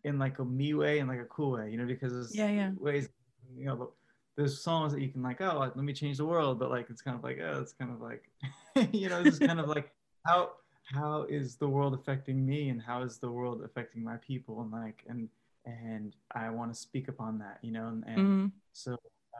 in 0.04 0.20
like 0.20 0.40
a 0.40 0.46
me 0.46 0.74
way 0.74 1.00
and 1.00 1.10
like 1.10 1.20
a 1.20 1.26
cool 1.26 1.52
way, 1.52 1.70
you 1.72 1.78
know, 1.78 1.86
because 1.86 2.14
there's 2.14 2.36
Yeah, 2.36 2.50
yeah. 2.50 2.72
ways, 2.78 3.10
you 3.56 3.66
know, 3.66 3.92
there's 4.36 4.60
songs 4.62 4.94
that 4.94 5.02
you 5.02 5.10
can 5.10 5.22
like, 5.22 5.42
oh, 5.42 5.58
like, 5.60 5.76
let 5.76 5.86
me 5.86 5.94
change 5.94 6.18
the 6.18 6.26
world, 6.26 6.60
but 6.60 6.70
like 6.70 6.90
it's 6.90 7.02
kind 7.02 7.18
of 7.18 7.24
like, 7.24 7.40
oh, 7.42 7.62
it's 7.62 7.74
kind 7.74 7.92
of 7.92 8.02
like, 8.02 8.30
you 8.94 9.10
know, 9.10 9.22
it's 9.24 9.40
kind 9.40 9.60
of 9.60 9.68
like 9.68 9.92
how 10.26 10.52
how 10.94 11.24
is 11.30 11.56
the 11.56 11.68
world 11.68 11.94
affecting 11.94 12.46
me 12.46 12.70
and 12.70 12.82
how 12.82 13.02
is 13.04 13.18
the 13.18 13.32
world 13.32 13.62
affecting 13.64 14.04
my 14.04 14.18
people 14.18 14.62
and 14.62 14.72
like 14.72 15.04
and 15.08 15.30
and 15.66 16.16
I 16.34 16.50
want 16.50 16.74
to 16.74 16.80
speak 16.80 17.08
upon 17.08 17.40
that, 17.40 17.60
you 17.62 17.72
know, 17.72 17.88
and, 17.88 18.04
and 18.06 18.18
Mhm. 18.20 18.52
so 18.74 18.98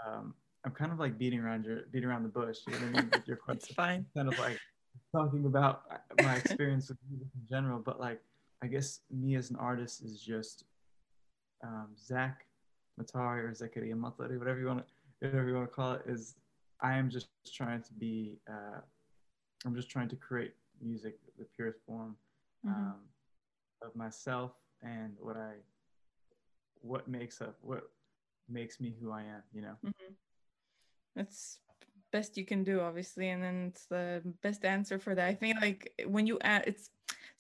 um, 0.08 0.34
I'm 0.66 0.72
kind 0.72 0.92
of 0.94 1.00
like 1.00 1.18
beating 1.18 1.40
around 1.40 1.66
your 1.66 1.82
beating 1.92 2.08
around 2.08 2.24
the 2.24 2.30
bush, 2.30 2.60
you 2.66 2.74
know 2.74 2.80
what 2.80 2.86
I 2.86 2.90
mean? 2.90 3.12
With 3.14 3.28
your 3.28 3.38
question 3.46 3.76
fine. 3.76 4.06
kind 4.16 4.30
of 4.30 4.38
like 4.38 4.60
talking 5.12 5.46
about 5.46 5.84
my 6.18 6.36
experience 6.38 6.90
with 6.90 6.98
music 7.10 7.28
in 7.36 7.48
general, 7.50 7.80
but 7.80 8.00
like 8.00 8.22
I 8.64 8.68
guess 8.68 9.02
me 9.12 9.36
as 9.36 9.50
an 9.50 9.58
artist 9.58 10.02
is 10.02 10.22
just 10.22 10.64
um, 11.62 11.90
Zach 12.00 12.46
Matari 13.00 13.44
or 13.44 13.52
Zakaria 13.52 13.94
Matari, 13.94 14.40
whatever 14.40 14.60
you 14.60 14.68
want 14.68 14.80
to 14.80 15.28
whatever 15.28 15.50
you 15.50 15.56
want 15.56 15.70
to 15.70 15.74
call 15.76 15.94
it, 15.94 16.04
is 16.08 16.36
I 16.82 16.98
am 16.98 17.10
just 17.10 17.28
trying 17.54 17.82
to 17.82 17.94
be 17.94 18.38
uh, 18.50 18.80
I'm 19.66 19.76
just 19.76 19.90
trying 19.90 20.08
to 20.10 20.16
create 20.16 20.54
music 20.82 21.16
the 21.38 21.44
purest 21.44 21.80
form 21.86 22.16
Mhm. 22.66 22.72
um, 22.72 23.00
of 23.82 23.94
myself 23.96 24.54
and 24.82 25.18
what 25.20 25.36
I 25.36 25.56
what 26.82 27.10
makes 27.10 27.42
up 27.42 27.58
what 27.62 27.92
makes 28.48 28.80
me 28.80 28.96
who 29.02 29.12
I 29.12 29.24
am, 29.24 29.44
you 29.54 29.62
know. 29.62 29.76
That's 31.16 31.60
best 32.12 32.38
you 32.38 32.46
can 32.46 32.64
do, 32.64 32.80
obviously, 32.80 33.30
and 33.30 33.44
then 33.44 33.68
it's 33.68 33.86
the 33.88 34.22
best 34.42 34.64
answer 34.64 35.00
for 35.00 35.16
that. 35.16 35.28
I 35.28 35.34
think 35.34 35.60
like 35.60 35.92
when 36.08 36.28
you 36.28 36.40
add, 36.40 36.64
it's 36.66 36.92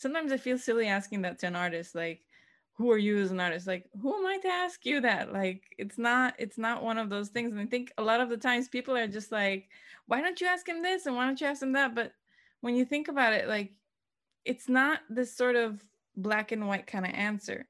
sometimes 0.04 0.34
I 0.34 0.38
feel 0.38 0.60
silly 0.60 0.88
asking 0.88 1.24
that 1.24 1.40
to 1.40 1.48
an 1.48 1.58
artist, 1.58 1.96
like, 1.96 2.28
"Who 2.74 2.92
are 2.92 3.00
you 3.00 3.20
as 3.20 3.32
an 3.32 3.42
artist?" 3.42 3.68
Like, 3.68 3.90
who 4.02 4.16
am 4.18 4.26
I 4.28 4.40
to 4.40 4.50
ask 4.50 4.86
you 4.86 5.02
that? 5.02 5.34
Like, 5.34 5.76
it's 5.80 5.98
not, 6.00 6.36
it's 6.40 6.58
not 6.60 6.84
one 6.84 7.00
of 7.00 7.10
those 7.12 7.30
things. 7.32 7.52
And 7.54 7.62
I 7.62 7.68
think 7.68 7.94
a 7.98 8.04
lot 8.04 8.22
of 8.22 8.30
the 8.30 8.38
times 8.38 8.70
people 8.70 8.98
are 8.98 9.08
just 9.08 9.32
like, 9.32 9.70
"Why 10.08 10.22
don't 10.22 10.42
you 10.42 10.48
ask 10.48 10.68
him 10.70 10.84
this 10.84 11.06
and 11.08 11.16
why 11.18 11.26
don't 11.28 11.42
you 11.42 11.48
ask 11.48 11.64
him 11.64 11.74
that?" 11.74 11.96
But 11.96 12.14
when 12.62 12.76
you 12.76 12.86
think 12.86 13.08
about 13.10 13.34
it, 13.34 13.48
like, 13.50 13.78
it's 14.46 14.70
not 14.70 15.02
this 15.10 15.36
sort 15.36 15.56
of 15.56 15.86
black 16.16 16.52
and 16.52 16.68
white 16.68 16.88
kind 16.88 17.06
of 17.06 17.14
answer 17.14 17.70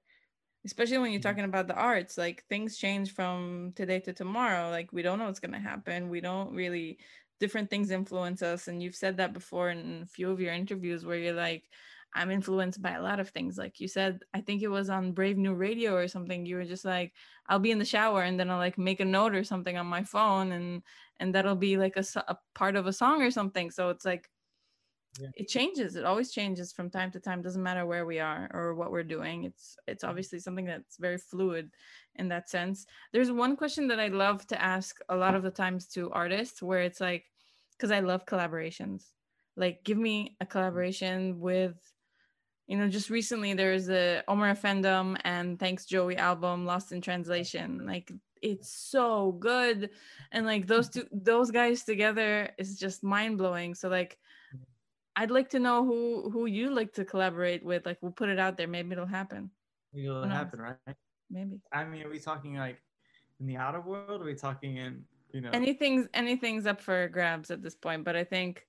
especially 0.66 0.98
when 0.98 1.12
you're 1.12 1.20
Mhm. 1.20 1.22
talking 1.22 1.44
about 1.44 1.68
the 1.68 1.76
arts 1.76 2.18
like 2.18 2.46
things 2.48 2.78
change 2.78 3.14
from 3.14 3.74
today 3.76 4.00
to 4.00 4.14
tomorrow 4.14 4.70
like 4.70 4.92
we 4.94 5.02
don't 5.02 5.20
know 5.20 5.26
what's 5.26 5.40
going 5.40 5.52
to 5.52 5.60
happen 5.60 6.10
we 6.10 6.22
don't 6.22 6.54
really 6.54 7.00
different 7.40 7.70
things 7.70 7.92
influence 7.92 8.42
us 8.42 8.68
and 8.68 8.82
you've 8.82 8.96
said 8.96 9.18
that 9.18 9.34
before 9.34 9.70
in 9.70 10.02
a 10.04 10.06
few 10.06 10.30
of 10.32 10.40
your 10.40 10.54
interviews 10.54 11.06
where 11.06 11.18
you're 11.18 11.34
like 11.34 11.70
i'm 12.16 12.32
influenced 12.32 12.82
by 12.82 12.92
a 12.92 13.02
lot 13.02 13.20
of 13.20 13.30
things 13.30 13.58
like 13.58 13.80
you 13.80 13.88
said 13.88 14.20
i 14.34 14.42
think 14.42 14.62
it 14.62 14.68
was 14.68 14.90
on 14.90 15.12
brave 15.12 15.38
new 15.38 15.54
radio 15.54 15.96
or 15.96 16.08
something 16.08 16.46
you 16.46 16.56
were 16.56 16.66
just 16.66 16.86
like 16.86 17.14
i'll 17.48 17.60
be 17.60 17.72
in 17.72 17.80
the 17.80 17.86
shower 17.86 18.24
and 18.24 18.40
then 18.40 18.50
i'll 18.50 18.58
like 18.58 18.78
make 18.78 19.00
a 19.00 19.06
note 19.06 19.34
or 19.34 19.44
something 19.44 19.78
on 19.78 19.86
my 19.86 20.04
phone 20.04 20.52
and 20.52 20.82
and 21.20 21.34
that'll 21.34 21.56
be 21.56 21.78
like 21.78 21.96
a, 21.98 22.04
a 22.28 22.38
part 22.54 22.76
of 22.76 22.88
a 22.88 22.94
song 22.94 23.22
or 23.22 23.32
something. 23.32 23.72
So 23.72 23.90
it's 23.90 24.06
like 24.06 24.30
Yeah. 25.20 25.30
it 25.36 25.48
changes 25.48 25.96
it 25.96 26.06
always 26.06 26.32
changes 26.32 26.74
from 26.74 26.90
time 26.90 27.12
to 27.12 27.20
time 27.20 27.44
doesn't 27.44 27.62
matter 27.62 27.86
where 27.86 28.06
we 28.06 28.20
are 28.20 28.50
or 28.52 28.74
what 28.74 28.92
we're 28.92 29.12
doing 29.16 29.44
it's 29.44 29.78
it's 29.86 30.02
mm-hmm. 30.02 30.10
obviously 30.10 30.40
something 30.40 30.66
that's 30.66 30.98
very 30.98 31.20
fluid 31.20 31.70
in 32.16 32.30
that 32.30 32.50
sense. 32.50 32.88
There's 33.12 33.32
one 33.32 33.56
question 33.56 33.88
that 33.90 34.00
i 34.00 34.10
love 34.10 34.48
to 34.48 34.58
ask 34.58 34.98
a 35.10 35.16
lot 35.16 35.36
of 35.36 35.44
the 35.44 35.52
times 35.64 35.88
to 35.94 36.10
artists 36.12 36.64
where 36.64 36.82
it's 36.82 37.00
like 37.00 37.26
because 37.74 37.92
i 37.92 38.00
love 38.02 38.26
collaborations 38.26 39.14
like 39.56 39.84
give 39.84 40.00
me 40.00 40.18
a 40.18 40.24
mm-hmm. 40.24 40.52
collaboration 40.52 41.40
with 41.40 41.78
you 42.68 42.78
know 42.78 42.88
just 42.88 43.10
recently 43.10 43.54
there's 43.54 43.90
a 43.90 44.24
omar 44.28 44.54
Offendum 44.54 45.18
and 45.24 45.60
thanks 45.60 45.86
joey 45.86 46.18
album 46.18 46.66
lost 46.66 46.92
in 46.92 47.02
translation 47.02 47.86
like 47.86 48.12
it's 48.42 48.74
so 48.74 49.34
good 49.34 49.90
and 50.32 50.46
like 50.46 50.68
those 50.68 50.90
two 50.90 51.06
those 51.12 51.52
guys 51.52 51.84
together 51.84 52.50
is 52.58 52.78
just 52.78 53.04
mind-blowing 53.04 53.74
so 53.74 53.90
like 53.90 54.18
i'd 55.16 55.32
like 55.32 55.50
to 55.50 55.60
know 55.60 55.86
who 55.86 56.30
who 56.32 56.46
you 56.46 56.74
like 56.74 56.94
to 56.94 57.06
collaborate 57.06 57.64
with 57.64 57.86
like 57.86 57.98
we'll 58.02 58.12
put 58.12 58.30
it 58.30 58.40
out 58.40 58.58
there 58.58 58.68
maybe 58.68 58.92
it'll 58.92 59.06
happen 59.06 59.50
Maybe 59.94 60.08
It'll 60.08 60.26
knows? 60.26 60.32
happen, 60.34 60.60
right? 60.60 60.96
maybe 61.30 61.62
I 61.72 61.86
mean, 61.86 62.04
are 62.04 62.10
we 62.10 62.20
talking 62.20 62.56
like 62.56 62.82
in 63.40 63.46
the 63.46 63.58
outer 63.58 63.82
world? 63.82 64.22
Are 64.22 64.26
we 64.26 64.34
talking 64.36 64.78
in 64.78 65.04
you 65.32 65.42
know? 65.42 65.50
anything's 65.54 66.08
anything's 66.14 66.66
up 66.66 66.82
for 66.82 67.08
grabs 67.10 67.50
at 67.52 67.62
this 67.62 67.76
point 67.76 68.04
but 68.04 68.16
i 68.16 68.24
think 68.24 68.68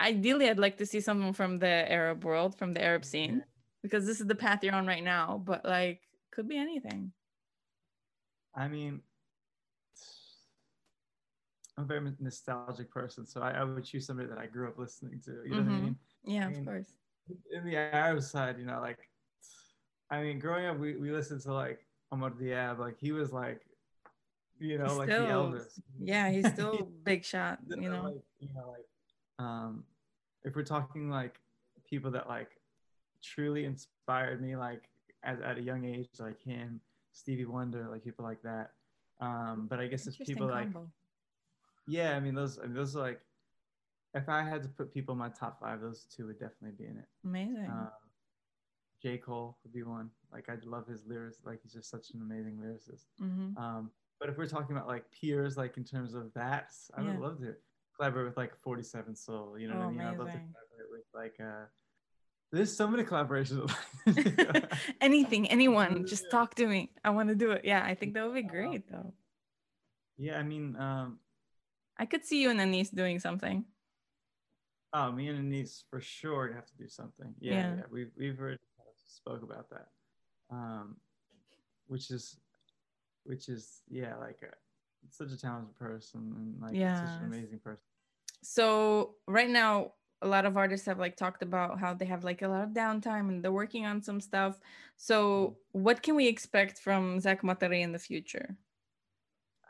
ideally 0.00 0.48
i'd 0.48 0.58
like 0.58 0.76
to 0.76 0.86
see 0.86 1.00
someone 1.00 1.32
from 1.32 1.58
the 1.58 1.90
arab 1.90 2.24
world 2.24 2.56
from 2.58 2.72
the 2.74 2.82
arab 2.82 3.04
scene 3.04 3.42
because 3.82 4.04
this 4.06 4.20
is 4.20 4.26
the 4.26 4.34
path 4.34 4.62
you're 4.62 4.74
on 4.74 4.86
right 4.86 5.04
now 5.04 5.40
but 5.44 5.64
like 5.64 6.00
could 6.32 6.48
be 6.48 6.56
anything 6.58 7.12
I 8.58 8.68
mean, 8.68 9.02
I'm 11.76 11.84
a 11.84 11.86
very 11.86 12.10
nostalgic 12.20 12.90
person, 12.90 13.26
so 13.26 13.42
I, 13.42 13.50
I 13.50 13.64
would 13.64 13.84
choose 13.84 14.06
somebody 14.06 14.30
that 14.30 14.38
I 14.38 14.46
grew 14.46 14.66
up 14.68 14.78
listening 14.78 15.20
to. 15.26 15.42
You 15.44 15.56
know 15.56 15.62
what 15.62 15.72
I 15.72 15.74
Mhm. 15.74 15.82
mean? 15.82 15.96
yeah 16.24 16.46
I 16.46 16.50
of 16.52 16.64
course 16.64 16.94
In 17.52 17.64
the 17.66 17.76
Arab 17.76 18.22
side, 18.22 18.58
you 18.58 18.64
know, 18.64 18.80
like, 18.80 18.98
I 20.10 20.22
mean, 20.22 20.38
growing 20.38 20.64
up, 20.66 20.78
we, 20.78 20.96
we 20.96 21.10
listened 21.10 21.42
to 21.42 21.52
like 21.52 21.86
Amr 22.12 22.30
Diab, 22.30 22.78
like 22.78 22.96
he 22.98 23.12
was 23.12 23.30
like, 23.32 23.60
you 24.58 24.78
know, 24.78 24.86
He's 24.86 24.96
like 24.98 25.10
still- 25.10 25.50
the 25.50 25.58
Elvis. 25.58 25.80
yeah 26.00 26.30
he's 26.30 26.48
still 26.50 26.88
big 27.04 27.24
shot 27.24 27.58
you 27.68 27.82
you 27.82 27.90
know 27.90 28.04
like, 28.04 28.14
you 28.38 28.48
know, 28.54 28.70
like, 28.70 28.86
um, 29.38 29.84
if 30.44 30.54
we're 30.54 30.62
talking 30.64 31.10
like 31.10 31.40
people 31.88 32.10
that 32.12 32.28
like 32.28 32.60
truly 33.22 33.64
inspired 33.64 34.40
me, 34.40 34.56
like 34.56 34.88
as 35.22 35.40
at 35.40 35.58
a 35.58 35.62
young 35.62 35.84
age, 35.84 36.08
like 36.18 36.40
him, 36.42 36.80
Stevie 37.12 37.44
Wonder, 37.44 37.88
like 37.90 38.04
people 38.04 38.24
like 38.24 38.42
that. 38.42 38.72
Um, 39.20 39.66
but 39.68 39.80
I 39.80 39.86
guess 39.86 40.06
it's 40.06 40.16
people 40.16 40.46
like, 40.48 40.72
yeah, 41.86 42.16
I 42.16 42.20
mean, 42.20 42.34
those, 42.34 42.58
I 42.58 42.64
mean, 42.66 42.74
those 42.74 42.96
are 42.96 43.00
like, 43.00 43.20
if 44.14 44.28
I 44.28 44.42
had 44.42 44.62
to 44.62 44.68
put 44.68 44.92
people 44.92 45.12
in 45.12 45.18
my 45.18 45.28
top 45.28 45.60
five, 45.60 45.80
those 45.80 46.06
two 46.14 46.26
would 46.26 46.38
definitely 46.38 46.72
be 46.78 46.90
in 46.90 46.98
it. 46.98 47.06
amazing 47.24 47.66
Um, 47.70 47.90
J. 49.02 49.18
Cole 49.18 49.58
would 49.62 49.72
be 49.72 49.82
one. 49.82 50.10
Like, 50.32 50.48
I 50.48 50.54
love 50.64 50.86
his 50.86 51.04
lyrics. 51.06 51.38
Like, 51.44 51.60
he's 51.62 51.72
just 51.72 51.90
such 51.90 52.10
an 52.14 52.22
amazing 52.22 52.58
lyricist. 52.62 53.04
hmm 53.18 53.56
Um, 53.56 53.90
but 54.18 54.30
if 54.30 54.38
we're 54.38 54.46
talking 54.46 54.74
about 54.74 54.88
like 54.88 55.04
peers, 55.12 55.58
like 55.58 55.76
in 55.76 55.84
terms 55.84 56.14
of 56.14 56.32
that, 56.34 56.72
I 56.96 57.02
would 57.02 57.20
love 57.20 57.38
to 57.40 57.54
collaborate 57.96 58.26
with 58.26 58.36
like 58.36 58.52
47 58.62 59.16
Soul. 59.16 59.58
You 59.58 59.68
know 59.68 59.76
what 59.76 59.84
Oh, 59.84 59.88
I 59.88 59.90
mean? 59.90 60.00
I'd 60.00 60.18
love 60.18 60.32
to 60.32 60.38
collaborate 60.38 60.90
with 60.90 61.04
like 61.14 61.34
uh 61.40 61.66
there's 62.52 62.74
so 62.74 62.86
many 62.86 63.02
collaborations. 63.02 63.74
anything 65.00 65.50
anyone 65.50 66.06
just 66.06 66.30
talk 66.30 66.54
to 66.54 66.66
me 66.66 66.90
i 67.04 67.10
want 67.10 67.28
to 67.28 67.34
do 67.34 67.50
it 67.50 67.62
yeah 67.64 67.82
i 67.84 67.92
think 67.92 68.14
that 68.14 68.24
would 68.24 68.34
be 68.34 68.42
great 68.42 68.88
though 68.90 69.12
yeah, 70.16 70.38
I 70.38 70.44
mean, 70.44 70.76
um, 70.76 71.18
i 71.98 72.06
could 72.06 72.24
see 72.24 72.40
you 72.40 72.50
and 72.50 72.60
Anees 72.60 72.94
doing 72.94 73.18
something 73.18 73.64
oh, 74.96 75.12
me 75.12 75.28
and 75.28 75.52
Anees 75.52 75.82
for 75.90 76.00
sure 76.00 76.52
have 76.54 76.66
to 76.66 76.76
do 76.78 76.88
something. 76.88 77.34
Yeah, 77.38 77.54
Yeah. 77.54 77.74
yeah, 77.76 77.82
we've 77.90 78.12
we've 78.16 78.40
already 78.40 78.58
spoke 79.06 79.42
about 79.42 79.68
that, 79.70 79.88
um, 80.50 80.96
which 81.86 82.10
is, 82.10 82.38
which 83.24 83.48
is 83.48 83.82
yeah, 83.88 84.16
like 84.16 84.38
uh 84.42 84.54
such 85.10 85.30
a 85.32 85.36
talented 85.38 85.74
person 85.76 86.20
and 86.36 86.60
like 86.60 86.72
such 86.74 87.20
an 87.20 87.24
amazing 87.26 87.58
person. 87.58 87.82
so 88.42 89.14
right 89.26 89.50
now 89.50 89.92
a 90.22 90.26
lot 90.28 90.46
of 90.46 90.56
artists 90.56 90.86
have 90.86 90.98
like 90.98 91.16
talked 91.16 91.42
about 91.42 91.78
how 91.78 91.92
they 91.92 92.06
have 92.06 92.24
like 92.24 92.42
a 92.42 92.48
lot 92.48 92.62
of 92.64 92.70
downtime 92.70 93.28
and 93.28 93.42
they're 93.42 93.52
working 93.52 93.84
on 93.84 94.00
some 94.02 94.18
stuff. 94.20 94.58
So 94.96 95.58
what 95.72 96.02
can 96.02 96.14
we 96.16 96.26
expect 96.26 96.78
from 96.78 97.20
zach 97.20 97.42
matari 97.42 97.82
in 97.82 97.92
the 97.92 97.98
future? 97.98 98.56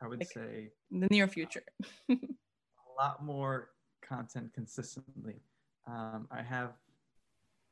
I 0.00 0.06
would 0.06 0.20
Like- 0.20 0.30
say 0.32 0.70
in 0.92 1.00
the 1.00 1.08
near 1.10 1.26
future. 1.26 1.64
A 2.10 2.16
lot 2.96 3.24
more 3.24 3.70
content 4.02 4.52
consistently. 4.54 5.40
Um, 5.88 6.28
I 6.30 6.42
have 6.42 6.74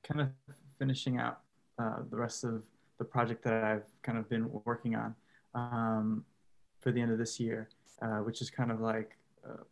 kind 0.02 0.20
of 0.20 0.28
finishing 0.78 1.18
out 1.18 1.40
uh, 1.78 2.00
the 2.10 2.16
rest 2.16 2.42
of 2.44 2.62
the 2.98 3.04
project 3.04 3.44
that 3.44 3.62
I've 3.64 3.86
kind 4.02 4.18
of 4.18 4.28
been 4.28 4.50
working 4.64 4.96
on. 4.96 5.14
Um, 5.54 6.24
for 6.84 6.92
the 6.92 7.00
end 7.00 7.10
of 7.10 7.18
this 7.18 7.40
year, 7.40 7.68
uh, 8.02 8.18
which 8.18 8.42
is 8.42 8.50
kind 8.50 8.70
of 8.70 8.78
like 8.80 9.16
uh, 9.48 9.62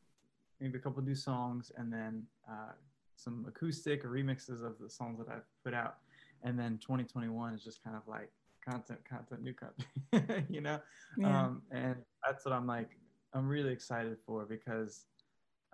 maybe 0.61 0.79
a 0.79 0.81
couple 0.81 1.03
new 1.03 1.15
songs 1.15 1.71
and 1.77 1.93
then 1.93 2.23
uh, 2.51 2.73
some 3.17 3.45
acoustic 3.47 4.03
or 4.05 4.09
remixes 4.09 4.65
of 4.65 4.79
the 4.81 4.89
songs 4.89 5.19
that 5.19 5.29
I've 5.29 5.45
put 5.63 5.75
out. 5.75 5.97
And 6.43 6.59
then 6.59 6.79
2021 6.81 7.53
is 7.55 7.63
just 7.63 7.85
kind 7.85 7.95
of 7.95 8.03
like 8.09 8.31
content, 8.69 8.99
content, 9.09 9.43
new 9.43 9.53
content, 9.55 10.47
you 10.51 10.63
know? 10.63 10.81
yeah 11.19 11.43
Um, 11.45 11.63
and 11.71 11.97
that's 12.27 12.45
what 12.47 12.53
I'm 12.55 12.67
like. 12.67 12.89
I'm 13.35 13.49
really 13.49 13.73
excited 13.73 14.17
for 14.27 14.45
because 14.45 15.05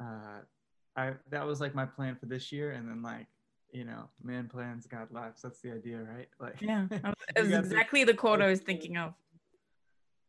uh, 0.01 0.41
I 0.97 1.13
that 1.31 1.45
was 1.47 1.61
like 1.61 1.75
my 1.75 1.85
plan 1.87 2.15
for 2.17 2.27
this 2.27 2.53
year, 2.53 2.71
and 2.73 2.89
then 2.89 3.03
like 3.03 3.27
you 3.73 3.85
know, 3.85 4.09
man 4.23 4.49
plans, 4.49 4.87
God 4.87 5.09
laughs. 5.11 5.43
That's 5.43 5.61
the 5.61 5.73
idea, 5.73 5.99
right? 5.99 6.29
Like 6.39 6.61
yeah 6.61 6.87
I 7.05 7.09
was- 7.09 7.17
you 7.19 7.35
it 7.37 7.41
was 7.41 7.51
got 7.51 7.63
this- 7.65 7.73
exactly 7.73 8.05
the 8.05 8.15
quote 8.15 8.41
i 8.41 8.47
was 8.49 8.61
thinking 8.61 8.97
of 8.97 9.13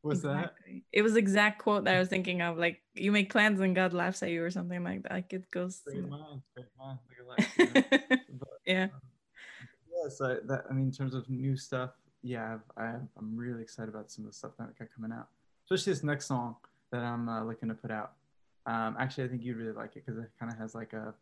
What's 0.02 0.22
that? 0.22 0.54
It 0.94 1.02
was 1.02 1.16
exact 1.16 1.62
quote 1.62 1.84
that 1.84 1.96
I 1.96 2.00
was 2.00 2.08
thinking 2.08 2.42
of. 2.42 2.58
Like 2.58 2.82
you 2.96 3.12
make 3.12 3.32
plans 3.32 3.60
and 3.60 3.76
God 3.76 3.94
laughs 3.94 4.24
at 4.24 4.30
you 4.30 4.44
or 4.44 4.50
something 4.50 4.84
like 4.84 5.04
that. 5.04 5.12
Like 5.12 5.34
it 5.34 5.52
goes. 5.52 5.82
Great 5.86 6.08
minds, 6.08 6.44
great 6.56 6.68
minds. 6.78 7.02
Look 7.10 7.20
at 7.20 7.28
life. 7.28 7.54
you 7.58 7.66
know? 7.66 8.18
But, 8.40 8.50
yeah. 8.66 8.88
yeah, 9.92 10.10
so 10.10 10.40
that 10.46 10.66
I 10.70 10.74
mean, 10.74 10.86
in 10.86 10.92
terms 10.92 11.14
of 11.14 11.30
new 11.30 11.58
stuff, 11.58 11.92
yeah, 12.22 12.54
I've, 12.54 12.84
I, 12.84 12.96
I'm 13.18 13.36
really 13.36 13.62
excited 13.62 13.90
about 13.90 14.10
some 14.12 14.26
of 14.26 14.32
the 14.32 14.38
stuff 14.38 14.52
that 14.58 14.70
I 14.70 14.84
got 14.84 14.94
coming 14.96 15.12
out, 15.12 15.28
especially 15.66 15.94
this 15.94 16.04
next 16.04 16.28
song 16.28 16.56
that 16.92 17.02
I'm 17.02 17.28
uh, 17.28 17.44
looking 17.44 17.70
to 17.70 17.76
put 17.76 17.92
out. 17.92 18.14
Um, 18.66 18.96
actually, 19.00 19.26
I 19.26 19.28
think 19.28 19.44
you'd 19.44 19.58
really 19.58 19.74
like 19.74 19.96
it 19.96 20.06
because 20.06 20.22
it 20.22 20.30
kind 20.40 20.52
of 20.52 20.58
has 20.58 20.76
like 20.76 20.94
a 20.94 21.14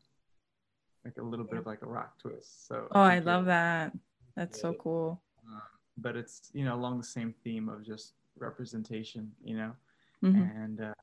like 1.06 1.18
a 1.18 1.24
little 1.24 1.46
bit 1.46 1.60
of 1.60 1.66
like 1.66 1.82
a 1.82 1.88
rock 1.88 2.20
twist. 2.20 2.68
So 2.68 2.88
Oh, 2.92 3.02
I 3.02 3.16
think 3.16 3.26
love 3.26 3.46
that. 3.46 3.94
That's 4.36 4.60
so 4.60 4.74
cool. 4.74 5.22
Um, 5.48 5.62
but 5.98 6.16
it's 6.16 6.50
you 6.54 6.66
know 6.66 6.76
along 6.76 6.98
the 6.98 7.04
same 7.04 7.34
theme 7.44 7.70
of 7.70 7.86
just 7.86 8.14
representation, 8.40 9.32
you 9.44 9.56
know, 9.58 9.74
Mhm. 10.24 10.64
and 10.64 10.82
uh, 10.82 10.94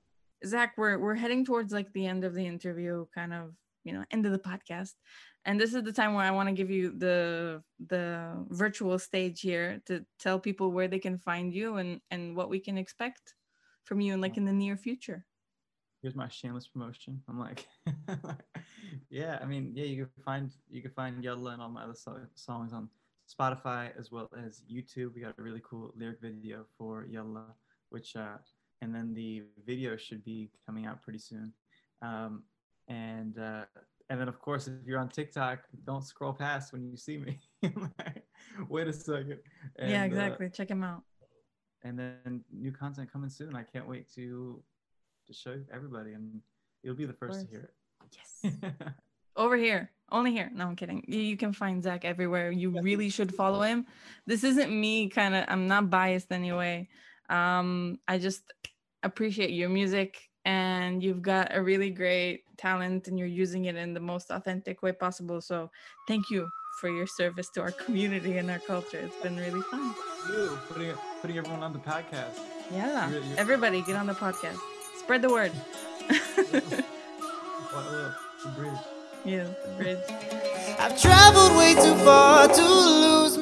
Zach, 0.45 0.74
we're 0.76 0.99
we're 0.99 1.14
heading 1.14 1.45
towards 1.45 1.72
like 1.72 1.93
the 1.93 2.07
end 2.07 2.24
of 2.24 2.35
the 2.35 2.47
interview, 2.47 3.07
kind 3.14 3.32
of 3.32 3.55
you 3.85 3.93
know 3.93 4.05
end 4.11 4.24
of 4.26 4.32
the 4.32 4.39
podcast 4.39 4.95
and 5.45 5.61
this 5.61 5.74
is 5.74 5.82
the 5.82 5.93
time 5.93 6.14
where 6.14 6.24
i 6.24 6.30
want 6.30 6.49
to 6.49 6.55
give 6.55 6.70
you 6.70 6.91
the 7.05 7.62
the 7.89 8.32
virtual 8.49 8.99
stage 8.99 9.43
here 9.43 9.78
to 9.85 10.03
tell 10.18 10.41
people 10.41 10.72
where 10.72 10.89
they 10.89 10.99
can 10.99 11.18
find 11.18 11.53
you 11.53 11.76
and 11.76 12.01
and 12.11 12.35
what 12.35 12.49
we 12.49 12.59
can 12.59 12.78
expect 12.78 13.35
from 13.82 14.01
you 14.01 14.14
and 14.14 14.22
like 14.22 14.39
in 14.39 14.47
the 14.47 14.53
near 14.55 14.74
future 14.78 15.26
here's 16.01 16.14
my 16.14 16.28
shameless 16.28 16.66
promotion. 16.68 17.22
I'm 17.28 17.39
like, 17.39 17.66
yeah, 19.11 19.39
I 19.41 19.45
mean, 19.47 19.72
yeah, 19.74 19.85
you 19.85 20.05
can 20.07 20.22
find 20.24 20.51
you 20.70 20.82
can 20.82 20.91
find 20.91 21.22
Yalla 21.24 21.53
and 21.53 21.62
all 21.62 21.70
my 21.70 21.82
other 21.85 21.95
so- 21.95 22.26
songs 22.35 22.72
on 22.72 22.89
Spotify 23.39 23.91
as 23.99 24.11
well 24.11 24.30
as 24.45 24.62
YouTube. 24.70 25.14
We 25.14 25.22
got 25.22 25.35
a 25.39 25.43
really 25.43 25.62
cool 25.68 25.93
lyric 25.97 26.20
video 26.20 26.64
for 26.78 27.07
Yalla, 27.07 27.55
which 27.91 28.16
uh, 28.16 28.37
and 28.80 28.95
then 28.95 29.14
the 29.14 29.45
video 29.66 29.97
should 29.97 30.24
be 30.24 30.51
coming 30.66 30.87
out 30.87 31.03
pretty 31.03 31.18
soon. 31.18 31.53
Um, 32.03 32.45
and 32.89 33.39
uh, 33.39 33.64
and 34.11 34.20
then 34.20 34.28
of 34.28 34.39
course, 34.41 34.68
if 34.68 34.87
you're 34.87 34.99
on 34.99 35.09
TikTok, 35.09 35.61
don't 35.85 36.05
scroll 36.05 36.32
past 36.32 36.72
when 36.72 36.85
you 36.85 36.97
see 36.97 37.18
me. 37.18 37.41
Wait 38.68 38.89
a 38.89 38.93
second. 38.93 39.39
And, 39.76 39.91
yeah 39.91 40.03
uh, 40.03 40.05
exactly 40.05 40.51
check 40.51 40.70
him 40.70 40.85
out 40.85 41.03
and 41.85 41.99
then 41.99 42.43
new 42.53 42.72
content 42.72 43.12
coming 43.12 43.30
soon. 43.30 43.55
I 43.55 43.62
can't 43.62 43.87
wait 43.87 44.12
to 44.14 44.62
to 45.26 45.32
show 45.32 45.59
everybody, 45.72 46.12
and 46.14 46.41
you'll 46.82 46.97
be 46.97 47.07
the 47.07 47.12
first 47.12 47.41
to 47.43 47.47
hear 47.47 47.70
it. 47.70 47.74
yes. 48.43 48.55
over 49.37 49.57
here. 49.57 49.91
Only 50.11 50.32
here. 50.32 50.51
No 50.55 50.66
i'm 50.66 50.76
kidding. 50.76 51.05
You, 51.09 51.37
can 51.37 51.53
find 51.53 51.82
zach 51.82 52.05
everywhere. 52.05 52.51
You 52.51 52.70
really 52.80 53.09
should 53.11 53.35
follow 53.35 53.62
him. 53.62 53.87
This 54.26 54.45
isn't 54.45 54.70
me 54.70 55.09
kind 55.09 55.35
of 55.35 55.45
i'm 55.49 55.66
not 55.66 55.91
biased 55.91 56.30
anyway. 56.30 56.89
Um 57.28 57.99
i 58.07 58.18
just 58.18 58.43
appreciate 59.03 59.51
your 59.51 59.68
music 59.70 60.18
and 60.45 61.03
you've 61.03 61.22
got 61.22 61.57
a 61.57 61.61
really 61.62 61.91
great 61.91 62.45
talent 62.59 63.09
and 63.09 63.18
you're 63.18 63.26
using 63.28 63.64
it 63.64 63.76
in 63.76 63.95
the 63.95 64.01
most 64.01 64.30
authentic 64.30 64.82
way 64.82 64.93
possible. 64.93 65.41
So 65.41 65.70
thank 66.07 66.30
you 66.30 66.47
for 66.80 66.89
your 66.91 67.07
service 67.07 67.49
to 67.55 67.62
our 67.62 67.70
community 67.72 68.37
and 68.39 68.51
our 68.51 68.59
culture. 68.59 68.99
It's 68.99 69.16
been 69.22 69.37
really 69.37 69.62
fun. 69.70 69.95
You 70.28 70.59
putting 70.68 70.93
putting 71.20 71.39
everyone 71.39 71.62
on 71.62 71.72
the 71.72 71.78
podcast. 71.80 72.39
yeah. 72.70 73.09
You're- 73.11 73.24
you're- 73.26 73.39
everybody 73.39 73.82
get 73.82 73.97
on 73.97 74.07
the 74.07 74.14
podcast. 74.14 74.59
Spread 75.01 75.22
the 75.22 75.28
word 75.30 75.53
Yeah 79.25 79.47
bridge. 79.77 79.99
I've 80.79 81.01
traveled 81.01 81.57
way 81.57 81.75
too 81.75 81.95
far 82.05 82.49
to 82.49 82.62
lose 82.62 83.39